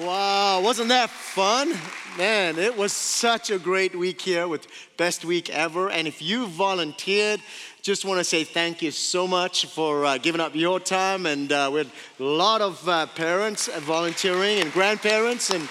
Wow, 0.00 0.62
wasn't 0.62 0.88
that 0.88 1.10
fun? 1.10 1.74
Man, 2.16 2.58
it 2.58 2.74
was 2.74 2.94
such 2.94 3.50
a 3.50 3.58
great 3.58 3.94
week 3.94 4.22
here 4.22 4.48
with 4.48 4.66
Best 4.96 5.22
Week 5.22 5.50
Ever. 5.50 5.90
And 5.90 6.08
if 6.08 6.22
you 6.22 6.46
volunteered, 6.46 7.40
just 7.82 8.06
want 8.06 8.18
to 8.18 8.24
say 8.24 8.42
thank 8.42 8.80
you 8.80 8.90
so 8.90 9.28
much 9.28 9.66
for 9.66 10.06
uh, 10.06 10.16
giving 10.16 10.40
up 10.40 10.54
your 10.54 10.80
time. 10.80 11.26
And 11.26 11.52
uh, 11.52 11.68
we 11.70 11.78
had 11.78 11.90
a 12.18 12.22
lot 12.22 12.62
of 12.62 12.88
uh, 12.88 13.04
parents 13.08 13.68
volunteering 13.80 14.60
and 14.60 14.72
grandparents 14.72 15.50
and 15.50 15.68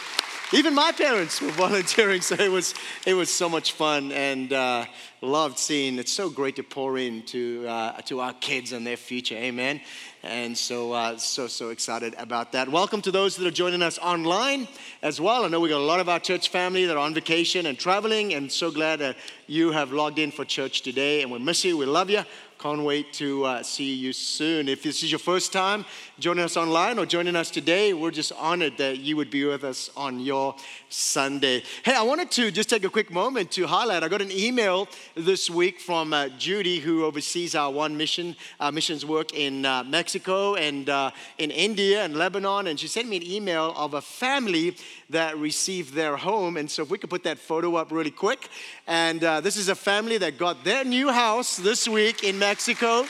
even 0.53 0.75
my 0.75 0.91
parents 0.91 1.41
were 1.41 1.51
volunteering. 1.51 2.21
So 2.31 2.35
it 2.35 2.51
was, 2.51 2.73
it 3.05 3.13
was 3.13 3.29
so 3.29 3.49
much 3.49 3.71
fun 3.73 4.11
and 4.11 4.51
uh, 4.51 4.85
loved 5.21 5.57
seeing. 5.57 5.97
It's 5.97 6.11
so 6.11 6.29
great 6.29 6.57
to 6.57 6.63
pour 6.63 6.97
into 6.97 7.65
uh, 7.67 7.99
to 8.01 8.21
our 8.21 8.33
kids 8.33 8.71
and 8.71 8.85
their 8.85 8.97
future. 8.97 9.35
Amen. 9.35 9.81
And 10.23 10.55
so, 10.55 10.93
uh, 10.93 11.17
so, 11.17 11.47
so 11.47 11.69
excited 11.69 12.13
about 12.17 12.51
that. 12.51 12.69
Welcome 12.69 13.01
to 13.03 13.11
those 13.11 13.37
that 13.37 13.47
are 13.47 13.51
joining 13.51 13.81
us 13.81 13.97
online 13.97 14.67
as 15.01 15.19
well. 15.19 15.45
I 15.45 15.47
know 15.47 15.59
we 15.59 15.69
got 15.69 15.79
a 15.79 15.83
lot 15.83 15.99
of 15.99 16.09
our 16.09 16.19
church 16.19 16.49
family 16.49 16.85
that 16.85 16.95
are 16.95 16.99
on 16.99 17.13
vacation 17.13 17.65
and 17.65 17.77
traveling, 17.77 18.33
and 18.33 18.51
so 18.51 18.69
glad 18.71 18.99
that 18.99 19.15
you 19.47 19.71
have 19.71 19.91
logged 19.91 20.19
in 20.19 20.31
for 20.31 20.45
church 20.45 20.81
today. 20.81 21.23
And 21.23 21.31
we 21.31 21.39
miss 21.39 21.65
you, 21.65 21.75
we 21.77 21.85
love 21.85 22.09
you. 22.09 22.23
Can't 22.61 22.83
wait 22.83 23.11
to 23.13 23.43
uh, 23.43 23.63
see 23.63 23.95
you 23.95 24.13
soon. 24.13 24.69
If 24.69 24.83
this 24.83 25.01
is 25.01 25.11
your 25.11 25.17
first 25.17 25.51
time 25.51 25.83
joining 26.19 26.43
us 26.43 26.55
online 26.55 26.99
or 26.99 27.07
joining 27.07 27.35
us 27.35 27.49
today, 27.49 27.91
we're 27.91 28.11
just 28.11 28.31
honored 28.33 28.77
that 28.77 28.99
you 28.99 29.15
would 29.15 29.31
be 29.31 29.43
with 29.45 29.63
us 29.63 29.89
on 29.97 30.19
your 30.19 30.55
Sunday. 30.87 31.63
Hey, 31.81 31.95
I 31.95 32.03
wanted 32.03 32.29
to 32.29 32.51
just 32.51 32.69
take 32.69 32.83
a 32.83 32.89
quick 32.89 33.09
moment 33.09 33.49
to 33.53 33.65
highlight. 33.65 34.03
I 34.03 34.07
got 34.09 34.21
an 34.21 34.31
email 34.31 34.87
this 35.15 35.49
week 35.49 35.79
from 35.79 36.13
uh, 36.13 36.29
Judy, 36.37 36.77
who 36.77 37.03
oversees 37.03 37.55
our 37.55 37.71
One 37.71 37.97
Mission 37.97 38.35
uh, 38.59 38.69
missions 38.69 39.07
work 39.07 39.33
in 39.33 39.65
uh, 39.65 39.83
Mexico 39.83 40.53
and 40.53 40.87
uh, 40.87 41.09
in 41.39 41.49
India 41.49 42.03
and 42.05 42.15
Lebanon, 42.15 42.67
and 42.67 42.79
she 42.79 42.87
sent 42.87 43.09
me 43.09 43.17
an 43.17 43.25
email 43.25 43.73
of 43.75 43.95
a 43.95 44.01
family 44.01 44.77
that 45.09 45.35
received 45.39 45.95
their 45.95 46.15
home. 46.15 46.57
And 46.57 46.69
so, 46.69 46.83
if 46.83 46.91
we 46.91 46.99
could 46.99 47.09
put 47.09 47.23
that 47.23 47.39
photo 47.39 47.75
up 47.77 47.91
really 47.91 48.11
quick, 48.11 48.49
and 48.85 49.19
this 49.19 49.57
is 49.57 49.67
a 49.67 49.75
family 49.75 50.19
that 50.19 50.37
got 50.37 50.63
their 50.63 50.83
new 50.83 51.11
house 51.11 51.57
this 51.57 51.87
week 51.87 52.23
in 52.23 52.37
Mexico. 52.37 52.50
Mexico. 52.51 53.05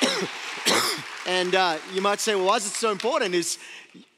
and 1.26 1.54
uh, 1.54 1.76
you 1.92 2.00
might 2.00 2.20
say, 2.20 2.34
well, 2.34 2.46
why 2.46 2.56
is 2.56 2.64
it 2.64 2.72
so 2.72 2.90
important? 2.90 3.34
Is 3.34 3.58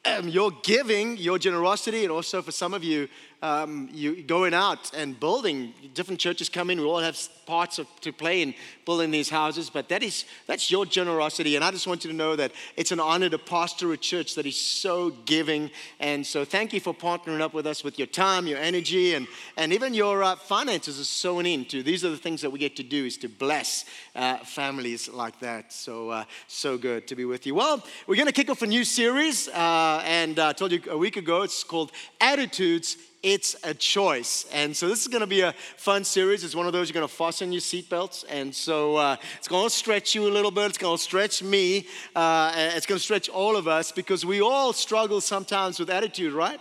um, 0.04 0.28
your 0.28 0.52
giving, 0.62 1.16
your 1.16 1.40
generosity, 1.40 2.04
and 2.04 2.12
also 2.12 2.40
for 2.40 2.52
some 2.52 2.72
of 2.72 2.84
you, 2.84 3.08
um, 3.42 3.88
you 3.92 4.22
going 4.22 4.52
out 4.52 4.92
and 4.94 5.18
building. 5.18 5.72
Different 5.94 6.20
churches 6.20 6.48
come 6.48 6.70
in. 6.70 6.78
We 6.78 6.84
all 6.84 6.98
have 6.98 7.18
parts 7.46 7.78
of, 7.78 7.86
to 8.02 8.12
play 8.12 8.42
in 8.42 8.54
building 8.84 9.10
these 9.10 9.30
houses, 9.30 9.70
but 9.70 9.88
that 9.88 10.02
is 10.02 10.24
that's 10.46 10.70
your 10.70 10.84
generosity. 10.84 11.56
And 11.56 11.64
I 11.64 11.70
just 11.70 11.86
want 11.86 12.04
you 12.04 12.10
to 12.10 12.16
know 12.16 12.36
that 12.36 12.52
it's 12.76 12.92
an 12.92 13.00
honor 13.00 13.28
to 13.30 13.38
pastor 13.38 13.92
a 13.92 13.96
church 13.96 14.34
that 14.34 14.46
is 14.46 14.60
so 14.60 15.10
giving. 15.24 15.70
And 16.00 16.26
so, 16.26 16.44
thank 16.44 16.72
you 16.72 16.80
for 16.80 16.92
partnering 16.92 17.40
up 17.40 17.54
with 17.54 17.66
us 17.66 17.82
with 17.82 17.98
your 17.98 18.06
time, 18.06 18.46
your 18.46 18.58
energy, 18.58 19.14
and 19.14 19.26
and 19.56 19.72
even 19.72 19.94
your 19.94 20.22
uh, 20.22 20.36
finances 20.36 21.00
are 21.00 21.04
sewn 21.04 21.46
into. 21.46 21.82
These 21.82 22.04
are 22.04 22.10
the 22.10 22.18
things 22.18 22.42
that 22.42 22.50
we 22.50 22.58
get 22.58 22.76
to 22.76 22.82
do 22.82 23.06
is 23.06 23.16
to 23.18 23.28
bless 23.28 23.86
uh, 24.14 24.38
families 24.38 25.08
like 25.08 25.40
that. 25.40 25.72
So 25.72 26.10
uh, 26.10 26.24
so 26.46 26.76
good 26.76 27.06
to 27.06 27.16
be 27.16 27.24
with 27.24 27.46
you. 27.46 27.54
Well, 27.54 27.82
we're 28.06 28.16
going 28.16 28.26
to 28.26 28.32
kick 28.32 28.50
off 28.50 28.60
a 28.60 28.66
new 28.66 28.84
series, 28.84 29.48
uh, 29.48 30.02
and 30.04 30.38
uh, 30.38 30.48
I 30.48 30.52
told 30.52 30.72
you 30.72 30.82
a 30.90 30.98
week 30.98 31.16
ago. 31.16 31.42
It's 31.42 31.64
called 31.64 31.92
Attitudes 32.20 32.96
it's 33.22 33.54
a 33.62 33.74
choice. 33.74 34.46
And 34.52 34.74
so 34.74 34.88
this 34.88 35.02
is 35.02 35.08
going 35.08 35.20
to 35.20 35.26
be 35.26 35.42
a 35.42 35.52
fun 35.76 36.04
series. 36.04 36.42
It's 36.42 36.54
one 36.54 36.66
of 36.66 36.72
those 36.72 36.88
you're 36.88 36.94
going 36.94 37.08
to 37.08 37.14
fasten 37.14 37.52
your 37.52 37.60
seatbelts. 37.60 38.24
And 38.28 38.54
so 38.54 38.96
uh, 38.96 39.16
it's 39.36 39.48
going 39.48 39.68
to 39.68 39.74
stretch 39.74 40.14
you 40.14 40.26
a 40.26 40.32
little 40.32 40.50
bit. 40.50 40.66
It's 40.66 40.78
going 40.78 40.96
to 40.96 41.02
stretch 41.02 41.42
me. 41.42 41.86
Uh, 42.16 42.52
it's 42.56 42.86
going 42.86 42.98
to 42.98 43.02
stretch 43.02 43.28
all 43.28 43.56
of 43.56 43.68
us 43.68 43.92
because 43.92 44.24
we 44.24 44.40
all 44.40 44.72
struggle 44.72 45.20
sometimes 45.20 45.78
with 45.78 45.90
attitude, 45.90 46.32
right? 46.32 46.60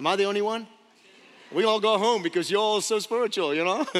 Am 0.00 0.06
I 0.06 0.16
the 0.16 0.24
only 0.24 0.42
one? 0.42 0.66
We 1.52 1.64
all 1.64 1.80
go 1.80 1.98
home 1.98 2.22
because 2.22 2.50
you're 2.50 2.60
all 2.60 2.80
so 2.80 2.98
spiritual, 2.98 3.54
you 3.54 3.64
know? 3.64 3.86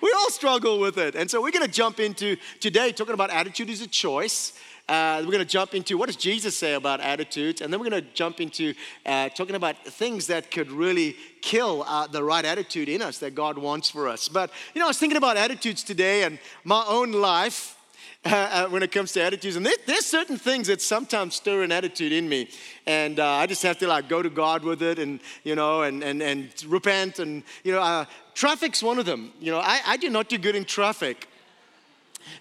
we 0.00 0.12
all 0.16 0.30
struggle 0.30 0.80
with 0.80 0.98
it. 0.98 1.14
And 1.14 1.30
so 1.30 1.40
we're 1.42 1.52
going 1.52 1.66
to 1.66 1.72
jump 1.72 2.00
into 2.00 2.36
today 2.58 2.90
talking 2.92 3.14
about 3.14 3.30
attitude 3.30 3.70
is 3.70 3.82
a 3.82 3.86
choice. 3.86 4.52
Uh, 4.88 5.20
we're 5.24 5.32
going 5.32 5.38
to 5.38 5.44
jump 5.44 5.74
into 5.74 5.98
what 5.98 6.06
does 6.06 6.16
Jesus 6.16 6.56
say 6.56 6.74
about 6.74 7.00
attitudes, 7.00 7.60
and 7.60 7.72
then 7.72 7.80
we're 7.80 7.90
going 7.90 8.04
to 8.04 8.08
jump 8.12 8.40
into 8.40 8.72
uh, 9.04 9.28
talking 9.30 9.56
about 9.56 9.84
things 9.84 10.28
that 10.28 10.52
could 10.52 10.70
really 10.70 11.16
kill 11.40 11.82
uh, 11.88 12.06
the 12.06 12.22
right 12.22 12.44
attitude 12.44 12.88
in 12.88 13.02
us 13.02 13.18
that 13.18 13.34
God 13.34 13.58
wants 13.58 13.90
for 13.90 14.06
us. 14.06 14.28
But 14.28 14.50
you 14.74 14.78
know, 14.78 14.86
I 14.86 14.88
was 14.88 14.98
thinking 14.98 15.16
about 15.16 15.36
attitudes 15.36 15.82
today 15.82 16.22
and 16.22 16.38
my 16.64 16.84
own 16.86 17.12
life. 17.12 17.72
Uh, 18.26 18.66
when 18.70 18.82
it 18.82 18.90
comes 18.90 19.12
to 19.12 19.22
attitudes. 19.22 19.54
And 19.54 19.64
there, 19.64 19.76
there's 19.86 20.04
certain 20.04 20.36
things 20.36 20.66
that 20.66 20.82
sometimes 20.82 21.36
stir 21.36 21.62
an 21.62 21.70
attitude 21.70 22.10
in 22.10 22.28
me. 22.28 22.48
And 22.84 23.20
uh, 23.20 23.24
I 23.24 23.46
just 23.46 23.62
have 23.62 23.78
to 23.78 23.86
like 23.86 24.08
go 24.08 24.20
to 24.20 24.28
God 24.28 24.64
with 24.64 24.82
it 24.82 24.98
and, 24.98 25.20
you 25.44 25.54
know, 25.54 25.82
and, 25.82 26.02
and, 26.02 26.20
and 26.20 26.48
repent. 26.66 27.20
And, 27.20 27.44
you 27.62 27.70
know, 27.70 27.80
uh, 27.80 28.04
traffic's 28.34 28.82
one 28.82 28.98
of 28.98 29.06
them. 29.06 29.32
You 29.38 29.52
know, 29.52 29.60
I, 29.60 29.80
I 29.86 29.96
do 29.96 30.10
not 30.10 30.28
do 30.28 30.38
good 30.38 30.56
in 30.56 30.64
traffic. 30.64 31.28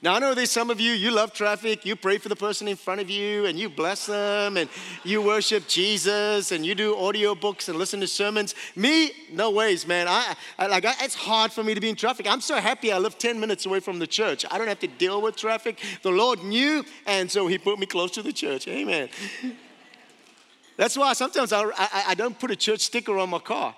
Now, 0.02 0.16
I 0.16 0.20
know 0.20 0.34
there's 0.34 0.52
some 0.52 0.70
of 0.70 0.80
you, 0.80 0.92
you 0.92 1.12
love 1.12 1.34
traffic, 1.34 1.86
you 1.86 1.96
pray 1.96 2.18
for 2.18 2.30
the 2.30 2.36
person 2.36 2.68
in 2.68 2.76
front 2.76 3.02
of 3.02 3.10
you, 3.10 3.46
and 3.46 3.58
you 3.58 3.70
bless 3.70 4.06
them, 4.06 4.58
and 4.58 4.70
you 5.04 5.22
worship 5.22 5.68
Jesus, 5.68 6.52
and 6.52 6.66
you 6.66 6.76
do 6.76 6.98
audio 6.98 7.36
books 7.36 7.70
and 7.70 7.78
listen 7.78 8.00
to 8.02 8.08
sermons. 8.08 8.56
Me, 8.76 9.12
no 9.32 9.52
ways, 9.52 9.88
man. 9.88 10.08
I, 10.08 10.36
I 10.58 10.68
like, 10.68 10.86
I, 10.86 10.94
it's 11.02 11.16
hard 11.16 11.52
for 11.52 11.64
me 11.64 11.74
to 11.74 11.82
be 11.82 11.90
in 11.90 11.96
traffic. 11.96 12.28
I'm 12.30 12.42
so 12.42 12.56
happy 12.56 12.92
I 12.92 12.98
live 12.98 13.18
10 13.18 13.40
minutes 13.40 13.66
away 13.66 13.80
from 13.80 14.00
the 14.00 14.08
church. 14.08 14.46
I 14.52 14.58
don't 14.58 14.68
have 14.68 14.80
to 14.80 14.88
deal 14.88 15.22
with 15.22 15.36
traffic. 15.36 15.82
The 16.02 16.12
Lord 16.12 16.44
knew, 16.44 16.84
and 17.06 17.32
so 17.32 17.48
He 17.48 17.58
put 17.58 17.80
me 17.80 17.86
close 17.86 18.12
to 18.12 18.22
the 18.22 18.34
church. 18.34 18.68
Amen. 18.68 19.10
That's 20.78 20.98
why 20.98 21.14
sometimes 21.14 21.54
I, 21.54 21.64
I, 21.64 22.04
I 22.10 22.16
don't 22.16 22.38
put 22.38 22.52
a 22.52 22.56
church 22.56 22.82
sticker 22.82 23.18
on 23.18 23.30
my 23.30 23.40
car. 23.40 23.76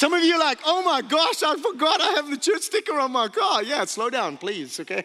Some 0.00 0.14
of 0.14 0.24
you 0.24 0.32
are 0.36 0.38
like, 0.38 0.60
oh 0.64 0.82
my 0.82 1.02
gosh, 1.02 1.42
I 1.42 1.56
forgot 1.56 2.00
I 2.00 2.12
have 2.12 2.30
the 2.30 2.38
church 2.38 2.62
sticker 2.62 2.98
on 2.98 3.12
my 3.12 3.28
car. 3.28 3.62
Yeah, 3.62 3.84
slow 3.84 4.08
down, 4.08 4.38
please, 4.38 4.80
okay? 4.80 5.04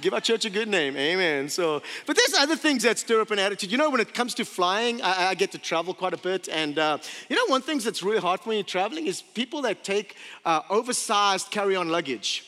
Give 0.00 0.12
our 0.12 0.20
church 0.20 0.44
a 0.44 0.50
good 0.50 0.66
name, 0.66 0.96
amen. 0.96 1.48
So, 1.48 1.80
but 2.06 2.16
there's 2.16 2.34
other 2.34 2.56
things 2.56 2.82
that 2.82 2.98
stir 2.98 3.20
up 3.20 3.30
an 3.30 3.38
attitude. 3.38 3.70
You 3.70 3.78
know, 3.78 3.88
when 3.88 4.00
it 4.00 4.12
comes 4.14 4.34
to 4.34 4.44
flying, 4.44 5.00
I, 5.00 5.28
I 5.28 5.34
get 5.36 5.52
to 5.52 5.58
travel 5.58 5.94
quite 5.94 6.12
a 6.12 6.16
bit. 6.16 6.48
And 6.48 6.76
uh, 6.76 6.98
you 7.28 7.36
know, 7.36 7.46
one 7.46 7.62
thing 7.62 7.78
that's 7.78 8.02
really 8.02 8.18
hard 8.18 8.40
for 8.40 8.48
me 8.48 8.64
traveling 8.64 9.06
is 9.06 9.22
people 9.22 9.62
that 9.62 9.84
take 9.84 10.16
uh, 10.44 10.62
oversized 10.70 11.52
carry 11.52 11.76
on 11.76 11.90
luggage. 11.90 12.44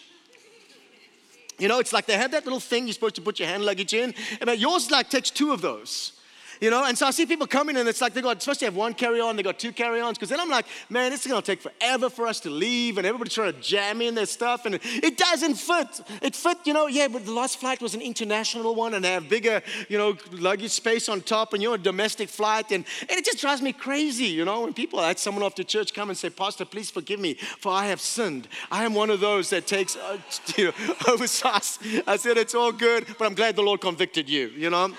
You 1.60 1.68
know, 1.68 1.78
it's 1.78 1.92
like 1.92 2.06
they 2.06 2.18
have 2.18 2.32
that 2.32 2.42
little 2.42 2.58
thing 2.58 2.88
you're 2.88 2.94
supposed 2.94 3.14
to 3.14 3.22
put 3.22 3.38
your 3.38 3.46
hand 3.46 3.64
luggage 3.64 3.94
in, 3.94 4.14
and 4.40 4.46
but 4.46 4.58
yours 4.58 4.90
like 4.90 5.10
takes 5.10 5.30
two 5.30 5.52
of 5.52 5.60
those. 5.60 6.13
You 6.60 6.70
know, 6.70 6.84
and 6.84 6.96
so 6.96 7.06
I 7.06 7.10
see 7.10 7.26
people 7.26 7.46
coming 7.46 7.76
and 7.76 7.88
it's 7.88 8.00
like 8.00 8.14
they 8.14 8.22
got, 8.22 8.40
to 8.40 8.64
have 8.64 8.76
one 8.76 8.94
carry 8.94 9.20
on, 9.20 9.36
they 9.36 9.42
got 9.42 9.58
two 9.58 9.72
carry 9.72 10.00
ons. 10.00 10.18
Because 10.18 10.28
then 10.28 10.40
I'm 10.40 10.50
like, 10.50 10.66
man, 10.88 11.10
this 11.10 11.24
is 11.24 11.30
going 11.30 11.42
to 11.42 11.46
take 11.46 11.60
forever 11.60 12.08
for 12.08 12.26
us 12.26 12.40
to 12.40 12.50
leave 12.50 12.98
and 12.98 13.06
everybody's 13.06 13.34
trying 13.34 13.52
to 13.52 13.60
jam 13.60 14.00
in 14.00 14.14
their 14.14 14.26
stuff 14.26 14.66
and 14.66 14.78
it 14.82 15.16
doesn't 15.16 15.54
fit. 15.54 16.00
It 16.22 16.36
fit, 16.36 16.58
you 16.64 16.72
know, 16.72 16.86
yeah, 16.86 17.08
but 17.08 17.24
the 17.24 17.32
last 17.32 17.58
flight 17.58 17.80
was 17.80 17.94
an 17.94 18.00
international 18.00 18.74
one 18.74 18.94
and 18.94 19.04
they 19.04 19.12
have 19.12 19.28
bigger, 19.28 19.62
you 19.88 19.98
know, 19.98 20.16
luggage 20.32 20.70
space 20.70 21.08
on 21.08 21.20
top 21.20 21.52
and 21.52 21.62
you're 21.62 21.74
a 21.74 21.78
domestic 21.78 22.28
flight. 22.28 22.70
And, 22.70 22.84
and 23.00 23.10
it 23.10 23.24
just 23.24 23.40
drives 23.40 23.62
me 23.62 23.72
crazy, 23.72 24.26
you 24.26 24.44
know, 24.44 24.62
when 24.62 24.74
people, 24.74 25.00
I 25.00 25.08
had 25.08 25.18
someone 25.18 25.42
off 25.42 25.56
the 25.56 25.64
church 25.64 25.94
come 25.94 26.08
and 26.10 26.18
say, 26.18 26.30
Pastor, 26.30 26.64
please 26.64 26.90
forgive 26.90 27.20
me 27.20 27.34
for 27.34 27.72
I 27.72 27.86
have 27.86 28.00
sinned. 28.00 28.48
I 28.70 28.84
am 28.84 28.94
one 28.94 29.10
of 29.10 29.20
those 29.20 29.50
that 29.50 29.66
takes, 29.66 29.96
uh, 29.96 30.18
you 30.56 30.66
know, 30.66 30.94
oversized. 31.08 31.80
I 32.06 32.16
said, 32.16 32.36
it's 32.36 32.54
all 32.54 32.72
good, 32.72 33.06
but 33.18 33.26
I'm 33.26 33.34
glad 33.34 33.56
the 33.56 33.62
Lord 33.62 33.80
convicted 33.80 34.28
you, 34.28 34.48
you 34.48 34.70
know. 34.70 34.92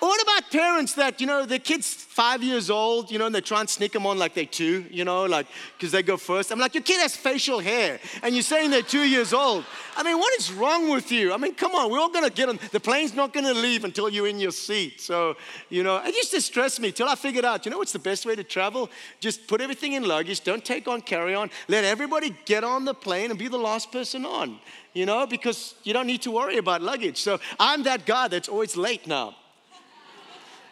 What 0.00 0.22
about 0.22 0.50
parents 0.50 0.94
that, 0.94 1.20
you 1.20 1.26
know, 1.26 1.44
their 1.44 1.58
kid's 1.58 1.92
five 1.92 2.42
years 2.42 2.70
old, 2.70 3.10
you 3.10 3.18
know, 3.18 3.26
and 3.26 3.34
they 3.34 3.40
try 3.40 3.60
and 3.60 3.68
sneak 3.68 3.92
them 3.92 4.06
on 4.06 4.18
like 4.18 4.34
they're 4.34 4.44
two, 4.44 4.84
you 4.90 5.04
know, 5.04 5.24
like, 5.24 5.46
because 5.76 5.92
they 5.92 6.02
go 6.02 6.16
first. 6.16 6.52
I'm 6.52 6.58
like, 6.58 6.74
your 6.74 6.82
kid 6.82 7.00
has 7.00 7.16
facial 7.16 7.58
hair, 7.58 7.98
and 8.22 8.34
you're 8.34 8.42
saying 8.42 8.70
they're 8.70 8.82
two 8.82 9.04
years 9.04 9.32
old. 9.32 9.64
I 9.96 10.02
mean, 10.02 10.18
what 10.18 10.32
is 10.38 10.52
wrong 10.52 10.90
with 10.90 11.10
you? 11.10 11.32
I 11.32 11.36
mean, 11.36 11.54
come 11.54 11.74
on, 11.74 11.90
we're 11.90 11.98
all 11.98 12.10
gonna 12.10 12.30
get 12.30 12.48
on. 12.48 12.58
The 12.70 12.80
plane's 12.80 13.14
not 13.14 13.32
gonna 13.32 13.54
leave 13.54 13.84
until 13.84 14.08
you're 14.08 14.28
in 14.28 14.38
your 14.38 14.52
seat. 14.52 15.00
So, 15.00 15.36
you 15.68 15.82
know, 15.82 15.96
it 15.96 16.14
used 16.14 16.30
to 16.30 16.40
stress 16.40 16.78
me 16.78 16.92
till 16.92 17.08
I 17.08 17.16
figured 17.16 17.44
out, 17.44 17.64
you 17.64 17.70
know 17.70 17.78
what's 17.78 17.92
the 17.92 17.98
best 17.98 18.24
way 18.24 18.36
to 18.36 18.44
travel? 18.44 18.90
Just 19.20 19.46
put 19.48 19.60
everything 19.60 19.94
in 19.94 20.04
luggage, 20.04 20.42
don't 20.42 20.64
take 20.64 20.86
on 20.86 21.00
carry 21.00 21.34
on, 21.34 21.50
let 21.66 21.84
everybody 21.84 22.36
get 22.44 22.62
on 22.62 22.84
the 22.84 22.94
plane 22.94 23.30
and 23.30 23.38
be 23.38 23.48
the 23.48 23.58
last 23.58 23.90
person 23.90 24.24
on, 24.24 24.60
you 24.92 25.06
know, 25.06 25.26
because 25.26 25.74
you 25.82 25.92
don't 25.92 26.06
need 26.06 26.22
to 26.22 26.30
worry 26.30 26.58
about 26.58 26.82
luggage. 26.82 27.18
So 27.18 27.40
I'm 27.58 27.82
that 27.82 28.06
guy 28.06 28.28
that's 28.28 28.48
always 28.48 28.76
late 28.76 29.06
now. 29.06 29.34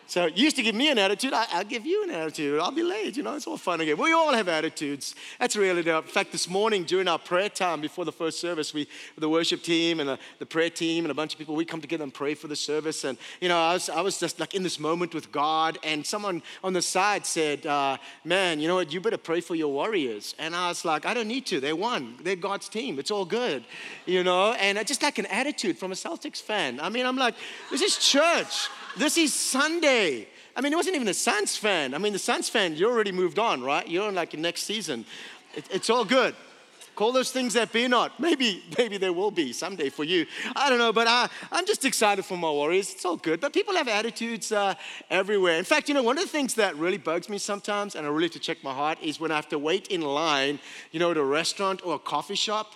So 0.08 0.26
you 0.26 0.44
used 0.44 0.56
to 0.56 0.62
give 0.62 0.74
me 0.74 0.88
an 0.90 0.98
attitude, 0.98 1.32
I, 1.32 1.46
will 1.56 1.64
give 1.64 1.84
you 1.84 2.04
an 2.04 2.10
attitude. 2.10 2.60
I'll 2.60 2.70
be 2.70 2.84
late, 2.84 3.16
you 3.16 3.24
know, 3.24 3.34
it's 3.34 3.46
all 3.46 3.56
fun 3.56 3.80
again. 3.80 3.96
We 3.96 4.12
all 4.12 4.32
have 4.32 4.48
attitudes. 4.48 5.16
That's 5.40 5.56
really 5.56 5.82
the, 5.82 5.96
in 5.96 6.02
fact, 6.04 6.30
this 6.30 6.48
morning 6.48 6.84
during 6.84 7.08
our 7.08 7.18
prayer 7.18 7.48
time 7.48 7.80
before 7.80 8.04
the 8.04 8.12
first 8.12 8.40
service, 8.40 8.72
we, 8.72 8.86
the 9.18 9.28
worship 9.28 9.62
team 9.62 9.98
and 9.98 10.08
the, 10.08 10.18
the 10.38 10.46
prayer 10.46 10.70
team 10.70 11.04
and 11.04 11.10
a 11.10 11.14
bunch 11.14 11.32
of 11.32 11.38
people, 11.38 11.56
we 11.56 11.64
come 11.64 11.80
together 11.80 12.04
and 12.04 12.14
pray 12.14 12.34
for 12.34 12.46
the 12.46 12.54
service. 12.54 13.02
And, 13.02 13.18
you 13.40 13.48
know, 13.48 13.58
I 13.58 13.72
was, 13.72 13.88
I 13.88 14.00
was 14.00 14.18
just 14.18 14.38
like 14.38 14.54
in 14.54 14.62
this 14.62 14.78
moment 14.78 15.12
with 15.12 15.32
God 15.32 15.76
and 15.82 16.06
someone 16.06 16.40
on 16.62 16.72
the 16.72 16.82
side 16.82 17.26
said, 17.26 17.66
uh, 17.66 17.96
man, 18.24 18.60
you 18.60 18.68
know 18.68 18.76
what, 18.76 18.92
you 18.92 19.00
better 19.00 19.18
pray 19.18 19.40
for 19.40 19.56
your 19.56 19.72
warriors. 19.72 20.36
And 20.38 20.54
I 20.54 20.68
was 20.68 20.84
like, 20.84 21.04
I 21.04 21.14
don't 21.14 21.28
need 21.28 21.46
to. 21.46 21.58
They 21.58 21.72
won. 21.72 22.16
They're 22.22 22.36
God's 22.36 22.68
team. 22.68 23.00
It's 23.00 23.10
all 23.10 23.24
good, 23.24 23.64
you 24.06 24.22
know. 24.22 24.52
And 24.52 24.78
just 24.86 25.02
like 25.02 25.18
an 25.18 25.26
attitude 25.26 25.78
from 25.78 25.90
a 25.90 25.96
Celtics 25.96 26.40
fan. 26.40 26.78
I 26.80 26.90
mean, 26.90 27.06
I'm 27.06 27.16
like, 27.16 27.34
this 27.70 27.82
is 27.82 27.98
church. 27.98 28.68
This 28.96 29.18
is 29.18 29.34
Sunday. 29.34 30.26
I 30.56 30.62
mean, 30.62 30.72
it 30.72 30.76
wasn't 30.76 30.96
even 30.96 31.08
a 31.08 31.14
Suns 31.14 31.54
fan. 31.54 31.92
I 31.92 31.98
mean, 31.98 32.14
the 32.14 32.18
Suns 32.18 32.48
fan, 32.48 32.76
you 32.76 32.88
already 32.88 33.12
moved 33.12 33.38
on, 33.38 33.62
right? 33.62 33.86
You're 33.86 34.08
in 34.08 34.14
like 34.14 34.32
next 34.38 34.62
season. 34.62 35.04
It, 35.54 35.66
it's 35.70 35.90
all 35.90 36.06
good. 36.06 36.34
Call 36.94 37.12
those 37.12 37.30
things 37.30 37.52
that 37.52 37.72
be 37.72 37.88
not. 37.88 38.18
Maybe, 38.20 38.62
maybe 38.78 38.96
there 38.96 39.12
will 39.12 39.30
be 39.30 39.52
someday 39.52 39.90
for 39.90 40.02
you. 40.02 40.24
I 40.56 40.70
don't 40.70 40.78
know, 40.78 40.94
but 40.94 41.06
I, 41.06 41.28
I'm 41.52 41.66
just 41.66 41.84
excited 41.84 42.24
for 42.24 42.38
my 42.38 42.50
Warriors. 42.50 42.90
It's 42.90 43.04
all 43.04 43.18
good. 43.18 43.38
But 43.38 43.52
people 43.52 43.74
have 43.74 43.86
attitudes 43.86 44.50
uh, 44.50 44.74
everywhere. 45.10 45.58
In 45.58 45.64
fact, 45.64 45.88
you 45.88 45.94
know, 45.94 46.02
one 46.02 46.16
of 46.16 46.24
the 46.24 46.30
things 46.30 46.54
that 46.54 46.74
really 46.76 46.96
bugs 46.96 47.28
me 47.28 47.36
sometimes, 47.36 47.96
and 47.96 48.06
I 48.06 48.08
really 48.08 48.24
have 48.24 48.32
to 48.32 48.38
check 48.38 48.64
my 48.64 48.72
heart, 48.72 48.96
is 49.02 49.20
when 49.20 49.30
I 49.30 49.36
have 49.36 49.50
to 49.50 49.58
wait 49.58 49.88
in 49.88 50.00
line, 50.00 50.58
you 50.90 50.98
know, 50.98 51.10
at 51.10 51.18
a 51.18 51.22
restaurant 51.22 51.84
or 51.84 51.96
a 51.96 51.98
coffee 51.98 52.34
shop 52.34 52.72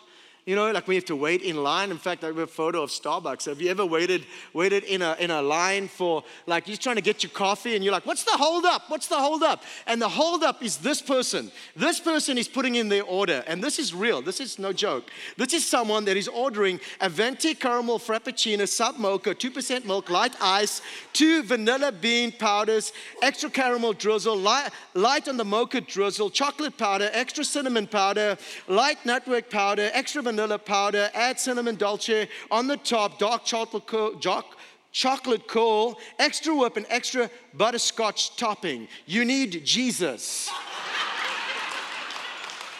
you 0.47 0.57
know, 0.57 0.71
like 0.71 0.89
we 0.89 0.95
have 0.95 1.05
to 1.07 1.17
wait 1.17 1.43
in 1.43 1.63
line. 1.63 1.91
In 1.91 1.99
fact, 1.99 2.25
I 2.25 2.29
have 2.29 2.39
a 2.39 2.47
photo 2.47 2.83
of 2.83 2.91
Starbucks. 2.91 3.47
Have 3.47 3.61
you 3.61 3.71
ever 3.71 3.85
waited, 3.85 4.25
waited 4.53 4.85
in 4.85 5.03
a, 5.03 5.17
in 5.19 5.31
a 5.31 5.43
line 5.43 5.89
for, 5.89 6.25
like, 6.47 6.67
you're 6.67 6.77
trying 6.77 6.97
to 6.97 7.03
get 7.03 7.23
your 7.23 7.31
coffee 7.31 7.75
and 7.75 7.85
you're 7.85 7.93
like, 7.93 8.07
what's 8.07 8.25
the 8.25 8.33
hold 8.33 8.65
up? 8.65 8.85
What's 8.89 9.07
the 9.07 9.17
hold 9.17 9.43
up? 9.43 9.63
And 9.87 10.01
the 10.01 10.09
hold 10.09 10.43
up 10.43 10.63
is 10.63 10.79
this 10.79 11.03
person. 11.03 11.51
This 11.77 12.01
person 12.01 12.39
is 12.39 12.49
putting 12.49 12.77
in 12.77 12.89
their 12.89 13.05
order. 13.05 13.45
And 13.47 13.63
this 13.63 13.79
is 13.79 13.95
real. 13.95 14.23
This 14.23 14.41
is 14.41 14.59
no 14.59 14.73
joke. 14.73 15.11
This 15.37 15.53
is 15.53 15.67
someone 15.67 16.05
that 16.07 16.17
is 16.17 16.29
ordering 16.29 16.81
a 17.01 17.09
venti 17.09 17.55
caramel 17.55 17.99
frappuccino, 17.99 18.67
sub 18.67 18.99
mocha, 18.99 19.35
2% 19.35 19.85
milk, 19.85 20.09
light 20.09 20.35
ice, 20.41 20.81
two 21.13 21.43
vanilla 21.43 21.93
bean 21.93 22.33
powders, 22.33 22.93
extra 23.23 23.51
caramel 23.51 23.93
drizzle, 23.93 24.37
light, 24.37 24.71
light 24.95 25.29
on 25.29 25.37
the 25.37 25.45
mocha 25.45 25.81
drizzle, 25.81 26.31
chocolate 26.31 26.77
powder, 26.79 27.11
extra 27.13 27.45
cinnamon 27.45 27.87
powder, 27.87 28.39
light 28.69 29.05
nutmeg 29.05 29.51
powder, 29.51 29.91
extra 29.93 30.23
vanilla 30.31 30.59
powder, 30.59 31.11
add 31.13 31.41
cinnamon 31.41 31.75
dolce 31.75 32.29
on 32.51 32.69
the 32.69 32.77
top, 32.77 33.19
dark 33.19 33.45
chocolate, 33.45 34.21
dark 34.21 34.47
chocolate 34.93 35.49
coal, 35.49 35.99
extra 36.19 36.55
whip, 36.55 36.77
and 36.77 36.87
extra 36.89 37.29
butterscotch 37.55 38.37
topping. 38.37 38.87
You 39.07 39.25
need 39.25 39.65
Jesus. 39.65 40.49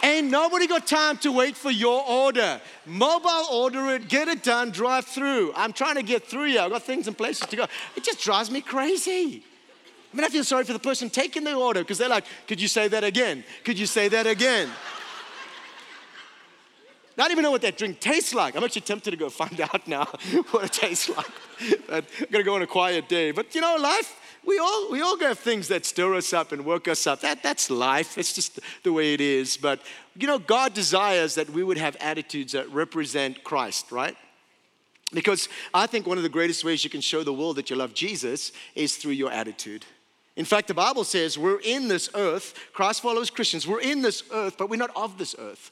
Ain't 0.03 0.31
nobody 0.31 0.65
got 0.65 0.87
time 0.87 1.17
to 1.19 1.31
wait 1.31 1.55
for 1.55 1.69
your 1.69 2.03
order. 2.07 2.59
Mobile 2.87 3.45
order 3.51 3.93
it, 3.93 4.07
get 4.07 4.27
it 4.27 4.41
done, 4.41 4.71
drive 4.71 5.05
through. 5.05 5.53
I'm 5.55 5.73
trying 5.73 5.95
to 5.95 6.03
get 6.03 6.25
through 6.25 6.47
here. 6.47 6.61
I've 6.61 6.71
got 6.71 6.83
things 6.83 7.07
and 7.07 7.15
places 7.15 7.47
to 7.47 7.55
go. 7.55 7.67
It 7.95 8.03
just 8.03 8.19
drives 8.19 8.49
me 8.49 8.61
crazy. 8.61 9.43
I 10.11 10.17
mean, 10.17 10.25
I 10.25 10.29
feel 10.29 10.43
sorry 10.43 10.63
for 10.63 10.73
the 10.73 10.79
person 10.79 11.09
taking 11.09 11.43
the 11.43 11.53
order 11.53 11.81
because 11.81 11.99
they're 11.99 12.09
like, 12.09 12.25
could 12.47 12.59
you 12.59 12.67
say 12.67 12.87
that 12.87 13.03
again? 13.03 13.43
Could 13.63 13.77
you 13.77 13.85
say 13.85 14.07
that 14.07 14.25
again? 14.25 14.69
Don't 17.17 17.31
even 17.31 17.43
know 17.43 17.51
what 17.51 17.61
that 17.61 17.77
drink 17.77 17.99
tastes 17.99 18.33
like. 18.33 18.55
I'm 18.55 18.63
actually 18.63 18.81
tempted 18.81 19.11
to 19.11 19.17
go 19.17 19.29
find 19.29 19.59
out 19.73 19.87
now 19.87 20.05
what 20.51 20.65
it 20.65 20.73
tastes 20.73 21.09
like. 21.09 21.31
I'm 21.89 22.05
gonna 22.31 22.43
go 22.43 22.55
on 22.55 22.61
a 22.61 22.67
quiet 22.67 23.09
day. 23.09 23.31
But 23.31 23.53
you 23.53 23.61
know, 23.61 23.75
life, 23.75 24.19
we 24.45 24.57
all 24.57 24.91
we 24.91 25.01
all 25.01 25.17
have 25.19 25.39
things 25.39 25.67
that 25.67 25.85
stir 25.85 26.15
us 26.15 26.33
up 26.33 26.51
and 26.51 26.65
work 26.65 26.87
us 26.87 27.05
up. 27.05 27.21
That 27.21 27.43
that's 27.43 27.69
life. 27.69 28.17
It's 28.17 28.33
just 28.33 28.59
the 28.83 28.93
way 28.93 29.13
it 29.13 29.21
is. 29.21 29.57
But 29.57 29.81
you 30.15 30.27
know, 30.27 30.39
God 30.39 30.73
desires 30.73 31.35
that 31.35 31.49
we 31.49 31.63
would 31.63 31.77
have 31.77 31.95
attitudes 31.97 32.53
that 32.53 32.71
represent 32.71 33.43
Christ, 33.43 33.91
right? 33.91 34.15
Because 35.13 35.49
I 35.73 35.87
think 35.87 36.07
one 36.07 36.17
of 36.17 36.23
the 36.23 36.29
greatest 36.29 36.63
ways 36.63 36.85
you 36.85 36.89
can 36.89 37.01
show 37.01 37.23
the 37.23 37.33
world 37.33 37.57
that 37.57 37.69
you 37.69 37.75
love 37.75 37.93
Jesus 37.93 38.53
is 38.75 38.95
through 38.95 39.11
your 39.11 39.29
attitude. 39.29 39.85
In 40.37 40.45
fact, 40.45 40.69
the 40.69 40.73
Bible 40.73 41.03
says 41.03 41.37
we're 41.37 41.59
in 41.59 41.89
this 41.89 42.09
earth, 42.15 42.57
Christ 42.71 43.01
followers 43.01 43.29
Christians, 43.29 43.67
we're 43.67 43.81
in 43.81 44.01
this 44.01 44.23
earth, 44.31 44.55
but 44.57 44.69
we're 44.69 44.77
not 44.77 44.95
of 44.95 45.17
this 45.17 45.35
earth 45.37 45.71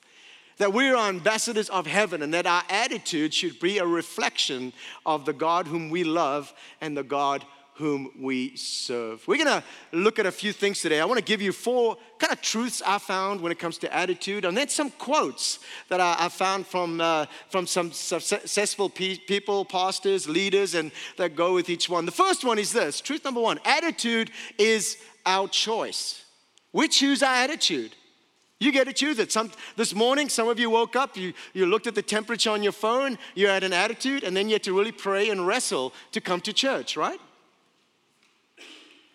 that 0.59 0.71
we're 0.71 0.95
ambassadors 0.95 1.69
of 1.69 1.87
heaven 1.87 2.21
and 2.21 2.33
that 2.33 2.45
our 2.45 2.63
attitude 2.69 3.33
should 3.33 3.59
be 3.59 3.79
a 3.79 3.85
reflection 3.85 4.71
of 5.05 5.25
the 5.25 5.33
God 5.33 5.67
whom 5.67 5.89
we 5.89 6.03
love 6.03 6.53
and 6.79 6.95
the 6.95 7.03
God 7.03 7.43
whom 7.79 8.11
we 8.19 8.57
serve. 8.57 9.25
We're 9.25 9.37
gonna 9.37 9.63
look 9.93 10.19
at 10.19 10.25
a 10.25 10.33
few 10.33 10.51
things 10.51 10.81
today. 10.81 10.99
I 10.99 11.05
wanna 11.05 11.21
give 11.21 11.41
you 11.41 11.53
four 11.53 11.95
kind 12.17 12.33
of 12.33 12.41
truths 12.41 12.81
I 12.85 12.97
found 12.97 13.39
when 13.39 13.53
it 13.53 13.57
comes 13.57 13.77
to 13.79 13.95
attitude, 13.95 14.43
and 14.43 14.55
then 14.55 14.67
some 14.67 14.91
quotes 14.91 15.59
that 15.87 16.01
I, 16.01 16.17
I 16.19 16.27
found 16.27 16.67
from, 16.67 16.99
uh, 16.99 17.25
from 17.49 17.65
some 17.65 17.93
successful 17.93 18.89
pe- 18.89 19.17
people, 19.17 19.63
pastors, 19.63 20.27
leaders, 20.27 20.75
and 20.75 20.91
that 21.15 21.37
go 21.37 21.53
with 21.53 21.69
each 21.69 21.87
one. 21.87 22.05
The 22.05 22.11
first 22.11 22.43
one 22.43 22.59
is 22.59 22.73
this 22.73 22.99
truth 22.99 23.23
number 23.23 23.39
one 23.39 23.61
attitude 23.63 24.29
is 24.57 24.97
our 25.25 25.47
choice. 25.47 26.25
We 26.73 26.89
choose 26.89 27.23
our 27.23 27.33
attitude. 27.33 27.95
You 28.59 28.73
get 28.73 28.87
to 28.87 28.93
choose 28.93 29.19
it. 29.19 29.31
Some, 29.31 29.51
this 29.77 29.95
morning, 29.95 30.27
some 30.27 30.49
of 30.49 30.59
you 30.59 30.69
woke 30.69 30.97
up, 30.97 31.15
you, 31.15 31.33
you 31.53 31.65
looked 31.65 31.87
at 31.87 31.95
the 31.95 32.01
temperature 32.01 32.49
on 32.49 32.61
your 32.61 32.73
phone, 32.73 33.17
you 33.33 33.47
had 33.47 33.63
an 33.63 33.71
attitude, 33.71 34.23
and 34.23 34.35
then 34.35 34.49
you 34.49 34.55
had 34.55 34.63
to 34.63 34.77
really 34.77 34.91
pray 34.91 35.29
and 35.29 35.47
wrestle 35.47 35.93
to 36.11 36.19
come 36.19 36.41
to 36.41 36.51
church, 36.51 36.97
right? 36.97 37.19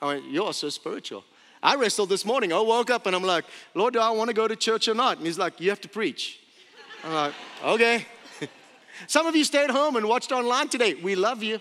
I 0.00 0.14
mean, 0.14 0.32
You're 0.32 0.52
so 0.54 0.70
spiritual. 0.70 1.24
I 1.62 1.76
wrestled 1.76 2.08
this 2.08 2.24
morning. 2.24 2.52
I 2.52 2.60
woke 2.60 2.90
up 2.90 3.06
and 3.06 3.14
I'm 3.16 3.22
like, 3.22 3.44
Lord, 3.74 3.94
do 3.94 4.00
I 4.00 4.10
want 4.10 4.28
to 4.28 4.34
go 4.34 4.48
to 4.48 4.56
church 4.56 4.88
or 4.88 4.94
not? 4.94 5.18
And 5.18 5.26
he's 5.26 5.38
like, 5.38 5.60
You 5.60 5.70
have 5.70 5.80
to 5.82 5.88
preach. 5.88 6.40
I'm 7.02 7.12
like, 7.12 7.34
Okay. 7.64 8.06
Some 9.06 9.26
of 9.26 9.34
you 9.34 9.44
stayed 9.44 9.70
home 9.70 9.96
and 9.96 10.06
watched 10.06 10.30
online 10.30 10.68
today. 10.68 10.94
We 10.94 11.14
love 11.14 11.42
you. 11.42 11.60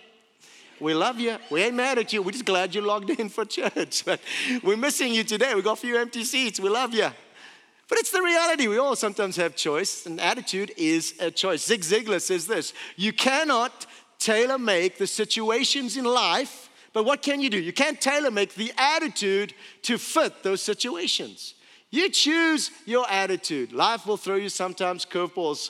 We 0.80 0.94
love 0.94 1.20
you. 1.20 1.38
We 1.50 1.64
ain't 1.64 1.76
mad 1.76 1.98
at 1.98 2.12
you. 2.12 2.22
We're 2.22 2.32
just 2.32 2.46
glad 2.46 2.76
you 2.76 2.82
logged 2.82 3.10
in 3.12 3.30
for 3.30 3.46
church. 3.60 4.04
But 4.04 4.20
we're 4.62 4.78
missing 4.78 5.14
you 5.14 5.24
today. 5.24 5.56
We 5.56 5.62
got 5.62 5.78
a 5.78 5.82
few 5.82 5.98
empty 5.98 6.24
seats. 6.26 6.60
We 6.60 6.70
love 6.70 6.94
you. 6.94 7.10
But 7.90 8.00
it's 8.00 8.12
the 8.12 8.22
reality. 8.22 8.68
We 8.68 8.78
all 8.78 8.96
sometimes 8.96 9.36
have 9.36 9.56
choice, 9.56 10.06
and 10.06 10.20
attitude 10.20 10.72
is 10.78 11.16
a 11.20 11.30
choice. 11.30 11.66
Zig 11.66 11.82
Ziglar 11.82 12.22
says 12.22 12.48
this 12.48 12.74
You 12.96 13.14
cannot 13.14 13.86
tailor 14.20 14.58
make 14.58 14.98
the 14.98 15.08
situations 15.08 15.98
in 15.98 16.06
life, 16.06 16.70
but 16.94 17.04
what 17.04 17.22
can 17.22 17.42
you 17.42 17.50
do? 17.50 17.60
You 17.60 17.74
can't 17.74 18.00
tailor 18.00 18.32
make 18.32 18.56
the 18.56 18.72
attitude 18.78 19.54
to 19.84 19.98
fit 19.98 20.44
those 20.44 20.62
situations. 20.62 21.56
You 21.94 22.10
choose 22.10 22.72
your 22.86 23.08
attitude. 23.08 23.72
Life 23.72 24.08
will 24.08 24.18
throw 24.18 24.36
you 24.36 24.50
sometimes 24.50 25.06
curveballs. 25.06 25.70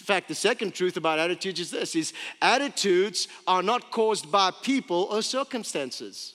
In 0.00 0.06
fact, 0.06 0.28
the 0.28 0.34
second 0.34 0.72
truth 0.72 0.96
about 0.96 1.18
attitudes 1.18 1.58
is 1.58 1.70
this 1.72 1.96
is 1.96 2.12
attitudes 2.40 3.26
are 3.46 3.62
not 3.62 3.90
caused 3.90 4.30
by 4.30 4.52
people 4.62 5.08
or 5.10 5.20
circumstances. 5.22 6.34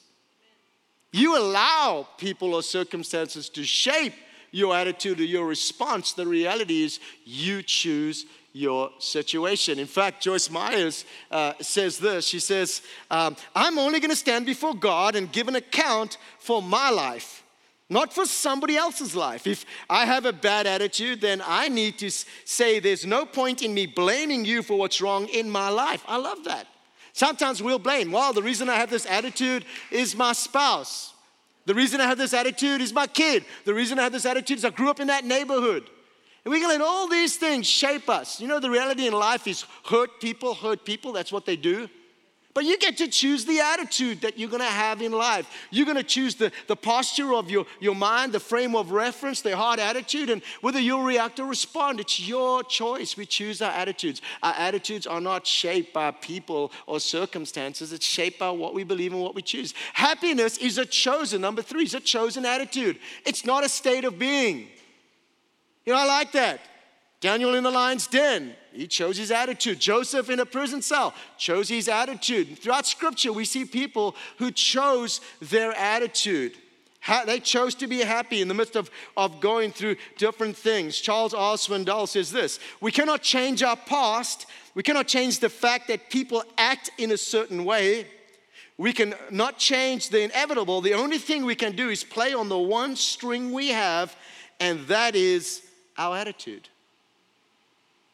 You 1.14 1.38
allow 1.38 2.06
people 2.18 2.54
or 2.54 2.62
circumstances 2.62 3.48
to 3.50 3.64
shape 3.64 4.14
your 4.52 4.76
attitude 4.76 5.20
or 5.20 5.26
your 5.26 5.46
response. 5.46 6.14
The 6.14 6.26
reality 6.26 6.84
is 6.84 7.00
you 7.26 7.62
choose 7.62 8.26
your 8.54 8.90
situation. 9.00 9.80
In 9.80 9.88
fact, 9.88 10.24
Joyce 10.24 10.50
Meyers 10.50 11.06
uh, 11.32 11.54
says 11.62 12.00
this 12.00 12.26
She 12.26 12.40
says, 12.40 12.82
um, 13.12 13.36
I'm 13.56 13.78
only 13.78 14.00
going 14.00 14.10
to 14.10 14.16
stand 14.16 14.46
before 14.46 14.74
God 14.74 15.16
and 15.16 15.32
give 15.32 15.48
an 15.48 15.56
account 15.56 16.18
for 16.40 16.62
my 16.62 16.90
life. 16.90 17.44
Not 17.92 18.14
for 18.14 18.26
somebody 18.26 18.78
else's 18.78 19.16
life. 19.16 19.48
If 19.48 19.66
I 19.90 20.06
have 20.06 20.26
a 20.26 20.34
bad 20.34 20.68
attitude, 20.68 21.22
then 21.22 21.42
I 21.44 21.70
need 21.70 21.98
to 22.00 22.12
say 22.46 22.80
there's 22.80 23.06
no 23.06 23.26
point 23.26 23.64
in 23.64 23.74
me 23.74 23.88
blaming 23.88 24.46
you 24.46 24.62
for 24.62 24.78
what's 24.78 25.02
wrong 25.02 25.28
in 25.28 25.50
my 25.50 25.70
life. 25.70 26.04
I 26.08 26.18
love 26.18 26.44
that. 26.44 26.68
Sometimes 27.14 27.64
we'll 27.64 27.80
blame, 27.80 28.12
well, 28.12 28.32
the 28.32 28.44
reason 28.44 28.70
I 28.70 28.76
have 28.76 28.92
this 28.92 29.08
attitude 29.08 29.66
is 29.90 30.16
my 30.16 30.34
spouse. 30.34 31.14
The 31.70 31.76
reason 31.76 32.02
I 32.02 32.08
have 32.08 32.18
this 32.18 32.34
attitude 32.34 32.82
is 32.82 32.92
my 32.92 33.06
kid. 33.06 33.46
The 33.64 33.76
reason 33.76 34.00
I 34.00 34.02
have 34.02 34.12
this 34.12 34.26
attitude 34.26 34.58
is 34.58 34.66
I 34.66 34.72
grew 34.72 34.90
up 34.90 35.00
in 35.00 35.06
that 35.06 35.24
neighborhood. 35.24 35.88
And 36.44 36.52
we 36.52 36.60
can 36.60 36.68
let 36.68 36.82
all 36.82 37.08
these 37.08 37.36
things 37.36 37.68
shape 37.68 38.10
us. 38.10 38.42
You 38.42 38.48
know, 38.48 38.60
the 38.60 38.72
reality 38.72 39.06
in 39.06 39.14
life 39.14 39.46
is 39.46 39.66
hurt 39.86 40.20
people, 40.20 40.56
hurt 40.56 40.84
people. 40.84 41.14
That's 41.14 41.32
what 41.32 41.46
they 41.46 41.56
do. 41.56 41.88
But 42.56 42.66
you 42.66 42.80
get 42.80 42.98
to 42.98 43.08
choose 43.08 43.46
the 43.46 43.60
attitude 43.60 44.22
that 44.22 44.40
you're 44.40 44.50
gonna 44.50 44.64
have 44.64 45.04
in 45.04 45.12
life. 45.12 45.48
You're 45.70 45.86
gonna 45.86 46.02
choose 46.02 46.34
the, 46.34 46.52
the 46.68 46.76
posture 46.76 47.36
of 47.36 47.52
your, 47.52 47.68
your 47.80 47.94
mind, 47.94 48.34
the 48.34 48.40
frame 48.40 48.76
of 48.76 48.92
reference, 48.92 49.42
the 49.42 49.56
heart 49.56 49.80
attitude, 49.80 50.32
and 50.32 50.42
whether 50.62 50.80
you'll 50.80 51.04
react 51.04 51.40
or 51.40 51.46
respond. 51.46 52.00
It's 52.00 52.20
your 52.20 52.64
choice. 52.64 53.16
We 53.16 53.28
choose 53.28 53.62
our 53.62 53.72
attitudes. 53.72 54.22
Our 54.42 54.56
attitudes 54.58 55.06
are 55.06 55.22
not 55.22 55.46
shaped 55.46 55.94
by 55.94 56.10
people 56.10 56.72
or 56.88 57.00
circumstances, 57.00 57.94
it's 57.94 58.06
shaped 58.06 58.40
by 58.40 58.50
what 58.50 58.74
we 58.74 58.84
believe 58.84 59.14
and 59.14 59.22
what 59.22 59.36
we 59.36 59.44
choose. 59.44 59.76
Happiness 59.94 60.58
is 60.58 60.80
a 60.80 60.86
chosen, 60.86 61.42
number 61.42 61.62
three, 61.62 61.84
is 61.84 61.94
a 61.94 62.00
chosen 62.00 62.46
attitude. 62.46 62.98
It's 63.26 63.46
not 63.46 63.64
a 63.64 63.70
state 63.70 64.06
of 64.06 64.18
being. 64.18 64.68
You 65.86 65.94
know, 65.94 66.00
I 66.00 66.06
like 66.06 66.32
that. 66.32 66.62
Daniel 67.22 67.54
in 67.56 67.64
the 67.64 67.72
lion's 67.72 68.08
den, 68.08 68.56
he 68.72 68.88
chose 68.88 69.18
his 69.18 69.32
attitude. 69.32 69.80
Joseph 69.80 70.30
in 70.30 70.40
a 70.40 70.46
prison 70.46 70.82
cell 70.82 71.14
chose 71.38 71.70
his 71.70 71.88
attitude. 71.88 72.60
Throughout 72.60 72.86
scripture, 72.86 73.34
we 73.34 73.46
see 73.46 73.66
people 73.66 74.16
who 74.38 74.52
chose 74.52 75.22
their 75.42 75.72
attitude. 75.74 76.54
They 77.26 77.40
chose 77.40 77.76
to 77.76 77.88
be 77.88 78.00
happy 78.00 78.42
in 78.42 78.48
the 78.48 78.54
midst 78.54 78.76
of, 78.76 78.92
of 79.16 79.40
going 79.40 79.72
through 79.72 79.96
different 80.18 80.56
things. 80.56 81.00
Charles 81.00 81.34
R. 81.34 81.56
Swindoll 81.56 82.08
says 82.08 82.32
this 82.32 82.60
We 82.82 82.92
cannot 82.92 83.22
change 83.22 83.64
our 83.64 83.78
past. 83.78 84.46
We 84.76 84.84
cannot 84.84 85.08
change 85.08 85.40
the 85.40 85.50
fact 85.50 85.88
that 85.88 86.10
people 86.10 86.44
act 86.58 86.92
in 86.98 87.12
a 87.12 87.18
certain 87.18 87.66
way. 87.66 88.08
We 88.78 88.94
can 88.94 89.14
not 89.30 89.58
change 89.58 90.10
the 90.10 90.22
inevitable. 90.22 90.82
The 90.82 90.94
only 90.94 91.18
thing 91.18 91.44
we 91.44 91.56
can 91.56 91.76
do 91.76 91.90
is 91.90 92.04
play 92.04 92.34
on 92.34 92.48
the 92.48 92.58
one 92.58 92.96
string 92.96 93.52
we 93.52 93.70
have, 93.70 94.16
and 94.60 94.88
that 94.88 95.16
is 95.16 95.64
our 95.98 96.16
attitude. 96.16 96.70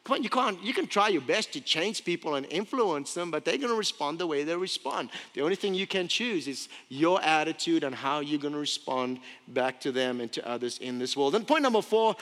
Come 0.05 0.17
on, 0.17 0.23
you 0.23 0.29
can't, 0.29 0.63
you 0.63 0.71
can 0.71 0.85
try 0.85 1.07
your 1.07 1.23
best 1.23 1.51
to 1.53 1.61
change 1.61 2.05
people 2.05 2.35
and 2.35 2.45
influence 2.51 3.15
them, 3.15 3.31
but 3.31 3.43
they're 3.43 3.57
going 3.57 3.71
to 3.71 3.77
respond 3.77 4.19
the 4.19 4.27
way 4.27 4.43
they 4.43 4.55
respond. 4.55 5.09
The 5.33 5.41
only 5.41 5.55
thing 5.55 5.73
you 5.73 5.87
can 5.87 6.07
choose 6.07 6.47
is 6.47 6.69
your 6.89 7.19
attitude 7.23 7.83
and 7.83 7.95
how 7.95 8.19
you're 8.19 8.39
going 8.39 8.53
to 8.53 8.59
respond 8.59 9.19
back 9.47 9.81
to 9.81 9.91
them 9.91 10.21
and 10.21 10.31
to 10.33 10.47
others 10.47 10.77
in 10.77 10.99
this 10.99 11.17
world. 11.17 11.33
And 11.33 11.47
point 11.47 11.63
number 11.63 11.81
four 11.81 12.15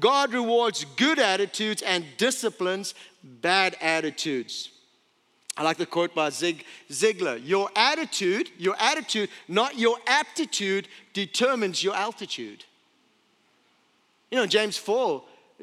God 0.00 0.32
rewards 0.32 0.84
good 0.96 1.20
attitudes 1.20 1.80
and 1.82 2.04
disciplines 2.16 2.94
bad 3.22 3.76
attitudes. 3.80 4.70
I 5.56 5.62
like 5.62 5.76
the 5.76 5.86
quote 5.86 6.16
by 6.16 6.30
Zig 6.30 6.64
Ziglar. 6.90 7.40
Your 7.44 7.70
attitude, 7.76 8.50
your 8.58 8.74
attitude, 8.80 9.30
not 9.46 9.78
your 9.78 9.98
aptitude, 10.08 10.88
determines 11.12 11.84
your 11.84 11.94
altitude. 11.94 12.64
You 14.32 14.38
know, 14.38 14.46
James 14.46 14.76
4, 14.76 15.22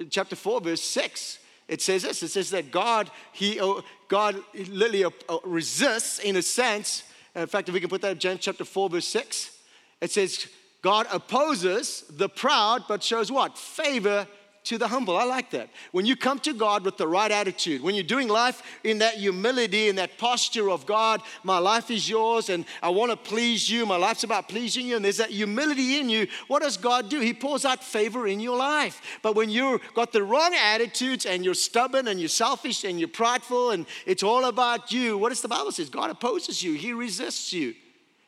chapter 0.10 0.38
4, 0.38 0.62
verse 0.62 0.82
6 0.82 1.40
it 1.68 1.82
says 1.82 2.04
this 2.04 2.22
it 2.22 2.30
says 2.30 2.50
that 2.52 2.72
God, 2.72 3.10
he, 3.34 3.60
uh, 3.60 3.82
God 4.08 4.42
literally 4.54 5.04
uh, 5.04 5.10
uh, 5.28 5.38
resists, 5.44 6.20
in 6.20 6.36
a 6.36 6.42
sense. 6.42 7.04
In 7.36 7.48
fact, 7.48 7.68
if 7.68 7.74
we 7.74 7.82
can 7.82 7.90
put 7.90 8.02
that 8.02 8.14
in 8.14 8.20
James 8.20 8.40
chapter 8.42 8.64
4, 8.64 8.90
verse 8.90 9.08
6, 9.08 9.58
it 10.00 10.12
says, 10.12 10.48
God 10.82 11.08
opposes 11.12 12.04
the 12.10 12.30
proud, 12.30 12.84
but 12.88 13.04
shows 13.04 13.32
what? 13.32 13.58
Favor 13.58 14.28
to 14.66 14.78
the 14.78 14.88
humble. 14.88 15.18
I 15.18 15.24
like 15.24 15.52
that. 15.52 15.70
When 15.92 16.06
you 16.06 16.16
come 16.16 16.40
to 16.40 16.54
God 16.54 16.84
with 16.84 16.98
the 16.98 17.08
right 17.08 17.32
attitude, 17.32 17.82
when 17.82 17.96
you're 17.96 18.04
doing 18.04 18.28
life 18.28 18.62
in 18.84 19.00
that 19.00 19.16
humility, 19.16 19.90
in 19.90 19.96
that 19.98 20.18
posture 20.18 20.70
of 20.70 20.86
God, 20.86 21.22
my 21.44 21.58
life 21.58 21.90
is 21.90 22.10
yours 22.10 22.50
and 22.50 22.66
I 22.82 22.90
want 22.90 23.12
to 23.12 23.18
please 23.18 23.70
you, 23.70 23.86
my 23.86 23.98
life's 23.98 24.24
about 24.24 24.50
pleasing 24.50 24.88
you, 24.88 24.96
and 24.96 25.06
there's 25.06 25.18
that 25.18 25.30
humility 25.30 26.00
in 26.00 26.10
you, 26.10 26.28
what 26.48 26.62
does 26.62 26.78
God 26.78 27.10
do? 27.10 27.20
He 27.20 27.34
pours 27.34 27.66
out 27.66 27.84
favor 27.84 28.28
in 28.28 28.40
your 28.40 28.58
life. 28.58 29.02
But 29.22 29.36
when 29.36 29.50
you've 29.50 29.82
got 29.94 30.12
the 30.12 30.24
wrong 30.24 30.54
attitudes 30.56 31.26
and 31.26 31.46
you're 31.46 31.54
stubborn 31.54 32.08
and 32.08 32.20
you're 32.20 32.30
selfish 32.30 32.84
and 32.84 33.00
you're 33.00 33.08
prideful 33.08 33.72
and 33.72 33.86
it's 34.06 34.24
all 34.24 34.46
about 34.46 34.92
you, 34.92 35.18
what 35.18 35.30
does 35.30 35.42
the 35.42 35.48
Bible 35.48 35.72
say? 35.72 35.86
God 35.86 36.10
opposes 36.10 36.64
you, 36.64 36.74
He 36.74 36.94
resists 36.94 37.54
you. 37.54 37.76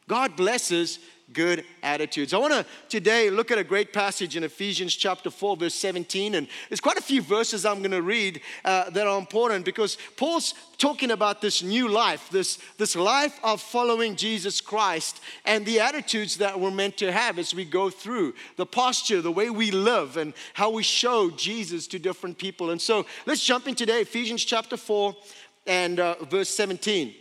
God 0.08 0.36
blesses 0.36 1.00
good 1.34 1.66
attitudes. 1.84 2.34
I 2.34 2.38
want 2.38 2.54
to 2.54 2.66
today 2.88 3.30
look 3.30 3.52
at 3.52 3.58
a 3.58 3.64
great 3.64 3.92
passage 3.92 4.38
in 4.38 4.46
Ephesians 4.46 4.96
chapter 4.96 5.30
4, 5.30 5.58
verse 5.58 5.74
17. 5.76 6.36
And 6.36 6.48
there's 6.70 6.80
quite 6.80 6.98
a 6.98 7.02
few 7.02 7.22
verses 7.22 7.66
I'm 7.66 7.80
going 7.80 7.92
to 7.92 8.02
read 8.02 8.40
uh, 8.64 8.90
that 8.92 9.06
are 9.06 9.20
important 9.20 9.66
because 9.66 9.98
Paul's 10.16 10.54
talking 10.78 11.12
about 11.12 11.42
this 11.42 11.62
new 11.62 11.90
life, 11.90 12.30
this, 12.30 12.60
this 12.78 12.96
life 12.96 13.38
of 13.44 13.62
following 13.62 14.16
Jesus 14.16 14.62
Christ 14.62 15.20
and 15.44 15.66
the 15.66 15.82
attitudes 15.82 16.38
that 16.38 16.58
we're 16.58 16.72
meant 16.72 16.96
to 16.98 17.12
have 17.12 17.40
as 17.40 17.54
we 17.54 17.66
go 17.66 17.90
through 17.90 18.34
the 18.56 18.66
posture, 18.66 19.22
the 19.22 19.32
way 19.32 19.50
we 19.50 19.72
live, 19.72 20.16
and 20.16 20.34
how 20.54 20.70
we 20.70 20.84
show 20.84 21.30
Jesus 21.32 21.88
to 21.88 22.00
different 22.00 22.38
people. 22.38 22.70
And 22.70 22.80
so 22.80 23.06
let's 23.26 23.44
jump 23.44 23.68
in 23.68 23.76
today, 23.76 24.02
Ephesians 24.02 24.46
chapter 24.46 24.78
4 24.78 25.14
and 25.66 26.00
uh, 26.00 26.16
verse 26.30 26.50
17. 26.50 27.14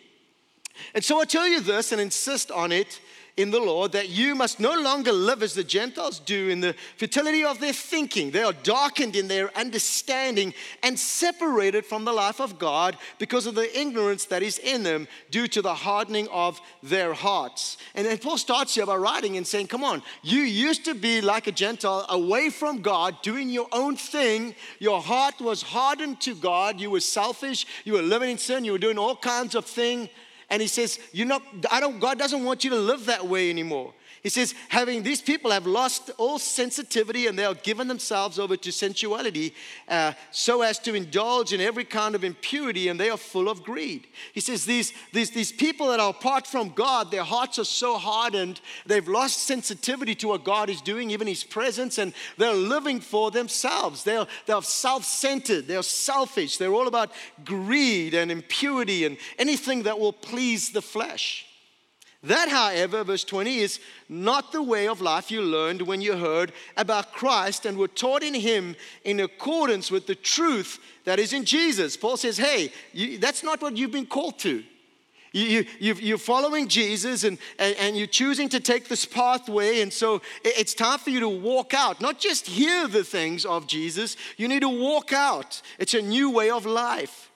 And 0.95 1.05
so 1.05 1.21
I 1.21 1.25
tell 1.25 1.47
you 1.47 1.61
this 1.61 1.93
and 1.93 2.01
insist 2.01 2.51
on 2.51 2.73
it 2.73 3.01
in 3.37 3.51
the 3.51 3.61
Lord 3.61 3.93
that 3.93 4.09
you 4.09 4.35
must 4.35 4.59
no 4.59 4.73
longer 4.81 5.13
live 5.13 5.43
as 5.43 5.53
the 5.53 5.65
Gentiles 5.65 6.19
do 6.19 6.49
in 6.49 6.61
the 6.61 6.75
futility 6.97 7.45
of 7.45 7.61
their 7.61 7.73
thinking. 7.73 8.31
They 8.31 8.43
are 8.43 8.55
darkened 8.55 9.15
in 9.15 9.29
their 9.29 9.57
understanding 9.57 10.55
and 10.83 10.99
separated 10.99 11.85
from 11.85 12.07
the 12.07 12.15
life 12.15 12.41
of 12.41 12.59
God 12.59 12.97
because 13.19 13.45
of 13.47 13.55
the 13.55 13.79
ignorance 13.79 14.25
that 14.27 14.43
is 14.43 14.59
in 14.59 14.85
them 14.85 15.07
due 15.31 15.49
to 15.49 15.61
the 15.61 15.75
hardening 15.75 16.29
of 16.29 16.61
their 16.83 17.13
hearts. 17.13 17.77
And 17.95 18.07
then 18.07 18.17
Paul 18.19 18.39
starts 18.39 18.75
here 18.75 18.87
by 18.87 18.97
writing 18.97 19.37
and 19.37 19.47
saying, 19.47 19.67
Come 19.67 19.85
on, 19.85 20.03
you 20.23 20.41
used 20.41 20.87
to 20.87 20.95
be 20.95 21.21
like 21.21 21.47
a 21.47 21.53
Gentile 21.53 22.07
away 22.09 22.49
from 22.49 22.81
God, 22.81 23.21
doing 23.21 23.51
your 23.51 23.69
own 23.71 23.97
thing. 23.97 24.55
Your 24.79 25.03
heart 25.03 25.41
was 25.41 25.61
hardened 25.61 26.23
to 26.23 26.35
God. 26.35 26.81
You 26.81 26.91
were 26.91 27.01
selfish. 27.01 27.67
You 27.85 27.95
were 27.95 28.03
living 28.03 28.31
in 28.31 28.39
sin. 28.39 28.65
You 28.65 28.73
were 28.73 28.79
doing 28.79 28.99
all 28.99 29.17
kinds 29.17 29.55
of 29.55 29.67
things 29.67 30.09
and 30.49 30.63
he 30.63 30.69
says, 30.69 30.99
You're 31.13 31.27
not, 31.27 31.43
I 31.71 31.81
don't, 31.81 31.99
God 32.01 32.19
doesn't 32.19 32.45
want 32.45 32.65
you 32.65 32.71
to 32.71 32.77
live 32.77 33.07
that 33.07 33.27
way 33.27 33.51
anymore. 33.51 33.93
He 34.23 34.29
says, 34.29 34.55
having 34.69 35.03
these 35.03 35.21
people 35.21 35.51
have 35.51 35.67
lost 35.67 36.11
all 36.19 36.39
sensitivity 36.39 37.27
and 37.27 37.39
they 37.39 37.45
are 37.45 37.55
given 37.55 37.87
themselves 37.87 38.39
over 38.39 38.57
to 38.57 38.73
sensuality 38.73 39.53
uh, 39.89 40.13
so 40.31 40.63
as 40.63 40.79
to 40.81 40.95
indulge 40.95 41.53
in 41.53 41.61
every 41.61 41.85
kind 41.85 42.15
of 42.15 42.25
impurity 42.25 42.89
and 42.89 42.99
they 42.99 43.11
are 43.11 43.17
full 43.17 43.49
of 43.49 43.63
greed. 43.63 44.07
He 44.33 44.41
says, 44.41 44.65
these, 44.65 44.93
these, 45.13 45.31
these 45.31 45.53
people 45.53 45.89
that 45.89 46.01
are 46.01 46.11
apart 46.11 46.47
from 46.47 46.71
God, 46.71 47.11
their 47.11 47.25
hearts 47.25 47.59
are 47.59 47.65
so 47.65 47.99
hardened, 47.99 48.61
they've 48.87 49.07
lost 49.07 49.45
sensitivity 49.45 50.15
to 50.17 50.29
what 50.29 50.45
God 50.45 50.71
is 50.71 50.81
doing, 50.81 51.11
even 51.11 51.27
His 51.27 51.45
presence, 51.45 51.99
and 51.99 52.13
they're 52.37 52.55
living 52.55 53.01
for 53.01 53.31
themselves. 53.31 54.03
They're, 54.03 54.27
they're 54.47 54.63
self 54.63 55.05
centered, 55.05 55.67
they're 55.67 55.83
selfish, 55.83 56.57
they're 56.57 56.75
all 56.75 56.89
about 56.89 57.13
greed 57.45 58.15
and 58.15 58.31
impurity 58.31 59.05
and 59.05 59.17
anything 59.39 59.85
that 59.85 59.99
will 59.99 60.13
please 60.13 60.71
the 60.71 60.83
flesh. 60.83 61.46
That, 62.23 62.49
however, 62.49 63.05
verse 63.05 63.25
20 63.25 63.59
is 63.59 63.81
not 64.09 64.51
the 64.51 64.63
way 64.63 64.89
of 64.89 65.01
life 65.01 65.31
you 65.31 65.43
learned 65.43 65.83
when 65.83 66.01
you 66.01 66.17
heard 66.17 66.53
about 66.77 67.13
Christ 67.13 67.67
and 67.67 67.77
were 67.77 67.89
taught 67.89 68.23
in 68.23 68.35
Him 68.35 68.75
in 69.05 69.21
accordance 69.21 69.91
with 69.91 70.07
the 70.07 70.15
truth 70.15 70.79
that 71.05 71.19
is 71.19 71.33
in 71.33 71.45
Jesus. 71.45 71.97
Paul 71.97 72.17
says, 72.17 72.37
hey, 72.37 72.73
you, 72.93 73.19
that's 73.19 73.43
not 73.43 73.63
what 73.63 73.77
you've 73.77 73.93
been 73.93 74.07
called 74.07 74.39
to. 74.41 74.65
You, 75.33 75.67
you, 75.79 76.15
are 76.15 76.19
following 76.19 76.67
Jesus 76.67 77.23
and, 77.23 77.37
and, 77.59 77.77
and, 77.77 77.97
you're 77.97 78.07
choosing 78.07 78.49
to 78.49 78.61
take 78.61 78.89
this 78.89 79.05
pathway. 79.05 79.83
And 79.83 79.93
so 79.93 80.23
it's 80.43 80.73
time 80.73 80.99
for 80.99 81.11
you 81.11 81.21
to 81.21 81.29
walk 81.29 81.75
out, 81.75 82.01
not 82.01 82.19
just 82.19 82.47
hear 82.47 82.89
the 82.89 83.05
things 83.05 83.45
of 83.45 83.67
Jesus, 83.67 84.17
you 84.39 84.49
need 84.49 84.61
to 84.61 84.69
walk 84.69 85.13
out. 85.13 85.61
It's 85.79 85.93
a 85.93 86.01
new 86.01 86.31
way 86.31 86.49
of 86.49 86.65
life. 86.65 87.31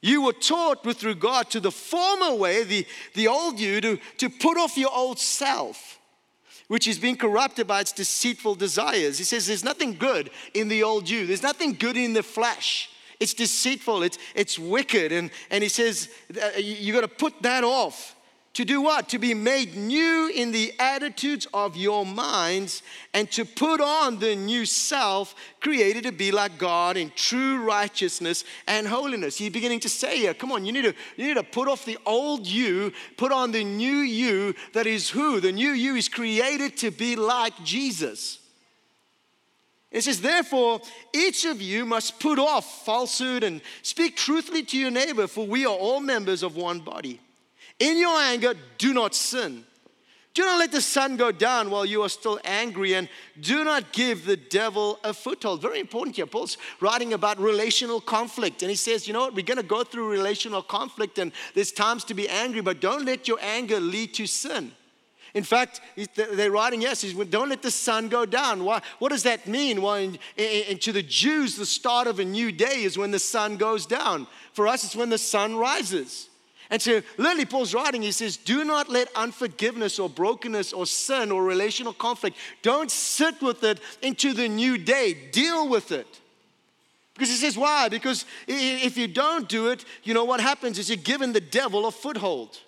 You 0.00 0.22
were 0.22 0.32
taught 0.32 0.84
with 0.84 1.02
regard 1.02 1.50
to 1.50 1.60
the 1.60 1.72
former 1.72 2.34
way, 2.34 2.62
the, 2.62 2.86
the 3.14 3.28
old 3.28 3.58
you, 3.58 3.80
to, 3.80 3.98
to 4.18 4.30
put 4.30 4.56
off 4.56 4.76
your 4.76 4.94
old 4.94 5.18
self, 5.18 5.98
which 6.68 6.86
is 6.86 6.98
being 6.98 7.16
corrupted 7.16 7.66
by 7.66 7.80
its 7.80 7.92
deceitful 7.92 8.54
desires. 8.54 9.18
He 9.18 9.24
says 9.24 9.46
there's 9.46 9.64
nothing 9.64 9.94
good 9.94 10.30
in 10.54 10.68
the 10.68 10.82
old 10.84 11.08
you, 11.08 11.26
there's 11.26 11.42
nothing 11.42 11.72
good 11.72 11.96
in 11.96 12.12
the 12.12 12.22
flesh. 12.22 12.90
It's 13.18 13.34
deceitful, 13.34 14.04
it's, 14.04 14.18
it's 14.36 14.58
wicked. 14.58 15.10
And, 15.10 15.30
and 15.50 15.62
he 15.62 15.68
says 15.68 16.08
uh, 16.40 16.58
you 16.58 16.92
got 16.92 17.00
to 17.00 17.08
put 17.08 17.42
that 17.42 17.64
off. 17.64 18.14
To 18.54 18.64
do 18.64 18.80
what? 18.80 19.10
To 19.10 19.20
be 19.20 19.34
made 19.34 19.76
new 19.76 20.32
in 20.34 20.50
the 20.50 20.72
attitudes 20.80 21.46
of 21.54 21.76
your 21.76 22.04
minds 22.04 22.82
and 23.14 23.30
to 23.30 23.44
put 23.44 23.80
on 23.80 24.18
the 24.18 24.34
new 24.34 24.66
self 24.66 25.34
created 25.60 26.02
to 26.04 26.12
be 26.12 26.32
like 26.32 26.58
God 26.58 26.96
in 26.96 27.12
true 27.14 27.62
righteousness 27.64 28.44
and 28.66 28.86
holiness. 28.88 29.36
He's 29.36 29.52
beginning 29.52 29.80
to 29.80 29.88
say 29.88 30.18
here, 30.18 30.34
come 30.34 30.50
on, 30.50 30.64
you 30.66 30.72
need 30.72 30.82
to, 30.82 30.94
you 31.16 31.28
need 31.28 31.34
to 31.34 31.44
put 31.44 31.68
off 31.68 31.84
the 31.84 31.98
old 32.04 32.48
you, 32.48 32.92
put 33.16 33.30
on 33.30 33.52
the 33.52 33.62
new 33.62 33.98
you 33.98 34.54
that 34.72 34.88
is 34.88 35.08
who? 35.08 35.38
The 35.38 35.52
new 35.52 35.70
you 35.70 35.94
is 35.94 36.08
created 36.08 36.76
to 36.78 36.90
be 36.90 37.14
like 37.14 37.54
Jesus. 37.62 38.40
It 39.90 40.02
says, 40.02 40.20
therefore, 40.20 40.80
each 41.14 41.44
of 41.44 41.62
you 41.62 41.86
must 41.86 42.18
put 42.18 42.38
off 42.38 42.84
falsehood 42.84 43.42
and 43.42 43.62
speak 43.82 44.16
truthfully 44.16 44.62
to 44.64 44.76
your 44.76 44.90
neighbor, 44.90 45.26
for 45.26 45.46
we 45.46 45.64
are 45.64 45.74
all 45.74 46.00
members 46.00 46.42
of 46.42 46.56
one 46.56 46.80
body. 46.80 47.20
In 47.78 47.98
your 47.98 48.16
anger, 48.18 48.54
do 48.76 48.92
not 48.92 49.14
sin. 49.14 49.64
Do 50.34 50.44
not 50.44 50.58
let 50.58 50.70
the 50.70 50.80
sun 50.80 51.16
go 51.16 51.32
down 51.32 51.68
while 51.68 51.84
you 51.84 52.02
are 52.02 52.08
still 52.08 52.38
angry, 52.44 52.94
and 52.94 53.08
do 53.40 53.64
not 53.64 53.92
give 53.92 54.24
the 54.24 54.36
devil 54.36 55.00
a 55.02 55.12
foothold. 55.12 55.60
Very 55.60 55.80
important 55.80 56.14
here. 56.14 56.26
Paul's 56.26 56.58
writing 56.80 57.12
about 57.12 57.40
relational 57.40 58.00
conflict, 58.00 58.62
and 58.62 58.70
he 58.70 58.76
says, 58.76 59.08
You 59.08 59.14
know 59.14 59.20
what? 59.22 59.34
We're 59.34 59.44
going 59.44 59.56
to 59.56 59.64
go 59.64 59.82
through 59.82 60.08
relational 60.08 60.62
conflict, 60.62 61.18
and 61.18 61.32
there's 61.54 61.72
times 61.72 62.04
to 62.04 62.14
be 62.14 62.28
angry, 62.28 62.60
but 62.60 62.80
don't 62.80 63.04
let 63.04 63.26
your 63.26 63.38
anger 63.40 63.80
lead 63.80 64.14
to 64.14 64.26
sin. 64.26 64.72
In 65.34 65.44
fact, 65.44 65.80
they're 66.14 66.50
writing, 66.50 66.82
yes, 66.82 67.02
don't 67.02 67.48
let 67.48 67.62
the 67.62 67.70
sun 67.70 68.08
go 68.08 68.24
down. 68.24 68.64
Why, 68.64 68.80
what 68.98 69.10
does 69.10 69.24
that 69.24 69.46
mean? 69.46 69.82
Well, 69.82 69.96
in, 69.96 70.18
in, 70.36 70.78
to 70.78 70.92
the 70.92 71.02
Jews, 71.02 71.56
the 71.56 71.66
start 71.66 72.06
of 72.06 72.18
a 72.18 72.24
new 72.24 72.50
day 72.50 72.82
is 72.82 72.96
when 72.96 73.10
the 73.10 73.18
sun 73.18 73.56
goes 73.56 73.86
down. 73.86 74.26
For 74.52 74.66
us, 74.66 74.84
it's 74.84 74.96
when 74.96 75.10
the 75.10 75.18
sun 75.18 75.56
rises. 75.56 76.28
And 76.70 76.82
so, 76.82 77.02
literally, 77.16 77.46
Paul's 77.46 77.72
writing, 77.72 78.02
he 78.02 78.12
says, 78.12 78.36
Do 78.36 78.62
not 78.62 78.90
let 78.90 79.08
unforgiveness 79.16 79.98
or 79.98 80.10
brokenness 80.10 80.72
or 80.72 80.86
sin 80.86 81.32
or 81.32 81.42
relational 81.42 81.94
conflict, 81.94 82.36
don't 82.62 82.90
sit 82.90 83.40
with 83.40 83.64
it 83.64 83.80
into 84.02 84.34
the 84.34 84.48
new 84.48 84.76
day. 84.76 85.14
Deal 85.32 85.68
with 85.68 85.92
it. 85.92 86.06
Because 87.14 87.30
he 87.30 87.36
says, 87.36 87.56
Why? 87.56 87.88
Because 87.88 88.26
if 88.46 88.98
you 88.98 89.08
don't 89.08 89.48
do 89.48 89.68
it, 89.68 89.84
you 90.04 90.12
know 90.12 90.24
what 90.24 90.40
happens 90.40 90.78
is 90.78 90.90
you're 90.90 90.98
giving 90.98 91.32
the 91.32 91.40
devil 91.40 91.86
a 91.86 91.90
foothold. 91.90 92.58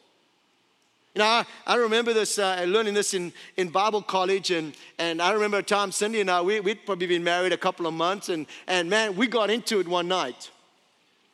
You 1.15 1.19
know, 1.19 1.27
I, 1.27 1.45
I 1.67 1.75
remember 1.75 2.13
this, 2.13 2.39
uh, 2.39 2.65
learning 2.67 2.95
this 2.95 3.15
in, 3.15 3.33
in 3.57 3.69
Bible 3.69 4.01
college, 4.01 4.53
and, 4.53 4.75
and 4.99 5.21
I 5.21 5.33
remember 5.33 5.61
Tom, 5.61 5.91
Cindy, 5.91 6.21
and 6.21 6.31
I, 6.31 6.41
we, 6.41 6.61
we'd 6.61 6.87
probably 6.87 7.09
been 7.09 7.25
married 7.25 7.53
a 7.53 7.57
couple 7.57 7.87
of 7.87 7.95
months, 7.95 8.29
and, 8.29 8.47
and 8.69 8.89
man, 8.89 9.17
we 9.17 9.27
got 9.27 9.51
into 9.51 9.81
it 9.81 9.89
one 9.89 10.07
night. 10.07 10.51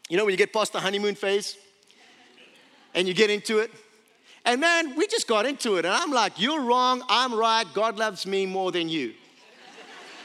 You 0.09 0.17
know, 0.17 0.25
when 0.25 0.33
you 0.33 0.39
get 0.39 0.53
past 0.53 0.73
the 0.73 0.81
honeymoon 0.81 1.15
phase, 1.15 1.59
and 2.97 3.07
you 3.07 3.15
get 3.15 3.31
into 3.31 3.59
it. 3.59 3.71
And 4.45 4.61
man, 4.61 4.97
we 4.97 5.07
just 5.07 5.29
got 5.29 5.45
into 5.45 5.77
it. 5.77 5.85
And 5.85 5.95
I'm 5.95 6.11
like, 6.11 6.41
you're 6.41 6.63
wrong, 6.63 7.03
I'm 7.09 7.35
right, 7.35 7.67
God 7.75 7.99
loves 7.99 8.27
me 8.27 8.47
more 8.47 8.73
than 8.73 8.89
you. 8.89 9.13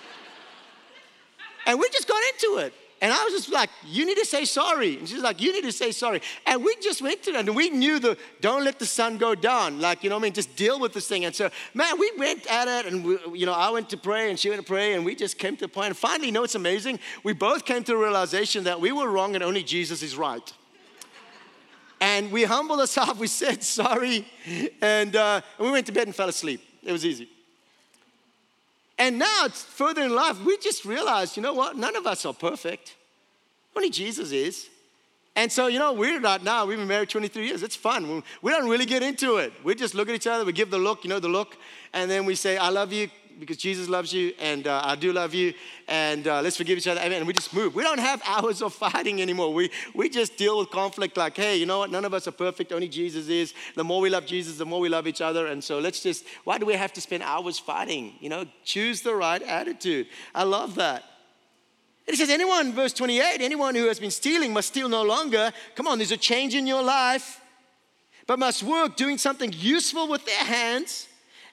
and 1.67 1.79
we 1.79 1.89
just 1.89 2.07
got 2.07 2.21
into 2.33 2.65
it. 2.65 2.73
And 3.03 3.11
I 3.11 3.23
was 3.23 3.33
just 3.33 3.51
like, 3.51 3.71
you 3.83 4.05
need 4.05 4.17
to 4.17 4.25
say 4.25 4.45
sorry. 4.45 4.99
And 4.99 5.09
she's 5.09 5.23
like, 5.23 5.41
you 5.41 5.51
need 5.51 5.63
to 5.63 5.71
say 5.71 5.91
sorry. 5.91 6.21
And 6.45 6.63
we 6.63 6.75
just 6.83 7.01
went 7.01 7.23
to 7.23 7.31
it 7.31 7.35
and 7.35 7.55
we 7.55 7.71
knew 7.71 7.97
the 7.97 8.15
don't 8.41 8.63
let 8.63 8.77
the 8.77 8.85
sun 8.85 9.17
go 9.17 9.33
down. 9.33 9.81
Like, 9.81 10.03
you 10.03 10.11
know 10.11 10.17
what 10.17 10.21
I 10.21 10.25
mean? 10.25 10.33
Just 10.33 10.55
deal 10.55 10.79
with 10.79 10.93
this 10.93 11.07
thing. 11.07 11.25
And 11.25 11.35
so, 11.35 11.49
man, 11.73 11.99
we 11.99 12.11
went 12.15 12.45
at 12.45 12.67
it 12.67 12.93
and, 12.93 13.03
we, 13.03 13.17
you 13.33 13.47
know, 13.47 13.53
I 13.53 13.71
went 13.71 13.89
to 13.89 13.97
pray 13.97 14.29
and 14.29 14.37
she 14.37 14.49
went 14.49 14.61
to 14.61 14.67
pray 14.67 14.93
and 14.93 15.03
we 15.03 15.15
just 15.15 15.39
came 15.39 15.57
to 15.57 15.65
a 15.65 15.67
point. 15.67 15.87
And 15.87 15.97
finally, 15.97 16.27
you 16.27 16.31
know 16.31 16.41
what's 16.41 16.53
amazing? 16.53 16.99
We 17.23 17.33
both 17.33 17.65
came 17.65 17.83
to 17.85 17.93
a 17.93 17.97
realization 17.97 18.65
that 18.65 18.79
we 18.79 18.91
were 18.91 19.09
wrong 19.09 19.33
and 19.33 19.43
only 19.43 19.63
Jesus 19.63 20.03
is 20.03 20.15
right. 20.15 20.53
And 22.01 22.31
we 22.31 22.43
humbled 22.43 22.79
ourselves. 22.79 23.20
We 23.20 23.27
said 23.27 23.63
sorry. 23.63 24.25
And, 24.81 25.15
uh, 25.15 25.41
and 25.58 25.65
we 25.65 25.72
went 25.72 25.86
to 25.86 25.91
bed 25.93 26.08
and 26.08 26.15
fell 26.15 26.27
asleep. 26.27 26.62
It 26.84 26.91
was 26.91 27.05
easy. 27.05 27.29
And 28.98 29.20
now, 29.20 29.48
further 29.50 30.03
in 30.03 30.13
life, 30.13 30.43
we 30.43 30.58
just 30.58 30.84
realized, 30.84 31.38
you 31.38 31.43
know 31.43 31.53
what? 31.53 31.77
None 31.77 31.96
of 31.96 32.05
us 32.05 32.25
are 32.25 32.34
perfect. 32.34 32.96
Only 33.75 33.89
Jesus 33.89 34.31
is. 34.31 34.67
And 35.36 35.51
so, 35.51 35.67
you 35.67 35.79
know, 35.79 35.93
we're 35.93 36.20
not 36.20 36.43
now. 36.43 36.65
We've 36.65 36.77
been 36.77 36.88
married 36.88 37.10
23 37.10 37.48
years. 37.48 37.63
It's 37.63 37.75
fun. 37.75 38.22
We 38.41 38.51
don't 38.51 38.70
really 38.70 38.86
get 38.86 39.01
into 39.01 39.38
it. 39.38 39.53
We 39.63 39.75
just 39.75 39.96
look 39.96 40.10
at 40.10 40.15
each 40.15 40.27
other. 40.27 40.43
We 40.43 40.51
give 40.51 40.70
the 40.70 40.77
look, 40.77 41.03
you 41.03 41.10
know, 41.10 41.20
the 41.20 41.29
look. 41.29 41.55
And 41.93 42.12
then 42.12 42.25
we 42.25 42.36
say, 42.36 42.58
I 42.58 42.70
love 42.70 42.91
you 42.91 43.10
because 43.39 43.57
Jesus 43.57 43.89
loves 43.89 44.13
you 44.13 44.33
and 44.39 44.67
uh, 44.67 44.81
I 44.83 44.95
do 44.95 45.11
love 45.13 45.33
you 45.33 45.53
and 45.88 46.27
uh, 46.27 46.41
let's 46.41 46.57
forgive 46.57 46.77
each 46.77 46.88
other. 46.88 47.00
And 47.00 47.25
we 47.25 47.33
just 47.33 47.53
move. 47.53 47.75
We 47.75 47.83
don't 47.83 48.00
have 48.00 48.21
hours 48.25 48.61
of 48.61 48.73
fighting 48.73 49.21
anymore. 49.21 49.53
We, 49.53 49.71
we 49.93 50.09
just 50.09 50.38
deal 50.38 50.57
with 50.59 50.69
conflict 50.69 51.17
like, 51.17 51.35
hey, 51.35 51.57
you 51.57 51.65
know 51.65 51.79
what? 51.79 51.91
None 51.91 52.05
of 52.05 52.13
us 52.13 52.27
are 52.27 52.31
perfect. 52.31 52.71
Only 52.71 52.88
Jesus 52.88 53.27
is. 53.27 53.53
The 53.75 53.83
more 53.83 54.01
we 54.01 54.09
love 54.09 54.25
Jesus, 54.25 54.57
the 54.57 54.65
more 54.65 54.79
we 54.79 54.89
love 54.89 55.07
each 55.07 55.21
other. 55.21 55.47
And 55.47 55.63
so 55.63 55.79
let's 55.79 56.01
just, 56.01 56.25
why 56.43 56.57
do 56.57 56.65
we 56.65 56.73
have 56.73 56.93
to 56.93 57.01
spend 57.01 57.23
hours 57.23 57.59
fighting? 57.59 58.13
You 58.19 58.29
know, 58.29 58.45
choose 58.63 59.01
the 59.01 59.15
right 59.15 59.41
attitude. 59.41 60.07
I 60.33 60.43
love 60.43 60.75
that. 60.75 61.03
It 62.07 62.15
says, 62.15 62.29
anyone, 62.29 62.73
verse 62.73 62.93
28, 62.93 63.41
anyone 63.41 63.75
who 63.75 63.88
has 63.88 64.00
been 64.00 64.11
stealing 64.11 64.53
must 64.53 64.69
steal 64.69 64.89
no 64.89 65.03
longer. 65.03 65.51
Come 65.75 65.88
on, 65.88 65.97
there's 65.97 66.11
a 66.11 66.17
change 66.17 66.55
in 66.55 66.67
your 66.67 66.83
life, 66.83 67.39
but 68.27 68.39
must 68.39 68.63
work 68.63 68.95
doing 68.97 69.17
something 69.17 69.53
useful 69.55 70.07
with 70.07 70.25
their 70.25 70.43
hands 70.43 71.07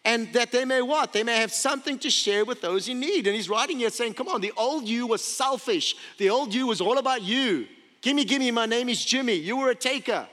and 0.04 0.32
that 0.32 0.52
they 0.52 0.64
may 0.64 0.82
what? 0.82 1.12
They 1.12 1.22
may 1.22 1.38
have 1.38 1.52
something 1.52 1.98
to 2.00 2.10
share 2.10 2.44
with 2.44 2.60
those 2.60 2.88
in 2.88 3.00
need. 3.00 3.26
And 3.26 3.34
he's 3.36 3.48
writing 3.48 3.78
here 3.78 3.90
saying, 3.90 4.14
Come 4.14 4.28
on, 4.28 4.40
the 4.40 4.52
old 4.56 4.88
you 4.88 5.06
was 5.06 5.22
selfish. 5.22 5.96
The 6.18 6.30
old 6.30 6.54
you 6.54 6.66
was 6.66 6.80
all 6.80 6.98
about 6.98 7.22
you. 7.22 7.66
Gimme, 8.00 8.24
gimme, 8.24 8.50
my 8.50 8.66
name 8.66 8.88
is 8.88 9.04
Jimmy. 9.04 9.34
You 9.34 9.56
were 9.56 9.70
a 9.70 9.74
taker. 9.74 10.26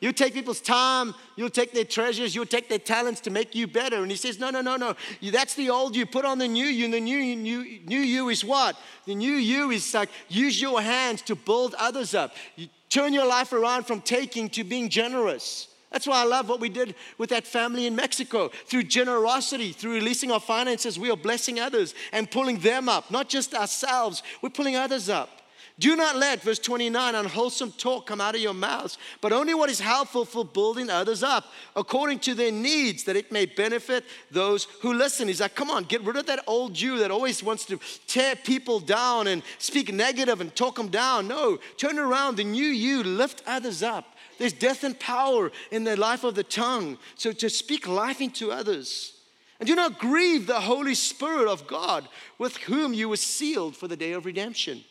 You 0.00 0.12
take 0.12 0.34
people's 0.34 0.60
time, 0.60 1.14
you'll 1.34 1.48
take 1.48 1.72
their 1.72 1.86
treasures, 1.86 2.34
you'll 2.34 2.44
take 2.44 2.68
their 2.68 2.78
talents 2.78 3.22
to 3.22 3.30
make 3.30 3.54
you 3.54 3.66
better. 3.66 4.02
And 4.02 4.10
he 4.10 4.18
says, 4.18 4.38
No, 4.38 4.50
no, 4.50 4.60
no, 4.60 4.76
no. 4.76 4.96
That's 5.22 5.54
the 5.54 5.70
old 5.70 5.96
you. 5.96 6.04
Put 6.04 6.26
on 6.26 6.38
the 6.38 6.48
new 6.48 6.66
you. 6.66 6.84
And 6.84 6.92
the 6.92 7.00
new, 7.00 7.36
new, 7.36 7.80
new 7.86 8.00
you 8.00 8.28
is 8.28 8.44
what? 8.44 8.76
The 9.06 9.14
new 9.14 9.32
you 9.32 9.70
is 9.70 9.94
like 9.94 10.10
use 10.28 10.60
your 10.60 10.82
hands 10.82 11.22
to 11.22 11.34
build 11.34 11.74
others 11.78 12.14
up. 12.14 12.34
You 12.56 12.68
turn 12.90 13.14
your 13.14 13.26
life 13.26 13.54
around 13.54 13.84
from 13.86 14.02
taking 14.02 14.50
to 14.50 14.64
being 14.64 14.90
generous. 14.90 15.68
That's 15.94 16.08
why 16.08 16.22
I 16.22 16.24
love 16.24 16.48
what 16.48 16.58
we 16.58 16.68
did 16.68 16.96
with 17.18 17.30
that 17.30 17.46
family 17.46 17.86
in 17.86 17.94
Mexico. 17.94 18.48
Through 18.48 18.82
generosity, 18.82 19.70
through 19.70 19.92
releasing 19.92 20.32
our 20.32 20.40
finances, 20.40 20.98
we 20.98 21.08
are 21.08 21.16
blessing 21.16 21.60
others 21.60 21.94
and 22.10 22.28
pulling 22.28 22.58
them 22.58 22.88
up, 22.88 23.12
not 23.12 23.28
just 23.28 23.54
ourselves, 23.54 24.24
we're 24.42 24.50
pulling 24.50 24.74
others 24.74 25.08
up. 25.08 25.42
Do 25.78 25.94
not 25.94 26.16
let, 26.16 26.42
verse 26.42 26.58
29, 26.58 27.14
unwholesome 27.14 27.72
talk 27.72 28.06
come 28.06 28.20
out 28.20 28.34
of 28.34 28.40
your 28.40 28.54
mouths, 28.54 28.98
but 29.20 29.32
only 29.32 29.54
what 29.54 29.70
is 29.70 29.78
helpful 29.78 30.24
for 30.24 30.44
building 30.44 30.90
others 30.90 31.22
up 31.22 31.44
according 31.76 32.18
to 32.20 32.34
their 32.34 32.50
needs, 32.50 33.04
that 33.04 33.14
it 33.14 33.30
may 33.30 33.46
benefit 33.46 34.04
those 34.32 34.64
who 34.82 34.94
listen. 34.94 35.28
He's 35.28 35.40
like, 35.40 35.54
come 35.54 35.70
on, 35.70 35.84
get 35.84 36.02
rid 36.02 36.16
of 36.16 36.26
that 36.26 36.42
old 36.48 36.74
Jew 36.74 36.98
that 36.98 37.12
always 37.12 37.40
wants 37.40 37.66
to 37.66 37.78
tear 38.08 38.34
people 38.34 38.80
down 38.80 39.28
and 39.28 39.44
speak 39.58 39.92
negative 39.92 40.40
and 40.40 40.54
talk 40.56 40.74
them 40.74 40.88
down. 40.88 41.28
No, 41.28 41.58
turn 41.76 42.00
around. 42.00 42.36
The 42.36 42.44
new 42.44 42.66
you, 42.66 43.04
lift 43.04 43.44
others 43.46 43.84
up. 43.84 44.13
There's 44.38 44.52
death 44.52 44.84
and 44.84 44.98
power 44.98 45.50
in 45.70 45.84
the 45.84 45.96
life 45.96 46.24
of 46.24 46.34
the 46.34 46.42
tongue. 46.42 46.98
So 47.14 47.32
to 47.32 47.50
speak 47.50 47.86
life 47.86 48.20
into 48.20 48.50
others. 48.52 49.14
And 49.60 49.66
do 49.66 49.74
not 49.74 49.98
grieve 49.98 50.46
the 50.46 50.60
Holy 50.60 50.94
Spirit 50.94 51.48
of 51.48 51.66
God 51.66 52.08
with 52.38 52.56
whom 52.56 52.92
you 52.92 53.08
were 53.08 53.16
sealed 53.16 53.76
for 53.76 53.88
the 53.88 53.96
day 53.96 54.12
of 54.12 54.26
redemption. 54.26 54.84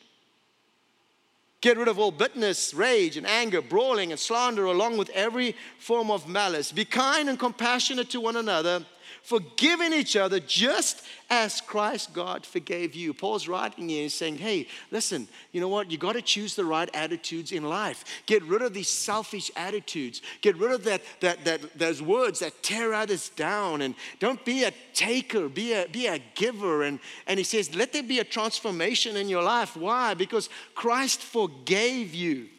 Get 1.62 1.78
rid 1.78 1.88
of 1.88 1.98
all 1.98 2.12
bitterness, 2.12 2.74
rage, 2.74 3.16
and 3.16 3.26
anger, 3.26 3.62
brawling, 3.62 4.12
and 4.12 4.20
slander, 4.20 4.66
along 4.66 4.98
with 4.98 5.10
every 5.12 5.56
form 5.80 6.12
of 6.12 6.28
malice. 6.28 6.72
Be 6.74 6.84
kind 6.84 7.30
and 7.30 7.40
compassionate 7.40 8.10
to 8.10 8.20
one 8.20 8.36
another 8.36 8.86
forgiving 9.24 9.94
each 9.94 10.16
other 10.16 10.40
just 10.40 11.02
as 11.30 11.62
Christ 11.62 12.14
God 12.14 12.46
forgave 12.46 12.94
you. 12.94 13.14
Paul's 13.14 13.48
writing 13.48 13.90
here 13.90 14.04
and 14.04 14.12
saying, 14.12 14.36
hey, 14.36 14.68
listen, 14.92 15.28
you 15.54 15.62
know 15.62 15.70
what? 15.70 15.90
You 15.90 15.98
got 15.98 16.14
to 16.14 16.22
choose 16.22 16.56
the 16.56 16.66
right 16.66 16.90
attitudes 16.94 17.54
in 17.54 17.64
life. 17.64 18.04
Get 18.26 18.44
rid 18.44 18.62
of 18.62 18.74
these 18.74 18.90
selfish 18.90 19.50
attitudes. 19.56 20.22
Get 20.42 20.58
rid 20.58 20.74
of 20.74 20.84
that, 20.84 21.02
that, 21.22 21.46
that 21.46 21.80
those 21.80 22.02
words 22.02 22.40
that 22.40 22.62
tear 22.62 22.94
others 22.94 23.30
down. 23.30 23.82
And 23.82 23.96
don't 24.20 24.44
be 24.44 24.66
a 24.66 24.74
taker, 24.94 25.48
be 25.48 25.74
a, 25.74 25.88
be 25.88 26.08
a 26.08 26.20
giver. 26.36 26.84
And, 26.84 27.00
and 27.26 27.38
he 27.38 27.46
says, 27.46 27.74
let 27.74 27.94
there 27.94 28.04
be 28.04 28.20
a 28.20 28.26
transformation 28.26 29.16
in 29.16 29.30
your 29.30 29.44
life. 29.44 29.78
Why? 29.78 30.14
Because 30.14 30.50
Christ 30.76 31.22
forgave 31.22 32.14
you. 32.14 32.50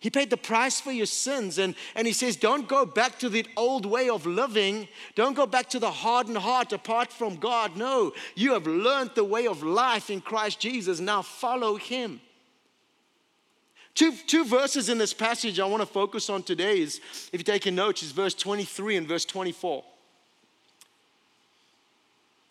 He 0.00 0.10
paid 0.10 0.30
the 0.30 0.36
price 0.36 0.80
for 0.80 0.92
your 0.92 1.06
sins. 1.06 1.58
And, 1.58 1.74
and 1.94 2.06
he 2.06 2.12
says, 2.12 2.36
Don't 2.36 2.68
go 2.68 2.84
back 2.84 3.18
to 3.20 3.28
the 3.28 3.46
old 3.56 3.86
way 3.86 4.08
of 4.08 4.26
living. 4.26 4.88
Don't 5.14 5.34
go 5.34 5.46
back 5.46 5.70
to 5.70 5.78
the 5.78 5.90
hardened 5.90 6.38
heart 6.38 6.72
apart 6.72 7.12
from 7.12 7.36
God. 7.36 7.76
No, 7.76 8.12
you 8.34 8.52
have 8.52 8.66
learned 8.66 9.12
the 9.14 9.24
way 9.24 9.46
of 9.46 9.62
life 9.62 10.10
in 10.10 10.20
Christ 10.20 10.60
Jesus. 10.60 11.00
Now 11.00 11.22
follow 11.22 11.76
him. 11.76 12.20
Two, 13.94 14.12
two 14.26 14.44
verses 14.44 14.90
in 14.90 14.98
this 14.98 15.14
passage 15.14 15.58
I 15.58 15.64
want 15.64 15.80
to 15.80 15.86
focus 15.86 16.28
on 16.28 16.42
today 16.42 16.80
is, 16.80 17.00
if 17.32 17.40
you're 17.40 17.54
taking 17.54 17.74
notes, 17.74 18.02
is 18.02 18.12
verse 18.12 18.34
23 18.34 18.96
and 18.96 19.08
verse 19.08 19.24
24. 19.24 19.82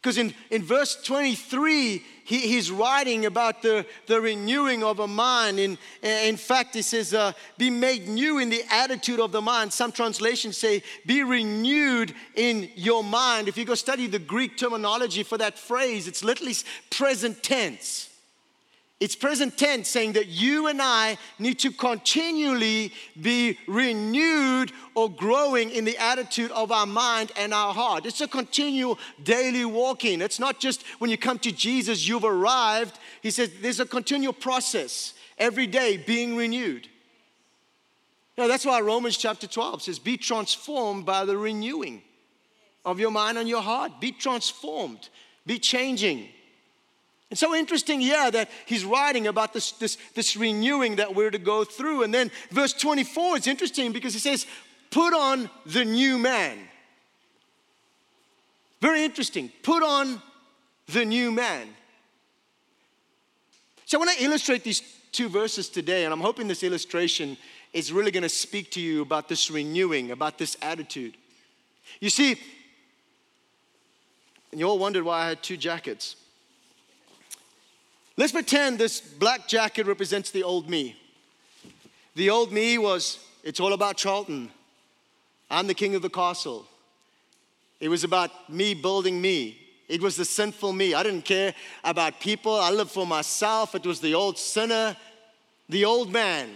Because 0.06 0.20
in, 0.20 0.36
in 0.52 0.62
verse 0.62 1.02
23, 1.02 2.04
he, 2.26 2.38
he's 2.38 2.70
writing 2.70 3.26
about 3.26 3.64
the, 3.64 3.88
the 4.06 4.22
renewing 4.22 4.84
of 4.84 5.00
a 5.00 5.08
mind. 5.08 5.58
In, 5.58 5.80
in 6.04 6.38
fact, 6.38 6.76
he 6.76 6.84
says, 6.84 7.12
uh, 7.12 7.32
be 7.58 7.72
made 7.72 8.08
new 8.08 8.38
in 8.38 8.52
the 8.52 8.62
attitude 8.70 9.20
of 9.20 9.32
the 9.32 9.42
mind. 9.42 9.74
Some 9.74 9.92
translations 9.92 10.60
say, 10.60 10.84
be 11.08 11.24
renewed 11.24 12.14
in 12.36 12.70
your 12.76 13.04
mind. 13.04 13.48
If 13.48 13.58
you 13.58 13.66
go 13.66 13.74
study 13.74 14.06
the 14.06 14.20
Greek 14.20 14.58
terminology 14.58 15.24
for 15.24 15.40
that 15.40 15.58
phrase, 15.58 16.08
it's 16.08 16.24
literally 16.24 16.54
present 16.92 17.42
tense. 17.42 18.15
It's 19.02 19.16
present 19.16 19.58
tense 19.58 19.90
saying 19.90 20.14
that 20.14 20.28
you 20.28 20.68
and 20.68 20.82
I 20.82 21.18
need 21.38 21.60
to 21.60 21.72
continually 21.72 22.94
be 23.20 23.58
renewed 23.68 24.72
or 24.94 25.10
growing 25.10 25.70
in 25.70 25.84
the 25.84 25.98
attitude 25.98 26.50
of 26.52 26.72
our 26.72 26.86
mind 26.86 27.34
and 27.38 27.54
our 27.54 27.74
heart. 27.74 28.06
It's 28.06 28.22
a 28.22 28.28
continual 28.28 28.98
daily 29.22 29.66
walking. 29.66 30.22
It's 30.22 30.40
not 30.40 30.60
just 30.60 30.84
when 31.00 31.12
you 31.12 31.18
come 31.18 31.40
to 31.40 31.52
Jesus, 31.52 32.08
you've 32.08 32.24
arrived. 32.24 32.98
He 33.22 33.32
says 33.32 33.52
there's 33.60 33.82
a 33.82 33.86
continual 33.86 34.34
process 34.34 35.14
every 35.38 35.68
day 35.68 35.98
being 35.98 36.38
renewed. 36.38 36.88
Now, 38.38 38.48
that's 38.48 38.66
why 38.66 38.80
Romans 38.82 39.18
chapter 39.18 39.48
12 39.48 39.84
says, 39.84 40.00
Be 40.00 40.18
transformed 40.18 41.06
by 41.06 41.26
the 41.26 41.38
renewing 41.38 42.02
of 42.86 43.00
your 43.00 43.12
mind 43.12 43.38
and 43.38 43.48
your 43.48 43.62
heart. 43.62 44.00
Be 44.00 44.12
transformed, 44.12 45.10
be 45.46 45.60
changing. 45.60 46.30
It's 47.32 47.42
so 47.42 47.56
interesting, 47.56 48.02
yeah, 48.02 48.30
that 48.30 48.50
he's 48.66 48.86
writing 48.86 49.28
about 49.28 49.54
this, 49.54 49.72
this, 49.74 49.98
this 50.14 50.38
renewing 50.38 50.98
that 50.98 51.16
we're 51.16 51.32
to 51.32 51.40
go 51.40 51.64
through. 51.64 52.04
And 52.04 52.14
then 52.14 52.32
verse 52.52 52.74
24 52.74 53.38
is 53.38 53.48
interesting 53.48 53.92
because 53.92 54.14
he 54.14 54.20
says, 54.20 54.46
Put 54.92 55.14
on 55.14 55.50
the 55.66 55.84
new 55.84 56.18
man. 56.18 56.58
Very 58.80 59.04
interesting. 59.04 59.52
Put 59.64 59.84
on 59.84 60.22
the 60.88 61.04
new 61.04 61.32
man. 61.32 61.68
So 63.86 63.98
I 63.98 64.06
want 64.06 64.18
to 64.18 64.24
illustrate 64.24 64.64
these 64.64 64.82
two 65.12 65.28
verses 65.28 65.70
today, 65.70 66.06
and 66.06 66.14
I'm 66.14 66.22
hoping 66.22 66.48
this 66.48 66.64
illustration 66.64 67.38
is 67.74 67.92
really 67.92 68.12
going 68.12 68.24
to 68.24 68.30
speak 68.30 68.72
to 68.72 68.82
you 68.82 69.02
about 69.02 69.28
this 69.28 69.52
renewing, 69.52 70.12
about 70.12 70.38
this 70.38 70.56
attitude. 70.62 71.18
You 72.00 72.10
see, 72.10 72.36
and 74.52 74.60
you 74.60 74.68
all 74.68 74.80
wondered 74.80 75.04
why 75.04 75.24
I 75.24 75.30
had 75.30 75.44
two 75.44 75.58
jackets. 75.58 76.16
Let's 78.18 78.32
pretend 78.32 78.78
this 78.78 79.02
black 79.02 79.48
jacket 79.48 79.86
represents 79.88 80.32
the 80.32 80.44
old 80.44 80.70
me. 80.70 80.96
The 82.16 82.30
old 82.30 82.52
me 82.52 82.78
was, 82.78 83.20
it's 83.44 83.60
all 83.60 83.74
about 83.74 83.98
Charlton. 83.98 84.50
I'm 85.50 85.68
the 85.68 85.74
king 85.74 85.96
of 85.96 86.02
the 86.02 86.10
castle. 86.10 86.66
It 87.80 87.90
was 87.90 88.04
about 88.06 88.50
me 88.50 88.74
building 88.74 89.22
me. 89.22 89.58
It 89.88 90.02
was 90.02 90.16
the 90.16 90.26
sinful 90.26 90.72
me. 90.74 90.94
I 90.94 91.04
didn't 91.04 91.26
care 91.26 91.54
about 91.84 92.20
people. 92.20 92.56
I 92.56 92.72
lived 92.72 92.92
for 92.92 93.06
myself. 93.06 93.76
It 93.76 93.86
was 93.86 94.00
the 94.00 94.16
old 94.16 94.38
sinner, 94.38 94.96
the 95.68 95.86
old 95.86 96.12
man. 96.12 96.50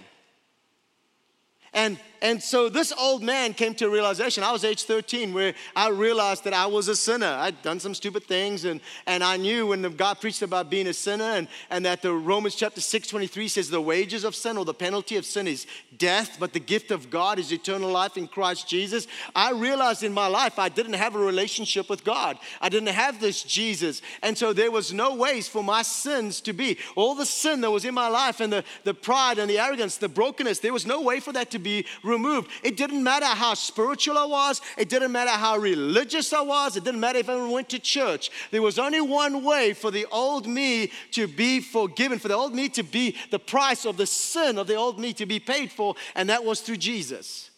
And 1.74 2.00
and 2.22 2.42
so 2.42 2.70
this 2.70 2.92
old 2.98 3.24
man 3.24 3.54
came 3.54 3.74
to 3.76 3.88
a 3.88 3.90
realization. 3.90 4.44
I 4.44 4.52
was 4.52 4.64
age 4.64 4.84
13 4.84 5.34
where 5.34 5.54
I 5.76 5.90
realized 5.90 6.44
that 6.44 6.54
I 6.54 6.66
was 6.66 6.88
a 6.88 6.96
sinner. 6.96 7.28
I'd 7.28 7.62
done 7.62 7.80
some 7.80 7.96
stupid 7.96 8.26
things, 8.26 8.66
and, 8.66 8.82
and 9.06 9.24
I 9.24 9.38
knew 9.38 9.68
when 9.68 9.82
God 9.96 10.20
preached 10.20 10.42
about 10.42 10.70
being 10.70 10.88
a 10.88 10.94
sinner 10.94 11.24
and, 11.24 11.48
and 11.70 11.86
that 11.86 12.02
the 12.02 12.14
Romans 12.14 12.56
chapter 12.56 12.82
6, 12.82 13.08
23 13.08 13.48
says 13.48 13.70
the 13.70 13.82
wages 13.82 14.24
of 14.24 14.36
sin 14.36 14.58
or 14.58 14.66
the 14.66 14.74
penalty 14.74 15.16
of 15.16 15.26
sin 15.26 15.48
is 15.48 15.66
death, 15.98 16.38
but 16.40 16.54
the 16.54 16.60
gift 16.60 16.92
of 16.92 17.10
God 17.10 17.40
is 17.40 17.52
eternal 17.52 17.92
life 17.92 18.18
in 18.18 18.28
Christ 18.28 18.68
Jesus. 18.68 19.08
I 19.36 19.52
realized 19.52 20.04
in 20.04 20.14
my 20.14 20.28
life 20.28 20.60
I 20.60 20.70
didn't 20.70 20.94
have 20.94 21.16
a 21.16 21.20
relationship 21.20 21.90
with 21.90 22.04
God. 22.04 22.38
I 22.62 22.70
didn't 22.70 22.90
have 22.90 23.20
this 23.20 23.44
Jesus. 23.44 24.02
And 24.22 24.38
so 24.38 24.54
there 24.54 24.72
was 24.72 24.94
no 24.94 25.16
ways 25.16 25.48
for 25.48 25.64
my 25.64 25.82
sins 25.82 26.42
to 26.42 26.54
be. 26.54 26.78
All 26.96 27.16
the 27.16 27.26
sin 27.26 27.62
that 27.62 27.72
was 27.72 27.86
in 27.86 27.94
my 27.94 28.08
life 28.08 28.40
and 28.40 28.52
the, 28.52 28.64
the 28.84 28.94
pride 28.94 29.40
and 29.40 29.50
the 29.50 29.60
arrogance, 29.60 29.98
the 29.98 30.10
brokenness, 30.10 30.60
there 30.60 30.74
was 30.74 30.86
no 30.86 31.02
way 31.02 31.20
for 31.20 31.34
that 31.34 31.52
to 31.52 31.60
be 31.60 31.86
removed. 32.10 32.50
It 32.64 32.76
didn't 32.76 33.04
matter 33.04 33.26
how 33.26 33.54
spiritual 33.54 34.18
I 34.18 34.26
was, 34.26 34.62
it 34.78 34.90
didn't 34.90 35.12
matter 35.12 35.32
how 35.32 35.58
religious 35.58 36.34
I 36.34 36.42
was, 36.42 36.76
it 36.76 36.84
didn't 36.84 37.00
matter 37.00 37.20
if 37.20 37.30
I 37.30 37.48
went 37.48 37.70
to 37.70 37.80
church. 37.80 38.32
There 38.52 38.62
was 38.62 38.80
only 38.80 39.02
one 39.02 39.44
way 39.44 39.74
for 39.74 39.92
the 39.92 40.06
old 40.12 40.48
me 40.48 40.92
to 41.12 41.28
be 41.28 41.60
forgiven, 41.60 42.20
for 42.20 42.28
the 42.28 42.36
old 42.36 42.54
me 42.54 42.70
to 42.70 42.84
be 42.84 43.16
the 43.32 43.40
price 43.40 43.86
of 43.86 43.98
the 43.98 44.06
sin 44.06 44.58
of 44.58 44.68
the 44.68 44.76
old 44.76 45.00
me 45.00 45.14
to 45.14 45.26
be 45.26 45.40
paid 45.40 45.72
for, 45.72 45.96
and 46.16 46.30
that 46.30 46.44
was 46.44 46.62
through 46.62 46.78
Jesus. 46.78 47.52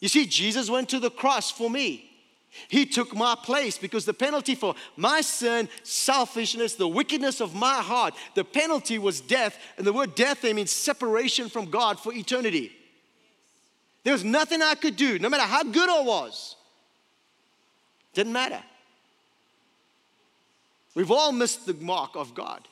You 0.00 0.08
see, 0.08 0.26
Jesus 0.26 0.70
went 0.70 0.88
to 0.88 0.98
the 0.98 1.10
cross 1.10 1.50
for 1.50 1.68
me. 1.68 2.06
He 2.68 2.84
took 2.84 3.14
my 3.14 3.36
place 3.40 3.78
because 3.78 4.04
the 4.04 4.14
penalty 4.14 4.54
for 4.54 4.74
my 4.96 5.20
sin, 5.20 5.68
selfishness, 5.82 6.74
the 6.74 6.88
wickedness 6.88 7.40
of 7.40 7.54
my 7.54 7.76
heart, 7.76 8.14
the 8.34 8.44
penalty 8.44 8.98
was 8.98 9.20
death. 9.20 9.56
And 9.76 9.86
the 9.86 9.92
word 9.92 10.14
death 10.14 10.42
there 10.42 10.54
means 10.54 10.72
separation 10.72 11.48
from 11.48 11.66
God 11.66 12.00
for 12.00 12.12
eternity. 12.12 12.72
There 14.02 14.12
was 14.12 14.24
nothing 14.24 14.62
I 14.62 14.74
could 14.74 14.96
do, 14.96 15.18
no 15.18 15.28
matter 15.28 15.44
how 15.44 15.62
good 15.62 15.88
I 15.88 16.00
was. 16.00 16.56
Didn't 18.14 18.32
matter. 18.32 18.62
We've 20.94 21.10
all 21.10 21.32
missed 21.32 21.66
the 21.66 21.74
mark 21.74 22.16
of 22.16 22.34
God. 22.34 22.66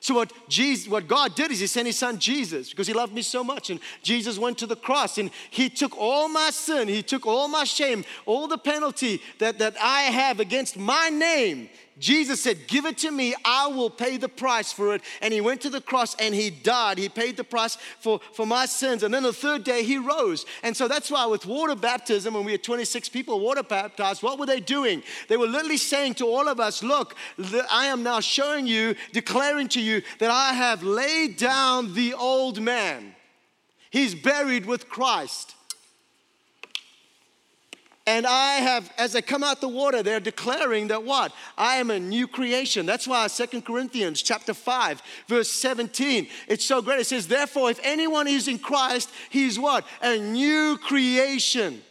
So 0.00 0.14
what 0.14 0.32
Jesus, 0.48 0.88
what 0.88 1.06
God 1.06 1.34
did 1.34 1.50
is 1.50 1.60
He 1.60 1.66
sent 1.66 1.86
His 1.86 1.98
Son 1.98 2.18
Jesus 2.18 2.70
because 2.70 2.86
He 2.86 2.94
loved 2.94 3.12
me 3.12 3.20
so 3.22 3.44
much, 3.44 3.68
and 3.68 3.80
Jesus 4.02 4.38
went 4.38 4.56
to 4.58 4.66
the 4.66 4.76
cross 4.76 5.18
and 5.18 5.30
He 5.50 5.68
took 5.68 5.96
all 5.98 6.28
my 6.28 6.50
sin, 6.50 6.88
He 6.88 7.02
took 7.02 7.26
all 7.26 7.48
my 7.48 7.64
shame, 7.64 8.04
all 8.24 8.48
the 8.48 8.56
penalty 8.56 9.20
that, 9.38 9.58
that 9.58 9.76
I 9.80 10.02
have 10.02 10.40
against 10.40 10.78
my 10.78 11.10
name. 11.10 11.68
Jesus 12.00 12.42
said, 12.42 12.66
Give 12.66 12.86
it 12.86 12.98
to 12.98 13.10
me, 13.10 13.34
I 13.44 13.68
will 13.68 13.90
pay 13.90 14.16
the 14.16 14.28
price 14.28 14.72
for 14.72 14.94
it. 14.94 15.02
And 15.20 15.32
he 15.32 15.40
went 15.40 15.60
to 15.60 15.70
the 15.70 15.80
cross 15.80 16.16
and 16.16 16.34
he 16.34 16.48
died. 16.48 16.98
He 16.98 17.08
paid 17.08 17.36
the 17.36 17.44
price 17.44 17.76
for, 18.00 18.20
for 18.32 18.46
my 18.46 18.66
sins. 18.66 19.02
And 19.02 19.12
then 19.12 19.22
the 19.22 19.32
third 19.32 19.62
day 19.62 19.84
he 19.84 19.98
rose. 19.98 20.46
And 20.62 20.76
so 20.76 20.88
that's 20.88 21.10
why 21.10 21.26
with 21.26 21.44
water 21.44 21.76
baptism, 21.76 22.34
when 22.34 22.44
we 22.44 22.52
had 22.52 22.64
26 22.64 23.10
people 23.10 23.38
water 23.38 23.62
baptized, 23.62 24.22
what 24.22 24.38
were 24.38 24.46
they 24.46 24.60
doing? 24.60 25.02
They 25.28 25.36
were 25.36 25.46
literally 25.46 25.76
saying 25.76 26.14
to 26.14 26.26
all 26.26 26.48
of 26.48 26.58
us, 26.58 26.82
Look, 26.82 27.14
I 27.70 27.86
am 27.86 28.02
now 28.02 28.20
showing 28.20 28.66
you, 28.66 28.96
declaring 29.12 29.68
to 29.68 29.80
you 29.80 30.02
that 30.18 30.30
I 30.30 30.54
have 30.54 30.82
laid 30.82 31.36
down 31.36 31.94
the 31.94 32.14
old 32.14 32.60
man. 32.60 33.14
He's 33.90 34.14
buried 34.14 34.64
with 34.64 34.88
Christ. 34.88 35.54
And 38.06 38.26
I 38.26 38.54
have, 38.54 38.90
as 38.96 39.14
I 39.14 39.20
come 39.20 39.44
out 39.44 39.60
the 39.60 39.68
water, 39.68 40.02
they're 40.02 40.20
declaring 40.20 40.88
that 40.88 41.04
what? 41.04 41.32
I 41.56 41.76
am 41.76 41.90
a 41.90 42.00
new 42.00 42.26
creation. 42.26 42.86
That's 42.86 43.06
why 43.06 43.26
Second 43.26 43.64
Corinthians 43.66 44.22
chapter 44.22 44.54
5, 44.54 45.02
verse 45.28 45.50
17, 45.50 46.26
it's 46.48 46.64
so 46.64 46.80
great. 46.80 47.00
It 47.00 47.06
says, 47.06 47.28
Therefore, 47.28 47.70
if 47.70 47.78
anyone 47.82 48.26
is 48.26 48.48
in 48.48 48.58
Christ, 48.58 49.10
he's 49.28 49.58
what? 49.58 49.86
A 50.02 50.16
new 50.16 50.78
creation. 50.78 51.82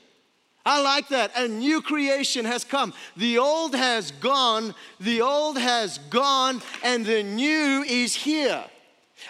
I 0.65 0.82
like 0.82 1.08
that. 1.10 1.32
A 1.36 1.48
new 1.48 1.82
creation 1.82 2.43
has 2.45 2.63
come. 2.63 2.93
The 3.15 3.38
old 3.38 3.76
has 3.76 4.12
gone, 4.12 4.76
the 5.00 5.22
old 5.22 5.58
has 5.58 6.00
gone, 6.10 6.62
and 6.84 7.06
the 7.06 7.24
new 7.24 7.84
is 7.88 8.15
here. 8.15 8.63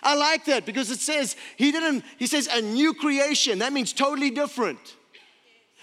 I 0.01 0.15
like 0.15 0.45
that 0.45 0.65
because 0.65 0.91
it 0.91 0.99
says, 0.99 1.35
he 1.57 1.71
didn't, 1.71 2.03
he 2.17 2.27
says 2.27 2.47
a 2.47 2.61
new 2.61 2.93
creation. 2.93 3.59
That 3.59 3.73
means 3.73 3.91
totally 3.91 4.31
different. 4.31 4.95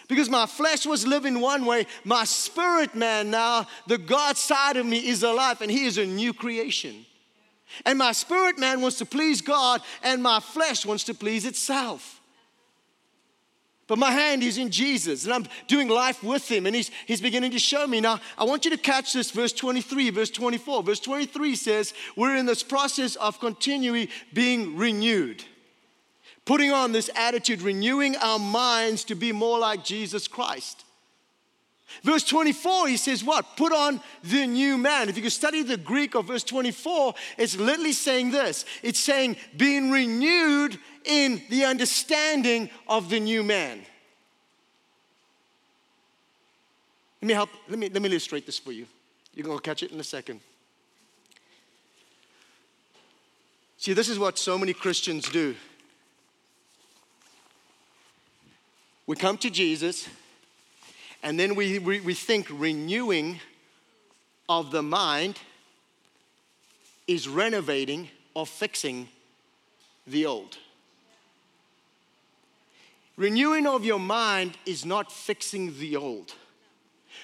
Because 0.08 0.30
my 0.30 0.46
flesh 0.46 0.86
was 0.86 1.06
living 1.06 1.40
one 1.40 1.64
way, 1.64 1.86
my 2.04 2.24
spirit 2.24 2.94
man 2.94 3.30
now, 3.30 3.66
the 3.86 3.98
God 3.98 4.36
side 4.36 4.76
of 4.76 4.86
me 4.86 4.98
is 4.98 5.22
alive 5.22 5.60
and 5.60 5.70
he 5.70 5.84
is 5.84 5.98
a 5.98 6.06
new 6.06 6.32
creation. 6.32 7.04
And 7.84 7.98
my 7.98 8.12
spirit 8.12 8.58
man 8.58 8.80
wants 8.80 8.98
to 8.98 9.06
please 9.06 9.40
God 9.40 9.82
and 10.02 10.22
my 10.22 10.38
flesh 10.40 10.86
wants 10.86 11.04
to 11.04 11.14
please 11.14 11.44
itself. 11.44 12.20
But 13.88 13.98
my 13.98 14.10
hand 14.10 14.42
is 14.42 14.58
in 14.58 14.70
Jesus 14.70 15.24
and 15.24 15.34
I'm 15.34 15.46
doing 15.66 15.88
life 15.88 16.22
with 16.22 16.48
him 16.48 16.66
and 16.66 16.74
he's, 16.74 16.90
he's 17.06 17.20
beginning 17.20 17.50
to 17.52 17.58
show 17.58 17.86
me. 17.86 18.00
Now, 18.00 18.20
I 18.38 18.44
want 18.44 18.64
you 18.64 18.70
to 18.72 18.76
catch 18.76 19.12
this 19.12 19.32
verse 19.32 19.52
23, 19.52 20.10
verse 20.10 20.30
24. 20.30 20.84
Verse 20.84 21.00
23 21.00 21.56
says, 21.56 21.94
We're 22.16 22.36
in 22.36 22.46
this 22.46 22.62
process 22.62 23.16
of 23.16 23.40
continually 23.40 24.10
being 24.32 24.76
renewed 24.76 25.44
putting 26.46 26.72
on 26.72 26.92
this 26.92 27.10
attitude, 27.14 27.60
renewing 27.60 28.16
our 28.16 28.38
minds 28.38 29.04
to 29.04 29.14
be 29.14 29.32
more 29.32 29.58
like 29.58 29.84
Jesus 29.84 30.26
Christ. 30.26 30.84
Verse 32.02 32.24
24, 32.24 32.88
he 32.88 32.96
says, 32.96 33.22
What? 33.22 33.56
Put 33.56 33.72
on 33.72 34.00
the 34.22 34.46
new 34.46 34.78
man. 34.78 35.08
If 35.08 35.16
you 35.16 35.22
can 35.22 35.30
study 35.30 35.62
the 35.62 35.76
Greek 35.76 36.14
of 36.14 36.26
verse 36.26 36.44
24, 36.44 37.14
it's 37.36 37.56
literally 37.56 37.92
saying 37.92 38.30
this 38.30 38.64
it's 38.82 38.98
saying, 38.98 39.36
being 39.56 39.90
renewed 39.90 40.78
in 41.04 41.42
the 41.50 41.64
understanding 41.64 42.70
of 42.88 43.10
the 43.10 43.20
new 43.20 43.42
man. 43.42 43.82
Let 47.22 47.28
me 47.28 47.34
help, 47.34 47.50
let 47.68 47.78
me, 47.78 47.88
let 47.88 48.02
me 48.02 48.08
illustrate 48.08 48.46
this 48.46 48.58
for 48.58 48.72
you. 48.72 48.86
You're 49.34 49.46
going 49.46 49.58
to 49.58 49.62
catch 49.62 49.82
it 49.82 49.90
in 49.90 49.98
a 49.98 50.04
second. 50.04 50.40
See, 53.78 53.92
this 53.92 54.08
is 54.08 54.18
what 54.18 54.38
so 54.38 54.58
many 54.58 54.72
Christians 54.72 55.28
do. 55.28 55.54
We 59.06 59.14
come 59.14 59.38
to 59.38 59.50
Jesus, 59.50 60.08
and 61.22 61.38
then 61.38 61.54
we, 61.54 61.78
we, 61.78 62.00
we 62.00 62.14
think 62.14 62.48
renewing 62.50 63.38
of 64.48 64.72
the 64.72 64.82
mind 64.82 65.38
is 67.06 67.28
renovating 67.28 68.08
or 68.34 68.46
fixing 68.46 69.08
the 70.08 70.26
old. 70.26 70.58
Renewing 73.16 73.66
of 73.66 73.84
your 73.84 74.00
mind 74.00 74.58
is 74.66 74.84
not 74.84 75.12
fixing 75.12 75.78
the 75.78 75.96
old. 75.96 76.34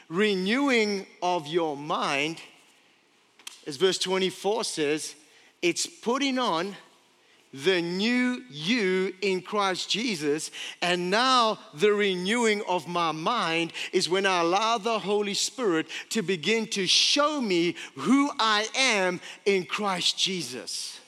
Renewing 0.08 1.06
of 1.20 1.48
your 1.48 1.76
mind, 1.76 2.40
as 3.66 3.76
verse 3.76 3.98
24 3.98 4.64
says, 4.64 5.14
it's 5.60 5.86
putting 5.86 6.38
on 6.38 6.76
the 7.52 7.82
new 7.82 8.42
you 8.50 9.14
in 9.20 9.42
Christ 9.42 9.90
Jesus. 9.90 10.50
And 10.80 11.10
now 11.10 11.58
the 11.74 11.92
renewing 11.92 12.62
of 12.68 12.88
my 12.88 13.12
mind 13.12 13.72
is 13.92 14.08
when 14.08 14.26
I 14.26 14.40
allow 14.40 14.78
the 14.78 14.98
Holy 14.98 15.34
Spirit 15.34 15.86
to 16.10 16.22
begin 16.22 16.66
to 16.68 16.86
show 16.86 17.40
me 17.40 17.76
who 17.96 18.30
I 18.38 18.66
am 18.74 19.20
in 19.44 19.64
Christ 19.64 20.18
Jesus. 20.18 20.98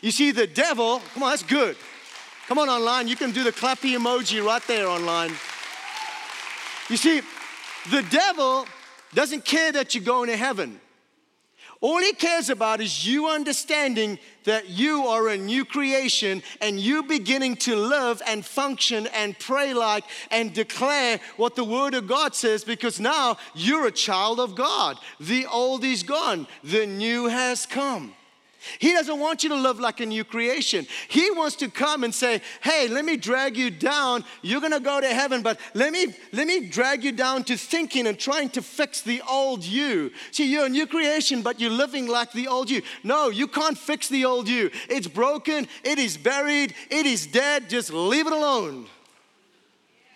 You 0.00 0.10
see, 0.10 0.30
the 0.30 0.46
devil, 0.46 1.02
come 1.12 1.22
on, 1.22 1.30
that's 1.30 1.42
good. 1.42 1.76
Come 2.46 2.58
on, 2.58 2.68
online, 2.68 3.08
you 3.08 3.16
can 3.16 3.32
do 3.32 3.42
the 3.44 3.52
clappy 3.52 3.96
emoji 3.96 4.44
right 4.44 4.62
there 4.66 4.88
online. 4.88 5.32
You 6.88 6.96
see, 6.96 7.20
the 7.90 8.02
devil 8.10 8.66
doesn't 9.12 9.44
care 9.44 9.72
that 9.72 9.94
you're 9.94 10.04
going 10.04 10.30
to 10.30 10.36
heaven. 10.36 10.80
All 11.80 11.98
he 11.98 12.12
cares 12.12 12.50
about 12.50 12.80
is 12.80 13.06
you 13.06 13.28
understanding 13.28 14.18
that 14.44 14.68
you 14.68 15.06
are 15.06 15.28
a 15.28 15.36
new 15.36 15.64
creation 15.64 16.42
and 16.60 16.80
you 16.80 17.04
beginning 17.04 17.54
to 17.56 17.76
live 17.76 18.20
and 18.26 18.44
function 18.44 19.06
and 19.08 19.38
pray 19.38 19.74
like 19.74 20.04
and 20.32 20.52
declare 20.52 21.20
what 21.36 21.54
the 21.54 21.62
Word 21.62 21.94
of 21.94 22.08
God 22.08 22.34
says 22.34 22.64
because 22.64 22.98
now 22.98 23.36
you're 23.54 23.86
a 23.86 23.92
child 23.92 24.40
of 24.40 24.56
God. 24.56 24.98
The 25.20 25.46
old 25.46 25.84
is 25.84 26.02
gone, 26.02 26.48
the 26.64 26.86
new 26.86 27.26
has 27.28 27.64
come. 27.64 28.14
He 28.78 28.92
doesn't 28.92 29.18
want 29.18 29.42
you 29.42 29.48
to 29.50 29.54
live 29.54 29.78
like 29.78 30.00
a 30.00 30.06
new 30.06 30.24
creation. 30.24 30.86
He 31.08 31.30
wants 31.30 31.56
to 31.56 31.68
come 31.68 32.04
and 32.04 32.14
say, 32.14 32.42
"Hey, 32.60 32.88
let 32.88 33.04
me 33.04 33.16
drag 33.16 33.56
you 33.56 33.70
down. 33.70 34.24
You're 34.42 34.60
going 34.60 34.72
to 34.72 34.80
go 34.80 35.00
to 35.00 35.06
heaven, 35.06 35.42
but 35.42 35.60
let 35.74 35.92
me 35.92 36.14
let 36.32 36.46
me 36.46 36.68
drag 36.68 37.04
you 37.04 37.12
down 37.12 37.44
to 37.44 37.56
thinking 37.56 38.06
and 38.06 38.18
trying 38.18 38.50
to 38.50 38.62
fix 38.62 39.00
the 39.00 39.22
old 39.28 39.64
you." 39.64 40.10
See, 40.32 40.50
you're 40.50 40.66
a 40.66 40.68
new 40.68 40.86
creation, 40.86 41.42
but 41.42 41.60
you're 41.60 41.70
living 41.70 42.06
like 42.06 42.32
the 42.32 42.48
old 42.48 42.68
you. 42.68 42.82
No, 43.04 43.28
you 43.28 43.46
can't 43.46 43.78
fix 43.78 44.08
the 44.08 44.24
old 44.24 44.48
you. 44.48 44.70
It's 44.88 45.06
broken, 45.06 45.68
it 45.84 45.98
is 45.98 46.16
buried, 46.16 46.74
it 46.90 47.06
is 47.06 47.26
dead. 47.26 47.70
Just 47.70 47.92
leave 47.92 48.26
it 48.26 48.32
alone. 48.32 48.86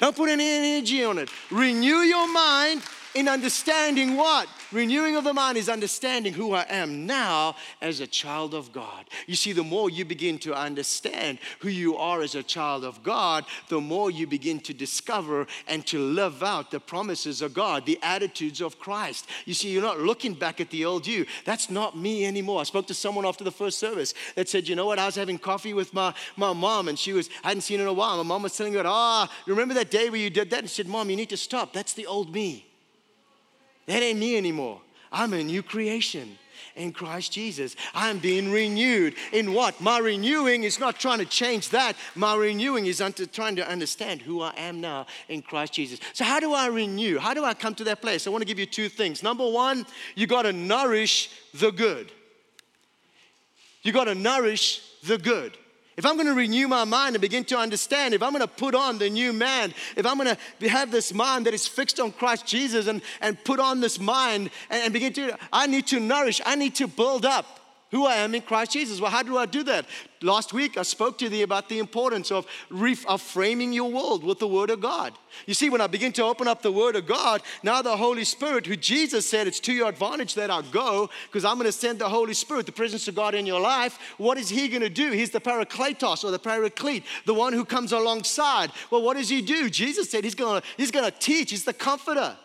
Don't 0.00 0.16
put 0.16 0.28
any 0.28 0.50
energy 0.50 1.04
on 1.04 1.18
it. 1.18 1.30
Renew 1.50 1.98
your 1.98 2.26
mind 2.32 2.82
in 3.14 3.28
understanding 3.28 4.16
what? 4.16 4.48
Renewing 4.72 5.16
of 5.16 5.24
the 5.24 5.34
mind 5.34 5.58
is 5.58 5.68
understanding 5.68 6.32
who 6.32 6.54
I 6.54 6.64
am 6.68 7.06
now 7.06 7.56
as 7.80 8.00
a 8.00 8.06
child 8.06 8.54
of 8.54 8.72
God. 8.72 9.04
You 9.26 9.34
see, 9.34 9.52
the 9.52 9.62
more 9.62 9.90
you 9.90 10.04
begin 10.04 10.38
to 10.40 10.54
understand 10.54 11.38
who 11.60 11.68
you 11.68 11.96
are 11.96 12.22
as 12.22 12.34
a 12.34 12.42
child 12.42 12.84
of 12.84 13.02
God, 13.02 13.44
the 13.68 13.80
more 13.80 14.10
you 14.10 14.26
begin 14.26 14.60
to 14.60 14.72
discover 14.72 15.46
and 15.68 15.86
to 15.88 15.98
live 15.98 16.42
out 16.42 16.70
the 16.70 16.80
promises 16.80 17.42
of 17.42 17.52
God, 17.52 17.84
the 17.84 17.98
attitudes 18.02 18.62
of 18.62 18.78
Christ. 18.78 19.26
You 19.44 19.54
see, 19.54 19.70
you're 19.70 19.82
not 19.82 20.00
looking 20.00 20.32
back 20.32 20.60
at 20.60 20.70
the 20.70 20.86
old 20.86 21.06
you. 21.06 21.26
That's 21.44 21.68
not 21.68 21.96
me 21.96 22.24
anymore. 22.24 22.60
I 22.60 22.64
spoke 22.64 22.86
to 22.86 22.94
someone 22.94 23.26
after 23.26 23.44
the 23.44 23.50
first 23.50 23.78
service 23.78 24.14
that 24.36 24.48
said, 24.48 24.68
You 24.68 24.76
know 24.76 24.86
what? 24.86 24.98
I 24.98 25.06
was 25.06 25.16
having 25.16 25.38
coffee 25.38 25.74
with 25.74 25.92
my, 25.92 26.14
my 26.36 26.52
mom, 26.52 26.88
and 26.88 26.98
she 26.98 27.12
was, 27.12 27.28
I 27.44 27.48
hadn't 27.48 27.62
seen 27.62 27.78
her 27.78 27.84
in 27.84 27.88
a 27.88 27.92
while. 27.92 28.16
My 28.16 28.22
mom 28.22 28.42
was 28.42 28.56
telling 28.56 28.72
me, 28.72 28.80
Ah, 28.84 29.28
oh, 29.30 29.50
remember 29.50 29.74
that 29.74 29.90
day 29.90 30.08
where 30.08 30.20
you 30.20 30.30
did 30.30 30.48
that? 30.50 30.60
And 30.60 30.68
she 30.70 30.76
said, 30.76 30.88
Mom, 30.88 31.10
you 31.10 31.16
need 31.16 31.30
to 31.30 31.36
stop. 31.36 31.72
That's 31.74 31.92
the 31.92 32.06
old 32.06 32.32
me. 32.32 32.71
That 33.86 34.02
ain't 34.02 34.18
me 34.18 34.36
anymore. 34.36 34.80
I'm 35.10 35.34
a 35.34 35.42
new 35.42 35.62
creation 35.62 36.38
in 36.76 36.92
Christ 36.92 37.32
Jesus. 37.32 37.76
I'm 37.94 38.18
being 38.18 38.50
renewed. 38.50 39.14
In 39.32 39.52
what? 39.52 39.80
My 39.80 39.98
renewing 39.98 40.64
is 40.64 40.80
not 40.80 40.98
trying 40.98 41.18
to 41.18 41.24
change 41.24 41.70
that. 41.70 41.96
My 42.14 42.34
renewing 42.34 42.86
is 42.86 43.02
trying 43.32 43.56
to 43.56 43.68
understand 43.68 44.22
who 44.22 44.40
I 44.40 44.52
am 44.56 44.80
now 44.80 45.06
in 45.28 45.42
Christ 45.42 45.74
Jesus. 45.74 46.00
So, 46.12 46.24
how 46.24 46.40
do 46.40 46.52
I 46.52 46.68
renew? 46.68 47.18
How 47.18 47.34
do 47.34 47.44
I 47.44 47.54
come 47.54 47.74
to 47.76 47.84
that 47.84 48.00
place? 48.00 48.26
I 48.26 48.30
want 48.30 48.42
to 48.42 48.46
give 48.46 48.58
you 48.58 48.66
two 48.66 48.88
things. 48.88 49.22
Number 49.22 49.48
one, 49.48 49.86
you 50.14 50.26
got 50.26 50.42
to 50.42 50.52
nourish 50.52 51.30
the 51.54 51.70
good. 51.70 52.10
You 53.82 53.92
got 53.92 54.04
to 54.04 54.14
nourish 54.14 54.82
the 55.04 55.18
good. 55.18 55.58
If 55.96 56.06
I'm 56.06 56.14
going 56.14 56.26
to 56.26 56.34
renew 56.34 56.68
my 56.68 56.84
mind 56.84 57.14
and 57.14 57.20
begin 57.20 57.44
to 57.46 57.58
understand, 57.58 58.14
if 58.14 58.22
I'm 58.22 58.32
going 58.32 58.40
to 58.40 58.48
put 58.48 58.74
on 58.74 58.98
the 58.98 59.10
new 59.10 59.32
man, 59.32 59.74
if 59.96 60.06
I'm 60.06 60.16
going 60.16 60.36
to 60.60 60.68
have 60.68 60.90
this 60.90 61.12
mind 61.12 61.46
that 61.46 61.54
is 61.54 61.66
fixed 61.68 62.00
on 62.00 62.12
Christ 62.12 62.46
Jesus 62.46 62.86
and, 62.86 63.02
and 63.20 63.42
put 63.44 63.60
on 63.60 63.80
this 63.80 64.00
mind 64.00 64.50
and, 64.70 64.84
and 64.84 64.92
begin 64.92 65.12
to, 65.14 65.38
I 65.52 65.66
need 65.66 65.86
to 65.88 66.00
nourish, 66.00 66.40
I 66.46 66.56
need 66.56 66.74
to 66.76 66.86
build 66.86 67.26
up 67.26 67.61
who 67.92 68.06
I 68.06 68.16
am 68.16 68.34
in 68.34 68.42
Christ 68.42 68.72
Jesus. 68.72 69.00
Well, 69.00 69.10
how 69.10 69.22
do 69.22 69.36
I 69.38 69.46
do 69.46 69.62
that? 69.64 69.86
Last 70.22 70.52
week, 70.52 70.78
I 70.78 70.82
spoke 70.82 71.18
to 71.18 71.28
you 71.28 71.44
about 71.44 71.68
the 71.68 71.78
importance 71.78 72.32
of, 72.32 72.46
ref- 72.70 73.06
of 73.06 73.20
framing 73.20 73.72
your 73.72 73.90
world 73.90 74.24
with 74.24 74.38
the 74.38 74.48
Word 74.48 74.70
of 74.70 74.80
God. 74.80 75.12
You 75.46 75.54
see, 75.54 75.68
when 75.68 75.80
I 75.80 75.88
begin 75.88 76.12
to 76.14 76.24
open 76.24 76.48
up 76.48 76.62
the 76.62 76.72
Word 76.72 76.96
of 76.96 77.06
God, 77.06 77.42
now 77.62 77.82
the 77.82 77.96
Holy 77.96 78.24
Spirit, 78.24 78.66
who 78.66 78.76
Jesus 78.76 79.28
said, 79.28 79.46
it's 79.46 79.60
to 79.60 79.72
your 79.72 79.90
advantage 79.90 80.34
that 80.34 80.50
I 80.50 80.62
go, 80.62 81.10
because 81.26 81.44
I'm 81.44 81.56
going 81.56 81.66
to 81.66 81.72
send 81.72 81.98
the 81.98 82.08
Holy 82.08 82.34
Spirit, 82.34 82.64
the 82.64 82.72
presence 82.72 83.08
of 83.08 83.14
God 83.14 83.34
in 83.34 83.44
your 83.44 83.60
life. 83.60 83.98
What 84.16 84.38
is 84.38 84.48
He 84.48 84.68
going 84.68 84.82
to 84.82 84.90
do? 84.90 85.12
He's 85.12 85.30
the 85.30 85.40
Parakletos 85.40 86.24
or 86.24 86.30
the 86.30 86.38
Paraclete, 86.38 87.04
the 87.26 87.34
one 87.34 87.52
who 87.52 87.64
comes 87.64 87.92
alongside. 87.92 88.70
Well, 88.90 89.02
what 89.02 89.18
does 89.18 89.28
He 89.28 89.42
do? 89.42 89.68
Jesus 89.68 90.10
said 90.10 90.24
He's 90.24 90.34
going 90.34 90.62
to, 90.62 90.66
he's 90.78 90.90
going 90.90 91.04
to 91.04 91.18
teach, 91.18 91.50
He's 91.50 91.64
the 91.64 91.74
comforter. 91.74 92.36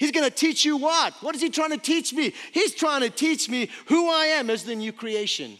He's 0.00 0.12
going 0.12 0.24
to 0.24 0.34
teach 0.34 0.64
you 0.64 0.78
what? 0.78 1.12
What 1.20 1.34
is 1.34 1.42
he 1.42 1.50
trying 1.50 1.72
to 1.72 1.76
teach 1.76 2.14
me? 2.14 2.32
He's 2.52 2.74
trying 2.74 3.02
to 3.02 3.10
teach 3.10 3.50
me 3.50 3.68
who 3.84 4.08
I 4.08 4.28
am 4.38 4.48
as 4.48 4.64
the 4.64 4.74
new 4.74 4.94
creation. 4.94 5.58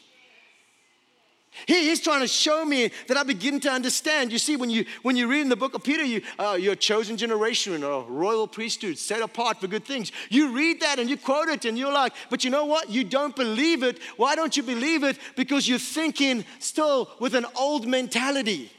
He, 1.66 1.90
he's 1.90 2.00
trying 2.00 2.22
to 2.22 2.26
show 2.26 2.64
me 2.64 2.90
that 3.08 3.18
I 3.18 3.22
begin 3.22 3.60
to 3.60 3.70
understand. 3.70 4.32
You 4.32 4.38
see, 4.38 4.56
when 4.56 4.70
you 4.70 4.86
when 5.02 5.14
you 5.14 5.28
read 5.28 5.42
in 5.42 5.50
the 5.50 5.56
book 5.56 5.74
of 5.74 5.82
Peter, 5.82 6.02
you, 6.02 6.22
uh, 6.38 6.56
you're 6.58 6.72
a 6.72 6.76
chosen 6.76 7.18
generation, 7.18 7.84
a 7.84 8.00
royal 8.00 8.46
priesthood, 8.46 8.96
set 8.96 9.20
apart 9.20 9.60
for 9.60 9.66
good 9.66 9.84
things. 9.84 10.10
You 10.30 10.56
read 10.56 10.80
that 10.80 10.98
and 10.98 11.10
you 11.10 11.18
quote 11.18 11.48
it, 11.48 11.66
and 11.66 11.76
you're 11.76 11.92
like, 11.92 12.14
but 12.30 12.42
you 12.42 12.48
know 12.48 12.64
what? 12.64 12.88
You 12.88 13.04
don't 13.04 13.36
believe 13.36 13.82
it. 13.82 13.98
Why 14.16 14.36
don't 14.36 14.56
you 14.56 14.62
believe 14.62 15.04
it? 15.04 15.18
Because 15.36 15.68
you're 15.68 15.78
thinking 15.78 16.46
still 16.60 17.10
with 17.18 17.34
an 17.34 17.44
old 17.56 17.86
mentality. 17.86 18.72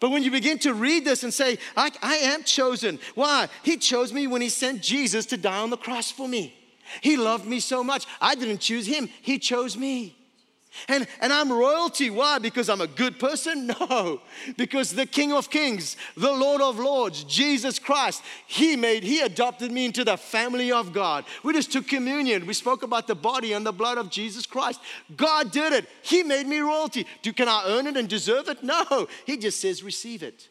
But 0.00 0.10
when 0.10 0.22
you 0.22 0.30
begin 0.30 0.58
to 0.60 0.74
read 0.74 1.04
this 1.04 1.24
and 1.24 1.34
say, 1.34 1.58
I, 1.76 1.90
I 2.02 2.16
am 2.16 2.44
chosen, 2.44 2.98
why? 3.14 3.48
He 3.62 3.76
chose 3.76 4.12
me 4.12 4.26
when 4.26 4.42
He 4.42 4.48
sent 4.48 4.82
Jesus 4.82 5.26
to 5.26 5.36
die 5.36 5.58
on 5.58 5.70
the 5.70 5.76
cross 5.76 6.10
for 6.10 6.28
me. 6.28 6.54
He 7.00 7.16
loved 7.16 7.44
me 7.44 7.60
so 7.60 7.82
much. 7.82 8.06
I 8.20 8.34
didn't 8.34 8.58
choose 8.58 8.86
Him, 8.86 9.08
He 9.22 9.38
chose 9.38 9.76
me. 9.76 10.17
And, 10.88 11.06
and 11.20 11.32
I'm 11.32 11.50
royalty. 11.50 12.10
Why? 12.10 12.38
Because 12.38 12.68
I'm 12.68 12.80
a 12.80 12.86
good 12.86 13.18
person? 13.18 13.72
No. 13.78 14.20
Because 14.56 14.92
the 14.92 15.06
King 15.06 15.32
of 15.32 15.50
Kings, 15.50 15.96
the 16.16 16.32
Lord 16.32 16.60
of 16.60 16.78
Lords, 16.78 17.24
Jesus 17.24 17.78
Christ, 17.78 18.22
He 18.46 18.76
made, 18.76 19.02
He 19.02 19.20
adopted 19.20 19.70
me 19.70 19.84
into 19.84 20.04
the 20.04 20.16
family 20.16 20.72
of 20.72 20.92
God. 20.92 21.24
We 21.42 21.52
just 21.52 21.72
took 21.72 21.86
communion. 21.86 22.46
We 22.46 22.54
spoke 22.54 22.82
about 22.82 23.06
the 23.06 23.14
body 23.14 23.52
and 23.52 23.64
the 23.64 23.72
blood 23.72 23.98
of 23.98 24.10
Jesus 24.10 24.46
Christ. 24.46 24.80
God 25.16 25.52
did 25.52 25.72
it. 25.72 25.86
He 26.02 26.22
made 26.22 26.46
me 26.46 26.58
royalty. 26.58 27.06
Do, 27.22 27.32
can 27.32 27.48
I 27.48 27.64
earn 27.66 27.86
it 27.86 27.96
and 27.96 28.08
deserve 28.08 28.48
it? 28.48 28.62
No. 28.62 29.08
He 29.26 29.36
just 29.36 29.60
says, 29.60 29.82
receive 29.82 30.22
it. 30.22 30.48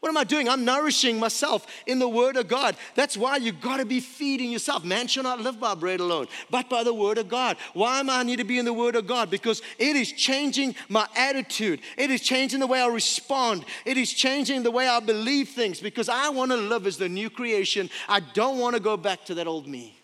What 0.00 0.10
am 0.10 0.16
I 0.16 0.22
doing? 0.22 0.48
I'm 0.48 0.64
nourishing 0.64 1.18
myself 1.18 1.66
in 1.84 1.98
the 1.98 2.08
Word 2.08 2.36
of 2.36 2.46
God. 2.46 2.76
That's 2.94 3.16
why 3.16 3.36
you 3.36 3.50
got 3.50 3.78
to 3.78 3.84
be 3.84 3.98
feeding 3.98 4.52
yourself. 4.52 4.84
Man 4.84 5.08
shall 5.08 5.24
not 5.24 5.40
live 5.40 5.58
by 5.58 5.74
bread 5.74 5.98
alone, 5.98 6.28
but 6.50 6.70
by 6.70 6.84
the 6.84 6.94
Word 6.94 7.18
of 7.18 7.28
God. 7.28 7.56
Why 7.74 7.98
am 7.98 8.08
I 8.08 8.22
need 8.22 8.36
to 8.36 8.44
be 8.44 8.58
in 8.58 8.64
the 8.64 8.72
Word 8.72 8.94
of 8.94 9.08
God? 9.08 9.28
Because 9.28 9.60
it 9.76 9.96
is 9.96 10.12
changing 10.12 10.76
my 10.88 11.08
attitude. 11.16 11.80
It 11.96 12.12
is 12.12 12.20
changing 12.20 12.60
the 12.60 12.66
way 12.68 12.80
I 12.80 12.86
respond. 12.86 13.64
It 13.84 13.96
is 13.96 14.12
changing 14.12 14.62
the 14.62 14.70
way 14.70 14.86
I 14.86 15.00
believe 15.00 15.48
things. 15.48 15.80
Because 15.80 16.08
I 16.08 16.28
want 16.28 16.52
to 16.52 16.56
live 16.56 16.86
as 16.86 16.96
the 16.96 17.08
new 17.08 17.28
creation. 17.28 17.90
I 18.08 18.20
don't 18.20 18.58
want 18.58 18.76
to 18.76 18.80
go 18.80 18.96
back 18.96 19.24
to 19.24 19.34
that 19.34 19.48
old 19.48 19.66
me. 19.66 19.98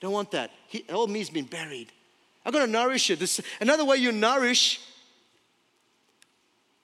Don't 0.00 0.12
want 0.12 0.30
that. 0.30 0.52
He, 0.68 0.84
old 0.88 1.10
me's 1.10 1.28
been 1.28 1.44
buried. 1.44 1.92
I'm 2.46 2.52
going 2.52 2.64
to 2.64 2.72
nourish 2.72 3.10
it. 3.10 3.18
This, 3.18 3.42
another 3.60 3.84
way 3.84 3.98
you 3.98 4.10
nourish 4.10 4.80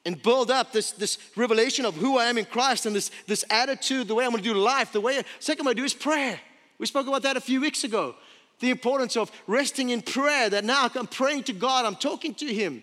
and 0.07 0.23
build 0.23 0.51
up 0.51 0.73
this, 0.73 0.93
this 0.93 1.19
revelation 1.37 1.85
of 1.85 1.95
who 1.95 2.19
I 2.19 2.27
am 2.27 2.39
in 2.39 2.45
Christ 2.45 2.87
and 2.87 2.95
this, 2.95 3.11
this 3.27 3.45
attitude, 3.51 4.09
the 4.09 4.15
way 4.15 4.25
I'm 4.25 4.33
to 4.33 4.43
do 4.43 4.55
life, 4.55 4.93
the 4.93 5.01
way, 5.01 5.23
second 5.39 5.67
way 5.67 5.73
to 5.73 5.81
do 5.81 5.85
is 5.85 5.95
prayer. 5.95 6.39
We 6.79 6.87
spoke 6.87 7.07
about 7.07 7.23
that 7.23 7.37
a 7.37 7.41
few 7.41 7.61
weeks 7.61 7.85
ago. 7.85 8.15
The 8.61 8.71
importance 8.71 9.17
of 9.17 9.33
resting 9.47 9.91
in 9.91 10.03
prayer, 10.03 10.51
that 10.51 10.65
now 10.65 10.89
I'm 10.95 11.07
praying 11.07 11.45
to 11.45 11.53
God, 11.53 11.85
I'm 11.85 11.97
talking 11.97 12.35
to 12.35 12.47
Him. 12.47 12.83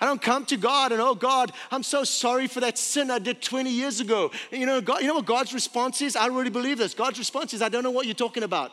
I 0.00 0.06
don't 0.06 0.22
come 0.22 0.44
to 0.46 0.56
God 0.56 0.92
and, 0.92 1.00
oh 1.00 1.14
God, 1.14 1.52
I'm 1.70 1.82
so 1.82 2.04
sorry 2.04 2.46
for 2.46 2.60
that 2.60 2.78
sin 2.78 3.10
I 3.10 3.18
did 3.18 3.42
20 3.42 3.70
years 3.70 3.98
ago. 3.98 4.30
And 4.52 4.60
you 4.60 4.66
know, 4.66 4.80
God, 4.80 5.00
you 5.00 5.08
know 5.08 5.14
what 5.14 5.26
God's 5.26 5.52
response 5.52 6.00
is? 6.02 6.14
I 6.14 6.26
really 6.26 6.50
believe 6.50 6.78
this. 6.78 6.94
God's 6.94 7.18
response 7.18 7.52
is, 7.52 7.62
I 7.62 7.68
don't 7.68 7.82
know 7.82 7.90
what 7.90 8.06
you're 8.06 8.14
talking 8.14 8.44
about. 8.44 8.70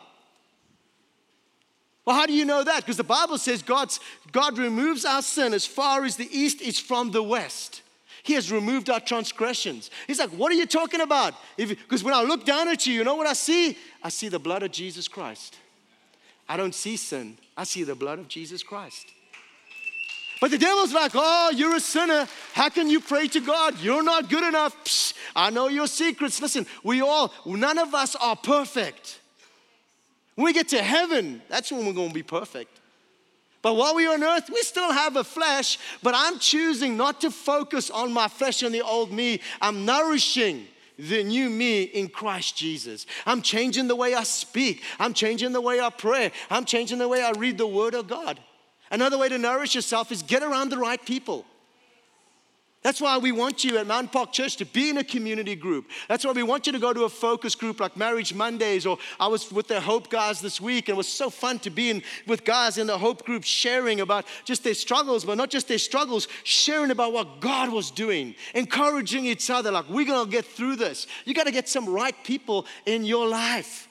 Well, 2.06 2.14
how 2.14 2.26
do 2.26 2.32
you 2.32 2.44
know 2.44 2.62
that? 2.62 2.82
Because 2.82 2.96
the 2.96 3.04
Bible 3.04 3.36
says 3.36 3.62
God's, 3.62 3.98
God 4.30 4.56
removes 4.58 5.04
our 5.04 5.22
sin 5.22 5.52
as 5.52 5.66
far 5.66 6.04
as 6.04 6.16
the 6.16 6.28
east 6.30 6.62
is 6.62 6.78
from 6.78 7.10
the 7.10 7.22
west. 7.22 7.82
He 8.22 8.34
has 8.34 8.50
removed 8.50 8.88
our 8.88 9.00
transgressions. 9.00 9.90
He's 10.06 10.18
like, 10.18 10.30
What 10.30 10.50
are 10.52 10.54
you 10.54 10.66
talking 10.66 11.00
about? 11.00 11.34
Because 11.56 12.02
when 12.02 12.14
I 12.14 12.22
look 12.22 12.44
down 12.44 12.68
at 12.68 12.86
you, 12.86 12.94
you 12.94 13.04
know 13.04 13.16
what 13.16 13.26
I 13.26 13.32
see? 13.32 13.76
I 14.02 14.08
see 14.08 14.28
the 14.28 14.38
blood 14.38 14.62
of 14.62 14.70
Jesus 14.70 15.08
Christ. 15.08 15.56
I 16.48 16.56
don't 16.56 16.74
see 16.74 16.96
sin, 16.96 17.38
I 17.56 17.64
see 17.64 17.82
the 17.82 17.96
blood 17.96 18.20
of 18.20 18.28
Jesus 18.28 18.62
Christ. 18.62 19.06
But 20.40 20.50
the 20.50 20.58
devil's 20.58 20.92
like, 20.92 21.12
Oh, 21.14 21.50
you're 21.54 21.76
a 21.76 21.80
sinner. 21.80 22.28
How 22.52 22.68
can 22.68 22.88
you 22.88 23.00
pray 23.00 23.26
to 23.28 23.40
God? 23.40 23.80
You're 23.80 24.02
not 24.02 24.28
good 24.28 24.44
enough. 24.44 24.76
Psh, 24.84 25.14
I 25.34 25.50
know 25.50 25.68
your 25.68 25.88
secrets. 25.88 26.40
Listen, 26.40 26.66
we 26.84 27.02
all, 27.02 27.32
none 27.44 27.78
of 27.78 27.94
us 27.94 28.14
are 28.16 28.36
perfect. 28.36 29.20
When 30.36 30.44
we 30.44 30.52
get 30.52 30.68
to 30.68 30.82
heaven, 30.82 31.42
that's 31.48 31.72
when 31.72 31.86
we're 31.86 31.92
going 31.92 32.08
to 32.08 32.14
be 32.14 32.22
perfect. 32.22 32.80
But 33.62 33.74
while 33.74 33.96
we're 33.96 34.12
on 34.12 34.22
earth, 34.22 34.48
we 34.52 34.62
still 34.62 34.92
have 34.92 35.16
a 35.16 35.24
flesh, 35.24 35.78
but 36.02 36.14
I'm 36.16 36.38
choosing 36.38 36.96
not 36.96 37.22
to 37.22 37.32
focus 37.32 37.90
on 37.90 38.12
my 38.12 38.28
flesh 38.28 38.62
and 38.62 38.72
the 38.72 38.82
old 38.82 39.10
me. 39.10 39.40
I'm 39.60 39.84
nourishing 39.84 40.68
the 40.98 41.24
new 41.24 41.50
me 41.50 41.82
in 41.82 42.08
Christ 42.08 42.56
Jesus. 42.56 43.06
I'm 43.26 43.42
changing 43.42 43.88
the 43.88 43.96
way 43.96 44.14
I 44.14 44.22
speak. 44.22 44.82
I'm 44.98 45.14
changing 45.14 45.52
the 45.52 45.60
way 45.60 45.80
I 45.80 45.90
pray. 45.90 46.32
I'm 46.48 46.64
changing 46.64 46.98
the 46.98 47.08
way 47.08 47.22
I 47.22 47.32
read 47.32 47.58
the 47.58 47.66
Word 47.66 47.94
of 47.94 48.06
God. 48.06 48.38
Another 48.90 49.18
way 49.18 49.28
to 49.28 49.38
nourish 49.38 49.74
yourself 49.74 50.12
is 50.12 50.22
get 50.22 50.42
around 50.42 50.70
the 50.70 50.78
right 50.78 51.04
people. 51.04 51.44
That's 52.86 53.00
why 53.00 53.18
we 53.18 53.32
want 53.32 53.64
you 53.64 53.78
at 53.78 53.86
Mountain 53.88 54.10
Park 54.10 54.32
Church 54.32 54.54
to 54.58 54.64
be 54.64 54.90
in 54.90 54.98
a 54.98 55.02
community 55.02 55.56
group. 55.56 55.90
That's 56.06 56.24
why 56.24 56.30
we 56.30 56.44
want 56.44 56.68
you 56.68 56.72
to 56.72 56.78
go 56.78 56.92
to 56.92 57.02
a 57.02 57.08
focus 57.08 57.56
group 57.56 57.80
like 57.80 57.96
Marriage 57.96 58.32
Mondays, 58.32 58.86
or 58.86 58.96
I 59.18 59.26
was 59.26 59.50
with 59.50 59.66
the 59.66 59.80
Hope 59.80 60.08
guys 60.08 60.40
this 60.40 60.60
week, 60.60 60.88
and 60.88 60.94
it 60.94 60.96
was 60.96 61.08
so 61.08 61.28
fun 61.28 61.58
to 61.58 61.70
be 61.70 61.90
in 61.90 62.02
with 62.28 62.44
guys 62.44 62.78
in 62.78 62.86
the 62.86 62.96
Hope 62.96 63.24
group 63.24 63.42
sharing 63.42 64.02
about 64.02 64.24
just 64.44 64.62
their 64.62 64.72
struggles, 64.72 65.24
but 65.24 65.36
not 65.36 65.50
just 65.50 65.66
their 65.66 65.78
struggles, 65.78 66.28
sharing 66.44 66.92
about 66.92 67.12
what 67.12 67.40
God 67.40 67.72
was 67.72 67.90
doing, 67.90 68.36
encouraging 68.54 69.26
each 69.26 69.50
other, 69.50 69.72
like 69.72 69.88
we're 69.90 70.06
gonna 70.06 70.30
get 70.30 70.44
through 70.44 70.76
this. 70.76 71.08
You 71.24 71.34
gotta 71.34 71.50
get 71.50 71.68
some 71.68 71.88
right 71.88 72.14
people 72.22 72.66
in 72.86 73.04
your 73.04 73.26
life. 73.26 73.85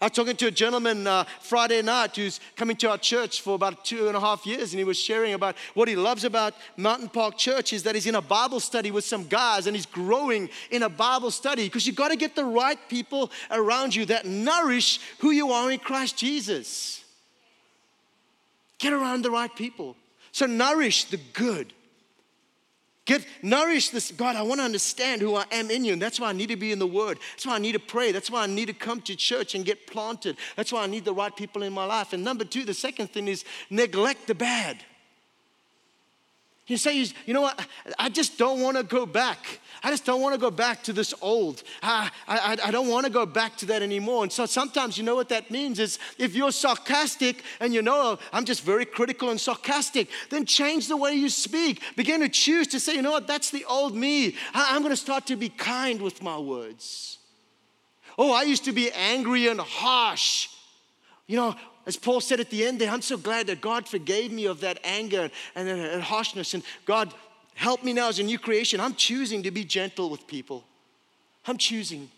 I 0.00 0.04
was 0.04 0.12
talking 0.12 0.36
to 0.36 0.46
a 0.46 0.50
gentleman 0.52 1.08
uh, 1.08 1.24
Friday 1.40 1.82
night 1.82 2.14
who's 2.14 2.38
coming 2.54 2.76
to 2.76 2.90
our 2.90 2.98
church 2.98 3.40
for 3.40 3.56
about 3.56 3.84
two 3.84 4.06
and 4.06 4.16
a 4.16 4.20
half 4.20 4.46
years, 4.46 4.72
and 4.72 4.78
he 4.78 4.84
was 4.84 4.96
sharing 4.96 5.34
about 5.34 5.56
what 5.74 5.88
he 5.88 5.96
loves 5.96 6.22
about 6.22 6.54
Mountain 6.76 7.08
Park 7.08 7.36
Church 7.36 7.72
is 7.72 7.82
that 7.82 7.96
he's 7.96 8.06
in 8.06 8.14
a 8.14 8.22
Bible 8.22 8.60
study 8.60 8.92
with 8.92 9.04
some 9.04 9.26
guys 9.26 9.66
and 9.66 9.74
he's 9.74 9.86
growing 9.86 10.50
in 10.70 10.84
a 10.84 10.88
Bible 10.88 11.32
study 11.32 11.64
because 11.64 11.84
you've 11.84 11.96
got 11.96 12.08
to 12.08 12.16
get 12.16 12.36
the 12.36 12.44
right 12.44 12.78
people 12.88 13.32
around 13.50 13.92
you 13.92 14.04
that 14.04 14.24
nourish 14.24 15.00
who 15.18 15.32
you 15.32 15.50
are 15.50 15.68
in 15.72 15.80
Christ 15.80 16.16
Jesus. 16.16 17.02
Get 18.78 18.92
around 18.92 19.22
the 19.22 19.32
right 19.32 19.54
people. 19.54 19.96
So, 20.30 20.46
nourish 20.46 21.04
the 21.04 21.18
good. 21.32 21.72
Get 23.08 23.24
nourish 23.40 23.88
this. 23.88 24.12
God, 24.12 24.36
I 24.36 24.42
want 24.42 24.60
to 24.60 24.66
understand 24.66 25.22
who 25.22 25.34
I 25.34 25.46
am 25.50 25.70
in 25.70 25.82
you. 25.82 25.94
And 25.94 26.02
that's 26.02 26.20
why 26.20 26.28
I 26.28 26.34
need 26.34 26.50
to 26.50 26.56
be 26.56 26.72
in 26.72 26.78
the 26.78 26.86
Word. 26.86 27.18
That's 27.32 27.46
why 27.46 27.54
I 27.54 27.58
need 27.58 27.72
to 27.72 27.78
pray. 27.78 28.12
That's 28.12 28.30
why 28.30 28.42
I 28.42 28.46
need 28.46 28.66
to 28.66 28.74
come 28.74 29.00
to 29.00 29.16
church 29.16 29.54
and 29.54 29.64
get 29.64 29.86
planted. 29.86 30.36
That's 30.56 30.74
why 30.74 30.82
I 30.82 30.88
need 30.88 31.06
the 31.06 31.14
right 31.14 31.34
people 31.34 31.62
in 31.62 31.72
my 31.72 31.86
life. 31.86 32.12
And 32.12 32.22
number 32.22 32.44
two, 32.44 32.66
the 32.66 32.74
second 32.74 33.10
thing 33.10 33.26
is 33.26 33.46
neglect 33.70 34.26
the 34.26 34.34
bad. 34.34 34.84
You 36.68 36.76
say, 36.76 36.96
you 37.24 37.34
know 37.34 37.40
what? 37.40 37.66
I 37.98 38.10
just 38.10 38.36
don't 38.36 38.60
want 38.60 38.76
to 38.76 38.82
go 38.82 39.06
back. 39.06 39.60
I 39.82 39.90
just 39.90 40.04
don't 40.04 40.20
want 40.20 40.34
to 40.34 40.40
go 40.40 40.50
back 40.50 40.82
to 40.84 40.92
this 40.92 41.14
old. 41.22 41.62
I, 41.82 42.10
I, 42.26 42.58
I 42.66 42.70
don't 42.70 42.88
want 42.88 43.06
to 43.06 43.12
go 43.12 43.24
back 43.24 43.56
to 43.58 43.66
that 43.66 43.80
anymore. 43.80 44.22
And 44.22 44.30
so 44.30 44.44
sometimes, 44.44 44.98
you 44.98 45.04
know 45.04 45.14
what 45.14 45.30
that 45.30 45.50
means 45.50 45.78
is 45.78 45.98
if 46.18 46.34
you're 46.34 46.52
sarcastic 46.52 47.42
and 47.60 47.72
you 47.72 47.80
know, 47.80 47.94
oh, 47.96 48.18
I'm 48.32 48.44
just 48.44 48.62
very 48.62 48.84
critical 48.84 49.30
and 49.30 49.40
sarcastic, 49.40 50.08
then 50.28 50.44
change 50.44 50.88
the 50.88 50.96
way 50.96 51.14
you 51.14 51.30
speak. 51.30 51.82
Begin 51.96 52.20
to 52.20 52.28
choose 52.28 52.66
to 52.68 52.80
say, 52.80 52.94
you 52.94 53.02
know 53.02 53.12
what? 53.12 53.26
That's 53.26 53.50
the 53.50 53.64
old 53.64 53.96
me. 53.96 54.36
I, 54.52 54.70
I'm 54.70 54.82
going 54.82 54.92
to 54.92 54.96
start 54.96 55.26
to 55.28 55.36
be 55.36 55.48
kind 55.48 56.02
with 56.02 56.22
my 56.22 56.38
words. 56.38 57.18
Oh, 58.18 58.32
I 58.32 58.42
used 58.42 58.64
to 58.64 58.72
be 58.72 58.90
angry 58.92 59.46
and 59.46 59.60
harsh. 59.60 60.48
You 61.26 61.36
know, 61.36 61.56
as 61.88 61.96
Paul 61.96 62.20
said 62.20 62.38
at 62.38 62.50
the 62.50 62.66
end 62.66 62.78
there, 62.78 62.90
I'm 62.90 63.00
so 63.00 63.16
glad 63.16 63.46
that 63.46 63.62
God 63.62 63.88
forgave 63.88 64.30
me 64.30 64.44
of 64.44 64.60
that 64.60 64.78
anger 64.84 65.30
and, 65.54 65.68
and 65.70 66.02
harshness. 66.02 66.52
And 66.52 66.62
God, 66.84 67.14
help 67.54 67.82
me 67.82 67.94
now 67.94 68.10
as 68.10 68.18
a 68.18 68.22
new 68.22 68.38
creation. 68.38 68.78
I'm 68.78 68.94
choosing 68.94 69.42
to 69.44 69.50
be 69.50 69.64
gentle 69.64 70.10
with 70.10 70.26
people. 70.26 70.64
I'm 71.46 71.56
choosing. 71.56 72.10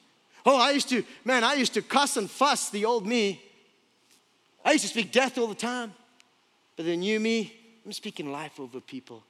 Oh, 0.44 0.59
I 0.59 0.72
used 0.72 0.88
to, 0.88 1.04
man, 1.24 1.44
I 1.44 1.54
used 1.54 1.74
to 1.74 1.83
cuss 1.83 2.16
and 2.16 2.28
fuss 2.28 2.70
the 2.70 2.85
old 2.85 3.06
me. 3.06 3.40
I 4.64 4.72
used 4.72 4.83
to 4.83 4.90
speak 4.90 5.12
death 5.12 5.38
all 5.38 5.46
the 5.46 5.54
time. 5.54 5.94
But 6.74 6.87
the 6.87 6.96
new 6.96 7.20
me, 7.20 7.54
I'm 7.87 7.92
speaking 7.92 8.33
life 8.33 8.59
over 8.59 8.80
people. 8.80 9.22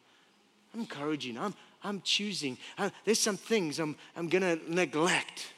I'm 0.73 0.81
encouraging. 0.81 1.37
I'm, 1.37 1.55
I'm 1.85 2.01
choosing. 2.01 2.57
I, 2.79 2.91
there's 3.05 3.21
some 3.21 3.37
things 3.37 3.79
I'm, 3.79 3.95
I'm 4.17 4.31
going 4.31 4.43
to 4.43 4.59
neglect. 4.75 5.53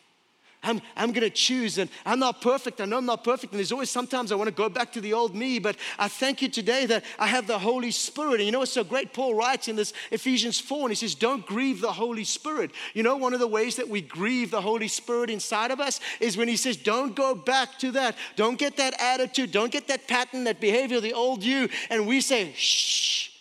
I'm, 0.64 0.81
I'm 0.96 1.11
going 1.12 1.22
to 1.22 1.31
choose. 1.31 1.79
And 1.79 1.90
I'm 2.07 2.20
not 2.20 2.40
perfect. 2.40 2.81
I 2.81 2.85
know 2.85 2.98
I'm 2.98 3.07
not 3.07 3.25
perfect. 3.25 3.53
And 3.53 3.59
there's 3.59 3.72
always 3.72 3.90
sometimes 3.90 4.31
I 4.31 4.37
want 4.37 4.48
to 4.48 4.55
go 4.55 4.68
back 4.68 4.92
to 4.92 5.01
the 5.01 5.12
old 5.12 5.35
me. 5.35 5.59
But 5.59 5.77
I 5.98 6.07
thank 6.09 6.40
you 6.40 6.48
today 6.48 6.87
that 6.87 7.05
I 7.18 7.27
have 7.27 7.46
the 7.46 7.59
Holy 7.59 7.90
Spirit. 7.90 8.35
And 8.35 8.44
you 8.44 8.53
know 8.53 8.61
what's 8.61 8.72
so 8.72 8.85
great? 8.85 9.12
Paul 9.12 9.35
writes 9.35 9.66
in 9.66 9.75
this 9.75 9.92
Ephesians 10.12 10.61
4 10.61 10.83
and 10.83 10.90
he 10.90 10.94
says, 10.94 11.14
Don't 11.16 11.44
grieve 11.44 11.81
the 11.81 11.92
Holy 11.92 12.25
Spirit. 12.25 12.70
You 12.94 13.03
know, 13.03 13.16
one 13.16 13.35
of 13.35 13.40
the 13.40 13.48
ways 13.48 13.77
that 13.77 13.88
we 13.88 14.01
grieve 14.01 14.53
the 14.53 14.61
Holy 14.61 14.88
Spirit 14.88 15.31
inside 15.31 15.72
of 15.72 15.81
us 15.81 15.98
is 16.20 16.37
when 16.37 16.46
he 16.46 16.57
says, 16.57 16.77
Don't 16.77 17.16
go 17.16 17.35
back 17.35 17.79
to 17.81 17.90
that. 17.92 18.16
Don't 18.37 18.59
get 18.59 18.77
that 18.77 18.94
attitude. 19.01 19.51
Don't 19.51 19.72
get 19.72 19.88
that 19.88 20.07
pattern, 20.07 20.44
that 20.44 20.61
behavior, 20.61 21.01
the 21.01 21.12
old 21.12 21.42
you. 21.42 21.68
And 21.90 22.07
we 22.07 22.20
say, 22.20 22.53
Shh. 22.55 23.32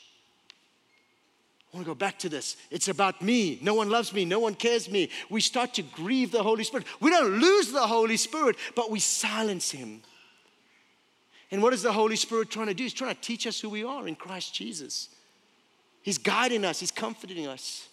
I 1.72 1.78
want 1.78 1.86
to 1.86 1.92
go 1.92 1.96
back 1.96 2.20
to 2.20 2.30
this. 2.30 2.58
It's 2.70 2.90
about 2.90 3.22
me. 3.22 3.58
No 3.62 3.74
one 3.74 3.90
loves 3.90 4.12
me. 4.12 4.26
No 4.26 4.40
one 4.40 4.56
cares 4.56 4.90
me. 4.90 5.10
We 5.30 5.40
start 5.40 5.74
to 5.76 5.82
grieve 5.82 6.32
the 6.32 6.44
Holy 6.44 6.66
Spirit. 6.66 6.86
We 7.00 7.12
don't 7.12 7.40
lose 7.40 7.72
the 7.72 7.88
Holy 7.88 8.18
Spirit, 8.18 8.58
but 8.76 8.92
we 8.92 9.00
silence 9.00 9.72
him. 9.72 10.02
And 11.50 11.64
what 11.64 11.74
is 11.74 11.82
the 11.82 11.94
Holy 11.94 12.18
Spirit 12.18 12.50
trying 12.50 12.68
to 12.68 12.74
do? 12.74 12.84
He's 12.84 12.94
trying 12.94 13.16
to 13.16 13.22
teach 13.22 13.48
us 13.48 13.60
who 13.60 13.70
we 13.70 13.86
are 13.86 14.08
in 14.08 14.16
Christ 14.16 14.54
Jesus. 14.54 15.10
He's 16.02 16.18
guiding 16.18 16.66
us, 16.66 16.80
He's 16.80 16.92
comforting 16.92 17.48
us. 17.48 17.88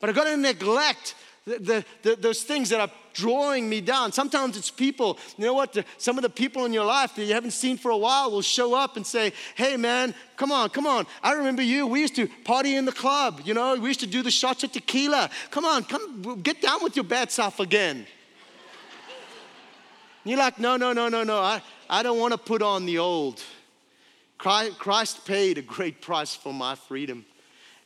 But 0.00 0.10
I've 0.10 0.16
got 0.16 0.24
to 0.24 0.36
neglect 0.36 1.14
the, 1.44 1.84
the, 2.02 2.16
those 2.16 2.42
things 2.42 2.70
that 2.70 2.80
are 2.80 2.90
drawing 3.12 3.68
me 3.68 3.80
down. 3.82 4.12
Sometimes 4.12 4.56
it's 4.56 4.70
people. 4.70 5.18
You 5.36 5.44
know 5.46 5.54
what? 5.54 5.76
Some 5.98 6.16
of 6.16 6.22
the 6.22 6.30
people 6.30 6.64
in 6.64 6.72
your 6.72 6.86
life 6.86 7.14
that 7.14 7.24
you 7.24 7.34
haven't 7.34 7.50
seen 7.50 7.76
for 7.76 7.90
a 7.90 7.96
while 7.96 8.30
will 8.30 8.42
show 8.42 8.74
up 8.74 8.96
and 8.96 9.06
say, 9.06 9.32
Hey, 9.54 9.76
man, 9.76 10.14
come 10.36 10.50
on, 10.50 10.70
come 10.70 10.86
on. 10.86 11.06
I 11.22 11.32
remember 11.32 11.62
you. 11.62 11.86
We 11.86 12.00
used 12.00 12.16
to 12.16 12.28
party 12.44 12.76
in 12.76 12.86
the 12.86 12.92
club. 12.92 13.42
You 13.44 13.52
know, 13.52 13.76
we 13.76 13.88
used 13.88 14.00
to 14.00 14.06
do 14.06 14.22
the 14.22 14.30
shots 14.30 14.64
of 14.64 14.72
tequila. 14.72 15.30
Come 15.50 15.66
on, 15.66 15.84
come 15.84 16.40
get 16.42 16.62
down 16.62 16.82
with 16.82 16.96
your 16.96 17.04
bad 17.04 17.30
self 17.30 17.60
again. 17.60 17.96
and 17.98 18.06
you're 20.24 20.38
like, 20.38 20.58
No, 20.58 20.76
no, 20.78 20.94
no, 20.94 21.08
no, 21.08 21.24
no. 21.24 21.40
I, 21.40 21.60
I 21.90 22.02
don't 22.02 22.18
want 22.18 22.32
to 22.32 22.38
put 22.38 22.62
on 22.62 22.86
the 22.86 22.98
old. 22.98 23.42
Christ 24.38 25.24
paid 25.24 25.58
a 25.58 25.62
great 25.62 26.00
price 26.00 26.34
for 26.34 26.52
my 26.52 26.74
freedom. 26.74 27.24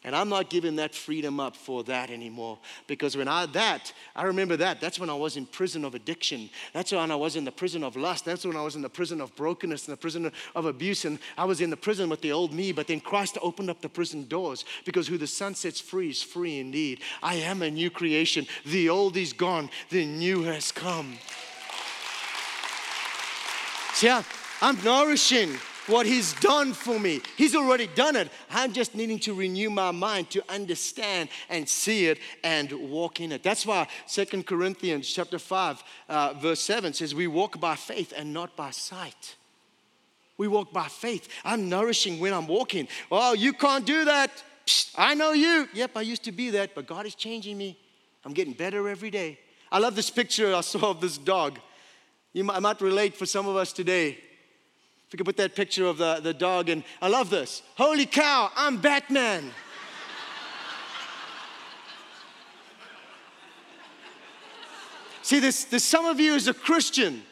And 0.04 0.14
I'm 0.14 0.28
not 0.28 0.48
giving 0.48 0.76
that 0.76 0.94
freedom 0.94 1.40
up 1.40 1.56
for 1.56 1.82
that 1.84 2.10
anymore. 2.10 2.58
Because 2.86 3.16
when 3.16 3.26
I 3.26 3.46
that, 3.46 3.92
I 4.14 4.24
remember 4.24 4.56
that. 4.56 4.80
That's 4.80 5.00
when 5.00 5.10
I 5.10 5.14
was 5.14 5.36
in 5.36 5.44
prison 5.44 5.84
of 5.84 5.96
addiction. 5.96 6.50
That's 6.72 6.92
when 6.92 7.10
I 7.10 7.16
was 7.16 7.34
in 7.34 7.44
the 7.44 7.50
prison 7.50 7.82
of 7.82 7.96
lust. 7.96 8.24
That's 8.24 8.44
when 8.44 8.56
I 8.56 8.62
was 8.62 8.76
in 8.76 8.82
the 8.82 8.88
prison 8.88 9.20
of 9.20 9.34
brokenness 9.34 9.88
and 9.88 9.92
the 9.92 10.00
prison 10.00 10.30
of 10.54 10.66
abuse. 10.66 11.04
And 11.04 11.18
I 11.36 11.44
was 11.44 11.60
in 11.60 11.70
the 11.70 11.76
prison 11.76 12.08
with 12.08 12.20
the 12.20 12.30
old 12.30 12.52
me. 12.52 12.70
But 12.70 12.86
then 12.86 13.00
Christ 13.00 13.38
opened 13.42 13.70
up 13.70 13.80
the 13.80 13.88
prison 13.88 14.28
doors 14.28 14.64
because 14.84 15.08
who 15.08 15.18
the 15.18 15.26
Son 15.26 15.54
sets 15.54 15.80
free 15.80 16.10
is 16.10 16.22
free 16.22 16.60
indeed. 16.60 17.00
I 17.20 17.34
am 17.36 17.62
a 17.62 17.70
new 17.70 17.90
creation. 17.90 18.46
The 18.66 18.88
old 18.88 19.16
is 19.16 19.32
gone, 19.32 19.68
the 19.90 20.06
new 20.06 20.44
has 20.44 20.70
come. 20.70 21.18
See, 23.94 24.08
I'm 24.62 24.84
nourishing 24.84 25.56
what 25.88 26.06
He's 26.06 26.32
done 26.34 26.72
for 26.72 26.98
me. 26.98 27.20
He's 27.36 27.54
already 27.54 27.86
done 27.86 28.16
it. 28.16 28.28
I'm 28.50 28.72
just 28.72 28.94
needing 28.94 29.18
to 29.20 29.34
renew 29.34 29.70
my 29.70 29.90
mind 29.90 30.30
to 30.30 30.42
understand 30.52 31.28
and 31.48 31.68
see 31.68 32.06
it 32.06 32.18
and 32.44 32.70
walk 32.90 33.20
in 33.20 33.32
it. 33.32 33.42
That's 33.42 33.66
why 33.66 33.88
Second 34.06 34.46
Corinthians 34.46 35.12
chapter 35.12 35.38
5, 35.38 35.82
uh, 36.08 36.34
verse 36.34 36.60
7 36.60 36.92
says, 36.92 37.14
We 37.14 37.26
walk 37.26 37.60
by 37.60 37.76
faith 37.76 38.12
and 38.16 38.32
not 38.32 38.56
by 38.56 38.70
sight. 38.70 39.36
We 40.36 40.46
walk 40.46 40.72
by 40.72 40.86
faith. 40.86 41.28
I'm 41.44 41.68
nourishing 41.68 42.20
when 42.20 42.32
I'm 42.32 42.46
walking. 42.46 42.86
Oh, 43.10 43.34
you 43.34 43.52
can't 43.52 43.84
do 43.84 44.04
that. 44.04 44.30
Psst, 44.64 44.94
I 44.96 45.14
know 45.14 45.32
you. 45.32 45.68
Yep, 45.74 45.92
I 45.96 46.02
used 46.02 46.24
to 46.24 46.32
be 46.32 46.50
that, 46.50 46.74
but 46.74 46.86
God 46.86 47.06
is 47.06 47.14
changing 47.14 47.58
me. 47.58 47.76
I'm 48.24 48.32
getting 48.32 48.52
better 48.52 48.88
every 48.88 49.10
day. 49.10 49.38
I 49.70 49.78
love 49.78 49.96
this 49.96 50.10
picture 50.10 50.54
I 50.54 50.60
saw 50.60 50.90
of 50.90 51.00
this 51.00 51.18
dog. 51.18 51.58
You 52.32 52.44
might, 52.44 52.60
might 52.60 52.80
relate 52.80 53.16
for 53.16 53.26
some 53.26 53.48
of 53.48 53.56
us 53.56 53.72
today. 53.72 54.18
If 55.08 55.14
we 55.14 55.16
could 55.16 55.24
put 55.24 55.38
that 55.38 55.56
picture 55.56 55.86
of 55.86 55.96
the, 55.96 56.20
the 56.22 56.34
dog, 56.34 56.68
and 56.68 56.84
I 57.00 57.08
love 57.08 57.30
this. 57.30 57.62
Holy 57.76 58.04
cow, 58.04 58.50
I'm 58.54 58.76
Batman. 58.76 59.52
See, 65.22 65.40
there's, 65.40 65.64
there's 65.64 65.82
some 65.84 66.04
of 66.04 66.20
you 66.20 66.34
as 66.34 66.46
a 66.46 66.52
Christian 66.52 67.22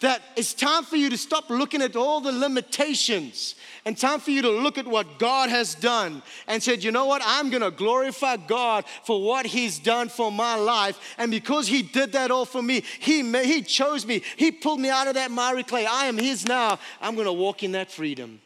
that 0.00 0.22
it's 0.36 0.54
time 0.54 0.84
for 0.84 0.96
you 0.96 1.10
to 1.10 1.18
stop 1.18 1.50
looking 1.50 1.82
at 1.82 1.96
all 1.96 2.20
the 2.20 2.32
limitations 2.32 3.54
and 3.84 3.96
time 3.96 4.20
for 4.20 4.30
you 4.30 4.42
to 4.42 4.50
look 4.50 4.78
at 4.78 4.86
what 4.86 5.18
God 5.18 5.50
has 5.50 5.74
done 5.74 6.22
and 6.46 6.62
said, 6.62 6.84
you 6.84 6.92
know 6.92 7.06
what? 7.06 7.22
I'm 7.24 7.50
to 7.62 7.70
glorify 7.70 8.36
God 8.36 8.84
for 9.04 9.22
what 9.22 9.46
He's 9.46 9.78
done 9.78 10.08
for 10.08 10.30
my 10.30 10.54
life. 10.54 10.98
And 11.18 11.30
because 11.30 11.66
He 11.66 11.82
did 11.82 12.12
that 12.12 12.30
all 12.30 12.44
for 12.44 12.62
me, 12.62 12.82
He, 13.00 13.22
he 13.42 13.62
chose 13.62 14.06
me, 14.06 14.22
He 14.36 14.52
pulled 14.52 14.80
me 14.80 14.88
out 14.88 15.08
of 15.08 15.14
that 15.14 15.30
miry 15.30 15.64
clay. 15.64 15.86
I 15.86 16.04
am 16.04 16.16
His 16.16 16.46
now. 16.46 16.78
I'm 17.00 17.14
to 17.26 17.32
walk 17.32 17.62
in 17.62 17.72
that 17.72 17.90
freedom. 17.90 18.40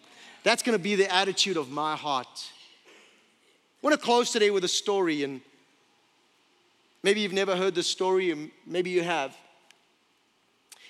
That's 0.44 0.62
to 0.76 0.82
be 0.82 0.96
the 0.96 1.12
attitude 1.12 1.56
of 1.56 1.70
my 1.70 1.96
heart. 1.96 2.50
I 3.82 3.86
want 3.86 3.98
to 3.98 4.04
close 4.04 4.30
today 4.30 4.50
with 4.50 4.64
a 4.64 4.68
story, 4.68 5.22
and 5.22 5.40
maybe 7.02 7.20
you've 7.20 7.32
never 7.32 7.56
heard 7.56 7.74
this 7.74 7.88
story, 7.88 8.30
and 8.30 8.50
maybe 8.66 8.90
you 8.90 9.02
have. 9.02 9.36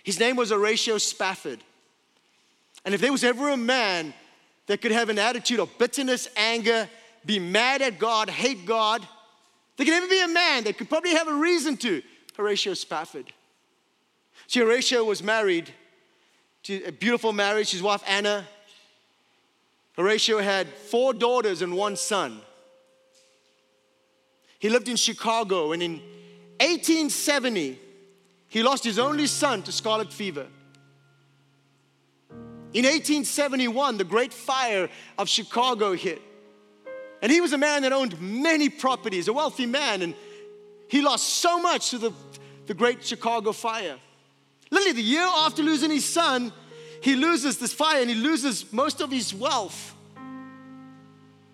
His 0.02 0.18
name 0.18 0.36
was 0.36 0.50
Horatio 0.50 0.98
Spafford. 0.98 1.60
And 2.84 2.94
if 2.94 3.00
there 3.00 3.12
was 3.12 3.24
ever 3.24 3.50
a 3.50 3.56
man 3.56 4.12
that 4.66 4.80
could 4.80 4.92
have 4.92 5.08
an 5.08 5.18
attitude 5.18 5.60
of 5.60 5.76
bitterness, 5.78 6.28
anger, 6.36 6.88
be 7.24 7.38
mad 7.38 7.82
at 7.82 7.98
God, 7.98 8.28
hate 8.28 8.66
God, 8.66 9.06
there 9.76 9.86
could 9.86 9.94
ever 9.94 10.08
be 10.08 10.20
a 10.20 10.28
man 10.28 10.64
that 10.64 10.76
could 10.76 10.88
probably 10.88 11.14
have 11.14 11.28
a 11.28 11.34
reason 11.34 11.76
to, 11.78 12.02
Horatio 12.36 12.74
Spafford. 12.74 13.32
See, 14.46 14.60
Horatio 14.60 15.04
was 15.04 15.22
married 15.22 15.72
to 16.64 16.82
a 16.84 16.92
beautiful 16.92 17.32
marriage, 17.32 17.70
his 17.70 17.82
wife 17.82 18.02
Anna. 18.06 18.46
Horatio 19.96 20.38
had 20.38 20.68
four 20.68 21.12
daughters 21.12 21.62
and 21.62 21.76
one 21.76 21.96
son. 21.96 22.40
He 24.58 24.68
lived 24.68 24.88
in 24.88 24.96
Chicago, 24.96 25.72
and 25.72 25.82
in 25.82 25.92
1870, 26.60 27.78
he 28.52 28.62
lost 28.62 28.84
his 28.84 28.98
only 28.98 29.26
son 29.26 29.62
to 29.62 29.72
scarlet 29.72 30.12
fever. 30.12 30.46
In 32.74 32.84
1871, 32.84 33.96
the 33.96 34.04
Great 34.04 34.34
Fire 34.34 34.90
of 35.16 35.26
Chicago 35.26 35.94
hit. 35.94 36.20
And 37.22 37.32
he 37.32 37.40
was 37.40 37.54
a 37.54 37.58
man 37.58 37.80
that 37.80 37.94
owned 37.94 38.20
many 38.20 38.68
properties, 38.68 39.26
a 39.26 39.32
wealthy 39.32 39.64
man, 39.64 40.02
and 40.02 40.14
he 40.86 41.00
lost 41.00 41.30
so 41.30 41.62
much 41.62 41.88
to 41.92 41.98
the, 41.98 42.12
the 42.66 42.74
Great 42.74 43.02
Chicago 43.02 43.52
Fire. 43.52 43.96
Literally, 44.70 44.96
the 44.96 45.02
year 45.02 45.26
after 45.26 45.62
losing 45.62 45.90
his 45.90 46.04
son, 46.04 46.52
he 47.00 47.16
loses 47.16 47.56
this 47.56 47.72
fire 47.72 48.02
and 48.02 48.10
he 48.10 48.16
loses 48.16 48.70
most 48.70 49.00
of 49.00 49.10
his 49.10 49.32
wealth. 49.32 49.94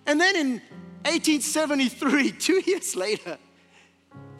And 0.05 0.20
then 0.20 0.35
in 0.35 0.51
1873, 1.05 2.33
two 2.41 2.61
years 2.66 2.97
later, 2.97 3.39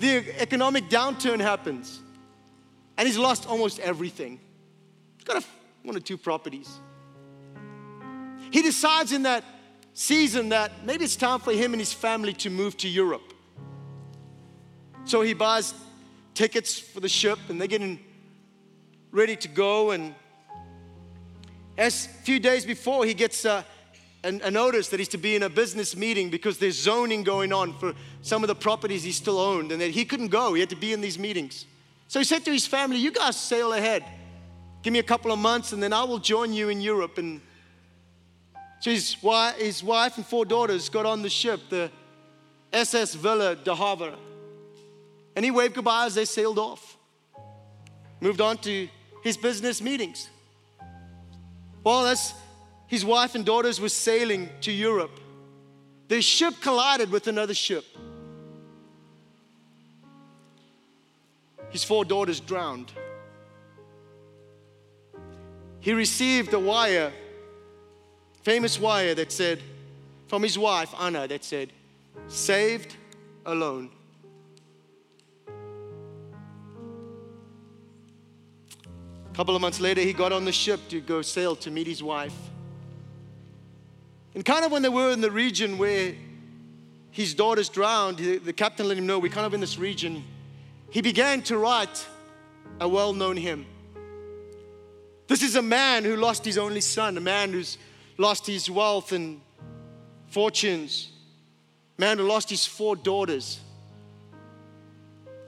the 0.01 0.41
economic 0.41 0.89
downturn 0.89 1.39
happens 1.39 2.01
and 2.99 3.07
he's 3.07 3.16
lost 3.16 3.46
almost 3.46 3.78
everything. 3.78 4.40
He's 5.16 5.24
got 5.24 5.42
a, 5.42 5.46
one 5.84 5.96
or 5.96 6.01
two 6.01 6.18
properties. 6.18 6.68
He 8.51 8.61
decides 8.61 9.12
in 9.12 9.22
that 9.22 9.44
season 9.94 10.49
that 10.49 10.84
maybe 10.84 11.05
it's 11.05 11.16
time 11.16 11.38
for 11.38 11.53
him 11.53 11.72
and 11.72 11.80
his 11.80 11.92
family 11.92 12.32
to 12.32 12.51
move 12.51 12.76
to 12.78 12.88
Europe. 12.88 13.32
So 15.05 15.22
he 15.22 15.32
buys 15.32 15.74
tickets 16.34 16.78
for 16.78 16.99
the 17.01 17.09
ship 17.09 17.38
and 17.49 17.61
they're 17.61 17.68
getting 17.68 18.01
ready 19.12 19.36
to 19.36 19.49
go. 19.49 19.92
And 19.92 20.14
a 21.78 21.90
few 21.90 22.40
days 22.40 22.66
before, 22.66 23.05
he 23.05 23.14
gets 23.14 23.44
uh, 23.44 23.62
a, 24.24 24.28
a, 24.28 24.40
a 24.49 24.51
notice 24.51 24.88
that 24.88 24.99
he's 24.99 25.09
to 25.09 25.18
be 25.18 25.36
in 25.36 25.44
a 25.44 25.49
business 25.49 25.96
meeting 25.96 26.30
because 26.30 26.59
there's 26.59 26.76
zoning 26.76 27.22
going 27.22 27.53
on 27.53 27.78
for 27.78 27.94
some 28.22 28.42
of 28.42 28.49
the 28.49 28.57
properties 28.57 29.05
he 29.05 29.12
still 29.12 29.38
owned 29.38 29.70
and 29.70 29.80
that 29.80 29.92
he 29.92 30.05
couldn't 30.05 30.28
go. 30.28 30.55
He 30.55 30.61
had 30.61 30.70
to 30.70 30.76
be 30.76 30.92
in 30.92 31.01
these 31.01 31.18
meetings. 31.18 31.64
So 32.09 32.18
he 32.18 32.24
said 32.24 32.44
to 32.46 32.50
his 32.50 32.66
family, 32.66 32.98
You 32.98 33.12
guys 33.12 33.36
sail 33.36 33.72
ahead. 33.72 34.04
Give 34.82 34.92
me 34.92 34.98
a 34.98 35.04
couple 35.04 35.30
of 35.30 35.38
months 35.38 35.72
and 35.72 35.82
then 35.82 35.92
I 35.92 36.04
will 36.04 36.18
join 36.18 36.52
you 36.52 36.70
in 36.70 36.80
Europe. 36.80 37.18
And 37.18 37.40
so 38.80 38.90
his 38.90 39.16
wife, 39.22 39.56
his 39.56 39.84
wife 39.84 40.16
and 40.16 40.24
four 40.24 40.44
daughters 40.44 40.88
got 40.88 41.04
on 41.04 41.22
the 41.22 41.28
ship, 41.28 41.61
the 41.68 41.90
SS 42.72 43.14
Villa 43.14 43.54
de 43.56 43.74
Havre. 43.74 44.14
And 45.36 45.44
he 45.44 45.50
waved 45.50 45.74
goodbye 45.74 46.06
as 46.06 46.14
they 46.14 46.24
sailed 46.24 46.59
off. 46.59 46.96
Moved 48.20 48.40
on 48.40 48.56
to 48.59 48.88
his 49.22 49.36
business 49.36 49.82
meetings. 49.82 50.28
Well, 51.84 52.06
as 52.06 52.34
his 52.86 53.04
wife 53.04 53.34
and 53.34 53.44
daughters 53.44 53.80
were 53.80 53.88
sailing 53.88 54.48
to 54.62 54.72
Europe, 54.72 55.20
their 56.09 56.22
ship 56.22 56.54
collided 56.62 57.11
with 57.11 57.26
another 57.26 57.54
ship. 57.54 57.84
His 61.71 61.85
four 61.85 62.05
daughters 62.05 62.41
drowned. 62.41 62.93
He 65.81 65.93
received 65.93 66.53
a 66.55 66.59
wire, 66.59 67.12
famous 68.43 68.79
wire 68.81 69.14
that 69.14 69.31
said, 69.31 69.61
from 70.27 70.43
his 70.43 70.59
wife, 70.59 70.95
Anna, 70.99 71.29
that 71.29 71.45
said, 71.45 71.73
saved 72.27 72.97
alone. 73.47 73.91
A 79.31 79.35
couple 79.35 79.55
of 79.55 79.62
months 79.62 79.81
later, 79.81 80.01
he 80.01 80.12
got 80.12 80.33
on 80.33 80.45
the 80.45 80.53
ship 80.53 80.81
to 80.89 81.01
go 81.01 81.23
sail 81.23 81.55
to 81.57 81.71
meet 81.71 81.87
his 81.87 82.03
wife. 82.03 82.35
And 84.35 84.45
kind 84.45 84.64
of 84.64 84.73
when 84.73 84.83
they 84.83 84.89
were 84.89 85.12
in 85.12 85.21
the 85.21 85.31
region 85.31 85.79
where 85.79 86.14
his 87.11 87.35
daughters 87.35 87.69
drowned, 87.69 88.19
the 88.19 88.53
captain 88.53 88.89
let 88.89 88.99
him 88.99 89.07
know 89.07 89.19
we're 89.19 89.33
kind 89.33 89.47
of 89.47 89.55
in 89.55 89.61
this 89.61 89.79
region. 89.79 90.25
He 90.91 91.03
began 91.03 91.43
to 91.43 91.59
write 91.59 92.07
a 92.80 92.89
well 92.89 93.12
known 93.12 93.36
hymn. 93.36 93.66
This 95.26 95.43
is 95.43 95.57
a 95.57 95.62
man 95.62 96.05
who 96.05 96.16
lost 96.16 96.45
his 96.45 96.57
only 96.57 96.80
son, 96.80 97.16
a 97.16 97.20
man 97.20 97.53
who's 97.53 97.76
lost 98.16 98.47
his 98.47 98.70
wealth 98.70 99.12
and 99.12 99.41
fortunes, 100.28 101.11
a 101.99 102.01
man 102.01 102.18
who 102.18 102.24
lost 102.24 102.49
his 102.49 102.64
four 102.64 102.97
daughters. 102.97 103.61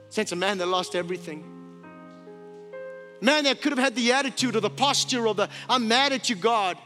Since 0.09 0.31
a 0.33 0.35
man 0.35 0.57
that 0.59 0.67
lost 0.67 0.93
everything. 0.93 1.43
Man 3.21 3.45
that 3.45 3.61
could 3.61 3.71
have 3.71 3.79
had 3.79 3.95
the 3.95 4.11
attitude 4.11 4.55
or 4.55 4.59
the 4.59 4.69
posture 4.69 5.27
of 5.27 5.37
the, 5.37 5.49
I'm 5.69 5.87
mad 5.87 6.11
at 6.11 6.29
you, 6.29 6.35
God. 6.35 6.77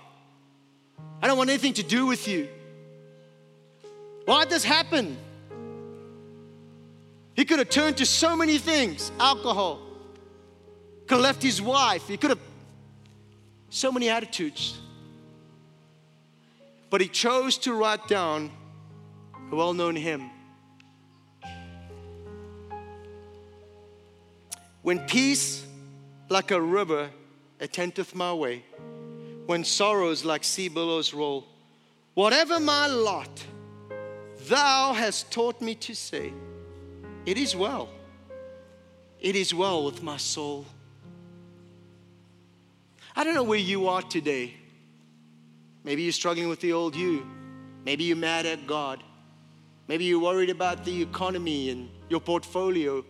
I 1.22 1.28
don't 1.28 1.38
want 1.38 1.50
anything 1.50 1.74
to 1.74 1.84
do 1.84 2.06
with 2.06 2.28
you. 2.28 2.48
Why 4.26 4.44
did 4.44 4.52
this 4.52 4.64
happen? 4.64 5.18
He 7.36 7.44
could 7.44 7.60
have 7.60 7.70
turned 7.70 7.98
to 7.98 8.06
so 8.06 8.36
many 8.36 8.58
things 8.58 9.12
alcohol, 9.20 9.82
could 11.06 11.16
have 11.16 11.22
left 11.22 11.44
his 11.44 11.62
wife, 11.62 12.08
he 12.08 12.18
could 12.18 12.32
have 12.32 12.40
so 13.70 13.92
many 13.92 14.10
attitudes. 14.10 14.80
But 16.90 17.02
he 17.02 17.10
chose 17.10 17.58
to 17.60 17.74
write 17.74 18.08
down 18.08 18.52
a 19.52 19.56
well 19.56 19.74
known 19.74 19.98
hymn. 19.98 20.30
When 24.82 25.00
peace 25.00 25.66
like 26.30 26.52
a 26.52 26.62
river 26.62 27.10
attendeth 27.60 28.16
my 28.16 28.34
way, 28.34 28.64
when 29.46 29.66
sorrows 29.66 30.24
like 30.24 30.44
sea 30.46 30.70
billows 30.70 31.14
roll, 31.14 31.48
whatever 32.14 32.62
my 32.62 32.88
lot, 32.88 33.44
thou 34.48 34.94
hast 34.94 35.32
taught 35.32 35.60
me 35.62 35.76
to 35.76 35.94
say, 35.94 36.32
It 37.26 37.40
is 37.40 37.56
well, 37.56 37.90
it 39.20 39.36
is 39.36 39.54
well 39.54 39.84
with 39.84 40.04
my 40.04 40.18
soul. 40.18 40.66
I 43.16 43.24
don't 43.24 43.34
know 43.34 43.44
where 43.44 43.58
you 43.58 43.88
are 43.88 44.02
today. 44.02 44.54
Maybe 45.84 46.04
you're 46.04 46.12
struggling 46.12 46.50
with 46.50 46.60
the 46.60 46.74
old 46.74 46.96
you. 46.96 47.26
Maybe 47.84 48.04
you're 48.04 48.18
mad 48.18 48.46
at 48.46 48.68
God. 48.68 49.04
Maybe 49.88 50.06
you're 50.06 50.20
worried 50.20 50.50
about 50.50 50.84
the 50.84 51.02
economy 51.02 51.70
and 51.70 51.90
your 52.10 52.20
portfolio. 52.20 53.04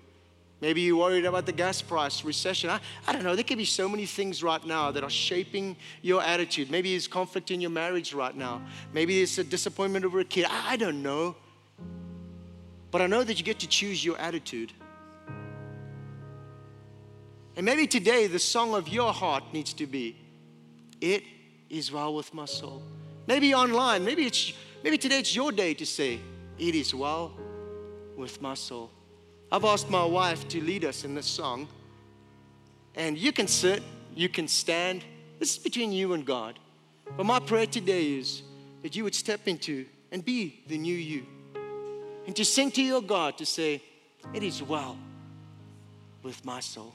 Maybe 0.61 0.81
you're 0.81 0.97
worried 0.97 1.25
about 1.25 1.45
the 1.45 1.51
gas 1.51 1.81
price, 1.81 2.23
recession. 2.23 2.69
I, 2.69 2.79
I 3.07 3.13
don't 3.13 3.23
know. 3.23 3.35
There 3.35 3.43
could 3.43 3.57
be 3.57 3.65
so 3.65 3.89
many 3.89 4.05
things 4.05 4.43
right 4.43 4.63
now 4.65 4.91
that 4.91 5.03
are 5.03 5.09
shaping 5.09 5.75
your 6.01 6.21
attitude. 6.21 6.71
Maybe 6.71 6.91
there's 6.91 7.07
conflict 7.07 7.51
in 7.51 7.59
your 7.59 7.71
marriage 7.71 8.13
right 8.13 8.35
now. 8.35 8.61
Maybe 8.93 9.21
it's 9.21 9.37
a 9.37 9.43
disappointment 9.43 10.05
over 10.05 10.19
a 10.19 10.25
kid. 10.25 10.45
I, 10.45 10.73
I 10.73 10.77
don't 10.77 11.01
know. 11.03 11.35
But 12.95 13.01
I 13.01 13.07
know 13.07 13.25
that 13.25 13.37
you 13.37 13.43
get 13.43 13.59
to 13.59 13.67
choose 13.67 14.05
your 14.05 14.17
attitude. 14.17 14.71
And 17.57 17.65
maybe 17.65 17.87
today 17.87 18.27
the 18.27 18.39
song 18.39 18.73
of 18.73 18.87
your 18.87 19.11
heart 19.11 19.43
needs 19.51 19.73
to 19.73 19.85
be, 19.85 20.15
It 21.01 21.23
is 21.69 21.91
well 21.91 22.15
with 22.15 22.33
my 22.33 22.45
soul. 22.45 22.81
Maybe 23.27 23.53
online, 23.53 24.05
maybe 24.05 24.25
it's 24.25 24.53
maybe 24.81 24.97
today 24.97 25.19
it's 25.19 25.35
your 25.35 25.51
day 25.51 25.73
to 25.73 25.85
say, 25.85 26.21
It 26.57 26.73
is 26.73 26.95
well 26.95 27.33
with 28.15 28.41
my 28.41 28.53
soul. 28.53 28.91
I've 29.51 29.65
asked 29.65 29.89
my 29.89 30.05
wife 30.05 30.47
to 30.47 30.61
lead 30.61 30.85
us 30.85 31.03
in 31.03 31.15
this 31.15 31.27
song. 31.27 31.67
And 32.95 33.17
you 33.17 33.33
can 33.33 33.49
sit, 33.49 33.83
you 34.15 34.29
can 34.29 34.47
stand. 34.47 35.03
This 35.37 35.51
is 35.51 35.57
between 35.57 35.91
you 35.91 36.13
and 36.13 36.25
God. 36.25 36.59
But 37.17 37.25
my 37.25 37.41
prayer 37.41 37.67
today 37.67 38.13
is 38.13 38.41
that 38.83 38.95
you 38.95 39.03
would 39.03 39.15
step 39.15 39.49
into 39.49 39.85
and 40.13 40.23
be 40.23 40.63
the 40.67 40.77
new 40.77 40.95
you. 40.95 41.25
And 42.25 42.35
to 42.35 42.45
sing 42.45 42.71
to 42.71 42.81
your 42.81 43.01
God 43.01 43.37
to 43.37 43.45
say, 43.45 43.81
It 44.33 44.43
is 44.43 44.63
well 44.63 44.97
with 46.23 46.43
my 46.43 46.59
soul. 46.59 46.93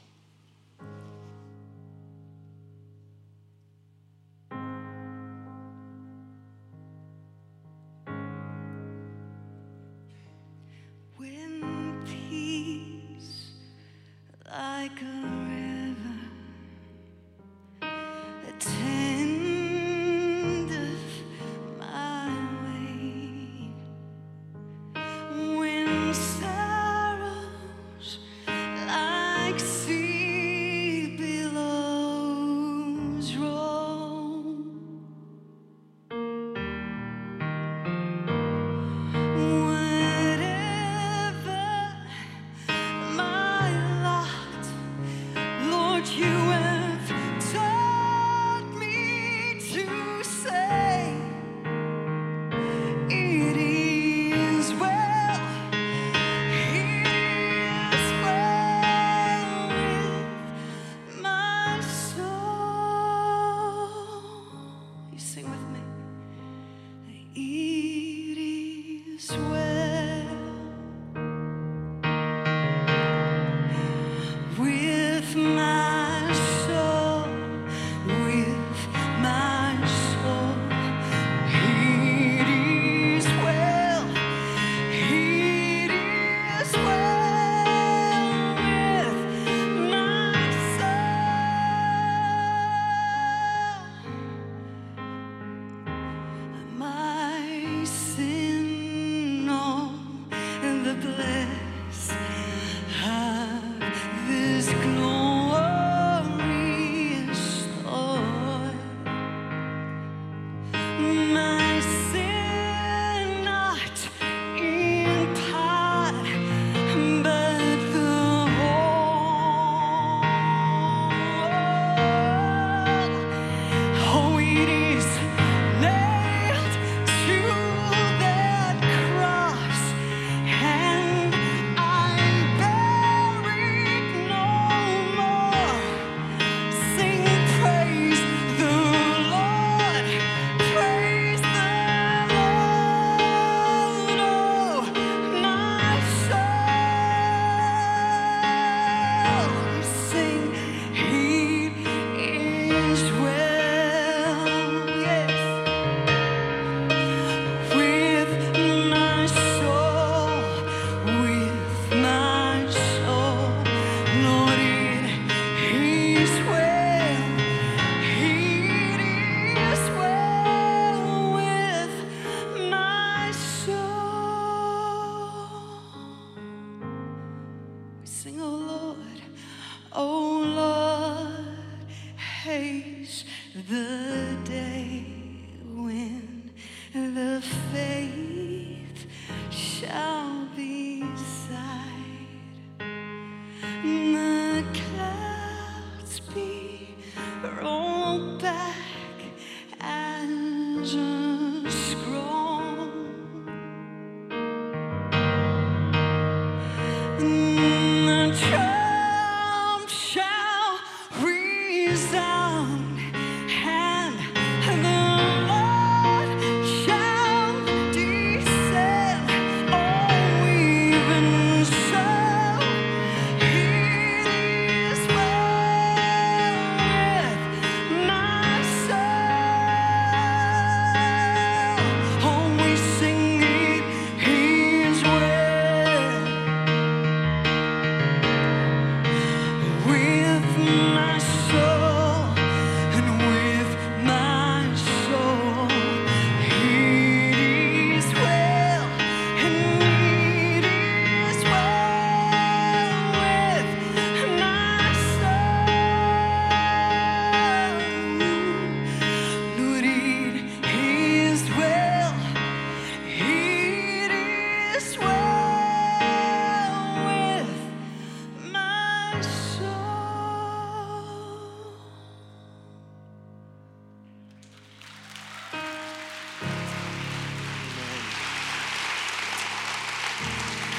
The 193.83 194.20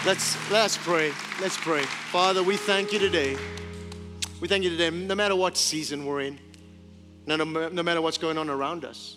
Let's, 0.04 0.50
let's 0.50 0.76
pray. 0.76 1.12
Let's 1.40 1.56
pray. 1.56 1.82
Father, 1.82 2.42
we 2.42 2.56
thank 2.56 2.92
you 2.92 2.98
today. 2.98 3.36
We 4.40 4.48
thank 4.48 4.64
you 4.64 4.70
today, 4.70 4.90
no 4.90 5.14
matter 5.14 5.36
what 5.36 5.56
season 5.56 6.04
we're 6.04 6.22
in, 6.22 6.40
no, 7.24 7.36
no, 7.36 7.68
no 7.68 7.82
matter 7.84 8.02
what's 8.02 8.18
going 8.18 8.36
on 8.36 8.50
around 8.50 8.84
us, 8.84 9.16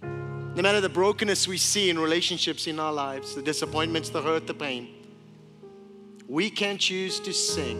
no 0.00 0.62
matter 0.62 0.80
the 0.80 0.88
brokenness 0.88 1.46
we 1.46 1.58
see 1.58 1.90
in 1.90 1.98
relationships 1.98 2.66
in 2.66 2.80
our 2.80 2.94
lives, 2.94 3.34
the 3.34 3.42
disappointments, 3.42 4.08
the 4.08 4.22
hurt, 4.22 4.46
the 4.46 4.54
pain, 4.54 4.88
we 6.26 6.48
can 6.48 6.78
choose 6.78 7.20
to 7.20 7.34
sing, 7.34 7.76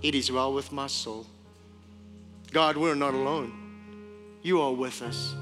It 0.00 0.14
is 0.14 0.32
well 0.32 0.54
with 0.54 0.72
my 0.72 0.86
soul. 0.86 1.26
God, 2.52 2.78
we're 2.78 2.94
not 2.94 3.12
alone. 3.12 3.52
You 4.40 4.62
are 4.62 4.72
with 4.72 5.02
us. 5.02 5.34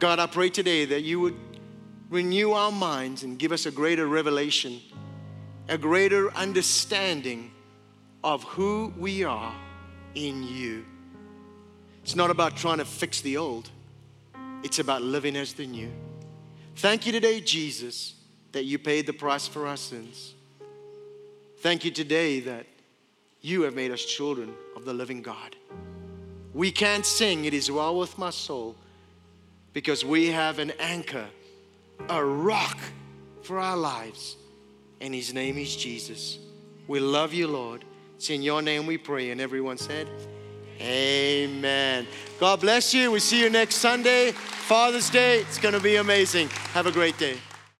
God, 0.00 0.18
I 0.18 0.26
pray 0.26 0.50
today 0.50 0.84
that 0.84 1.02
you 1.02 1.20
would 1.20 1.47
renew 2.10 2.52
our 2.52 2.72
minds 2.72 3.22
and 3.22 3.38
give 3.38 3.52
us 3.52 3.66
a 3.66 3.70
greater 3.70 4.06
revelation, 4.06 4.80
a 5.68 5.78
greater 5.78 6.32
understanding 6.34 7.50
of 8.24 8.42
who 8.44 8.92
we 8.96 9.24
are 9.24 9.54
in 10.14 10.42
you. 10.42 10.84
It's 12.02 12.16
not 12.16 12.30
about 12.30 12.56
trying 12.56 12.78
to 12.78 12.84
fix 12.84 13.20
the 13.20 13.36
old, 13.36 13.70
it's 14.62 14.78
about 14.78 15.02
living 15.02 15.36
as 15.36 15.52
the 15.52 15.66
new. 15.66 15.90
Thank 16.76 17.06
you 17.06 17.12
today, 17.12 17.40
Jesus, 17.40 18.14
that 18.52 18.64
you 18.64 18.78
paid 18.78 19.06
the 19.06 19.12
price 19.12 19.46
for 19.46 19.66
our 19.66 19.76
sins. 19.76 20.34
Thank 21.58 21.84
you 21.84 21.90
today 21.90 22.40
that 22.40 22.66
you 23.40 23.62
have 23.62 23.74
made 23.74 23.90
us 23.90 24.04
children 24.04 24.54
of 24.76 24.84
the 24.84 24.94
living 24.94 25.22
God. 25.22 25.56
We 26.54 26.70
can't 26.70 27.04
sing, 27.04 27.44
It 27.44 27.54
is 27.54 27.70
well 27.70 27.98
with 27.98 28.16
my 28.16 28.30
soul, 28.30 28.76
because 29.72 30.04
we 30.04 30.28
have 30.28 30.58
an 30.58 30.72
anchor, 30.80 31.26
a 32.08 32.24
rock 32.24 32.78
for 33.42 33.58
our 33.58 33.76
lives, 33.76 34.36
and 35.00 35.14
his 35.14 35.32
name 35.32 35.58
is 35.58 35.74
Jesus. 35.76 36.38
We 36.86 37.00
love 37.00 37.32
you, 37.32 37.48
Lord. 37.48 37.84
It's 38.16 38.30
in 38.30 38.42
your 38.42 38.62
name 38.62 38.86
we 38.86 38.98
pray. 38.98 39.30
And 39.30 39.40
everyone 39.40 39.78
said, 39.78 40.08
Amen. 40.80 42.06
God 42.38 42.60
bless 42.60 42.94
you. 42.94 43.10
We 43.10 43.20
see 43.20 43.40
you 43.40 43.50
next 43.50 43.76
Sunday, 43.76 44.32
Father's 44.32 45.10
Day. 45.10 45.40
It's 45.40 45.58
going 45.58 45.74
to 45.74 45.80
be 45.80 45.96
amazing. 45.96 46.48
Have 46.72 46.86
a 46.86 46.92
great 46.92 47.18
day. 47.18 47.38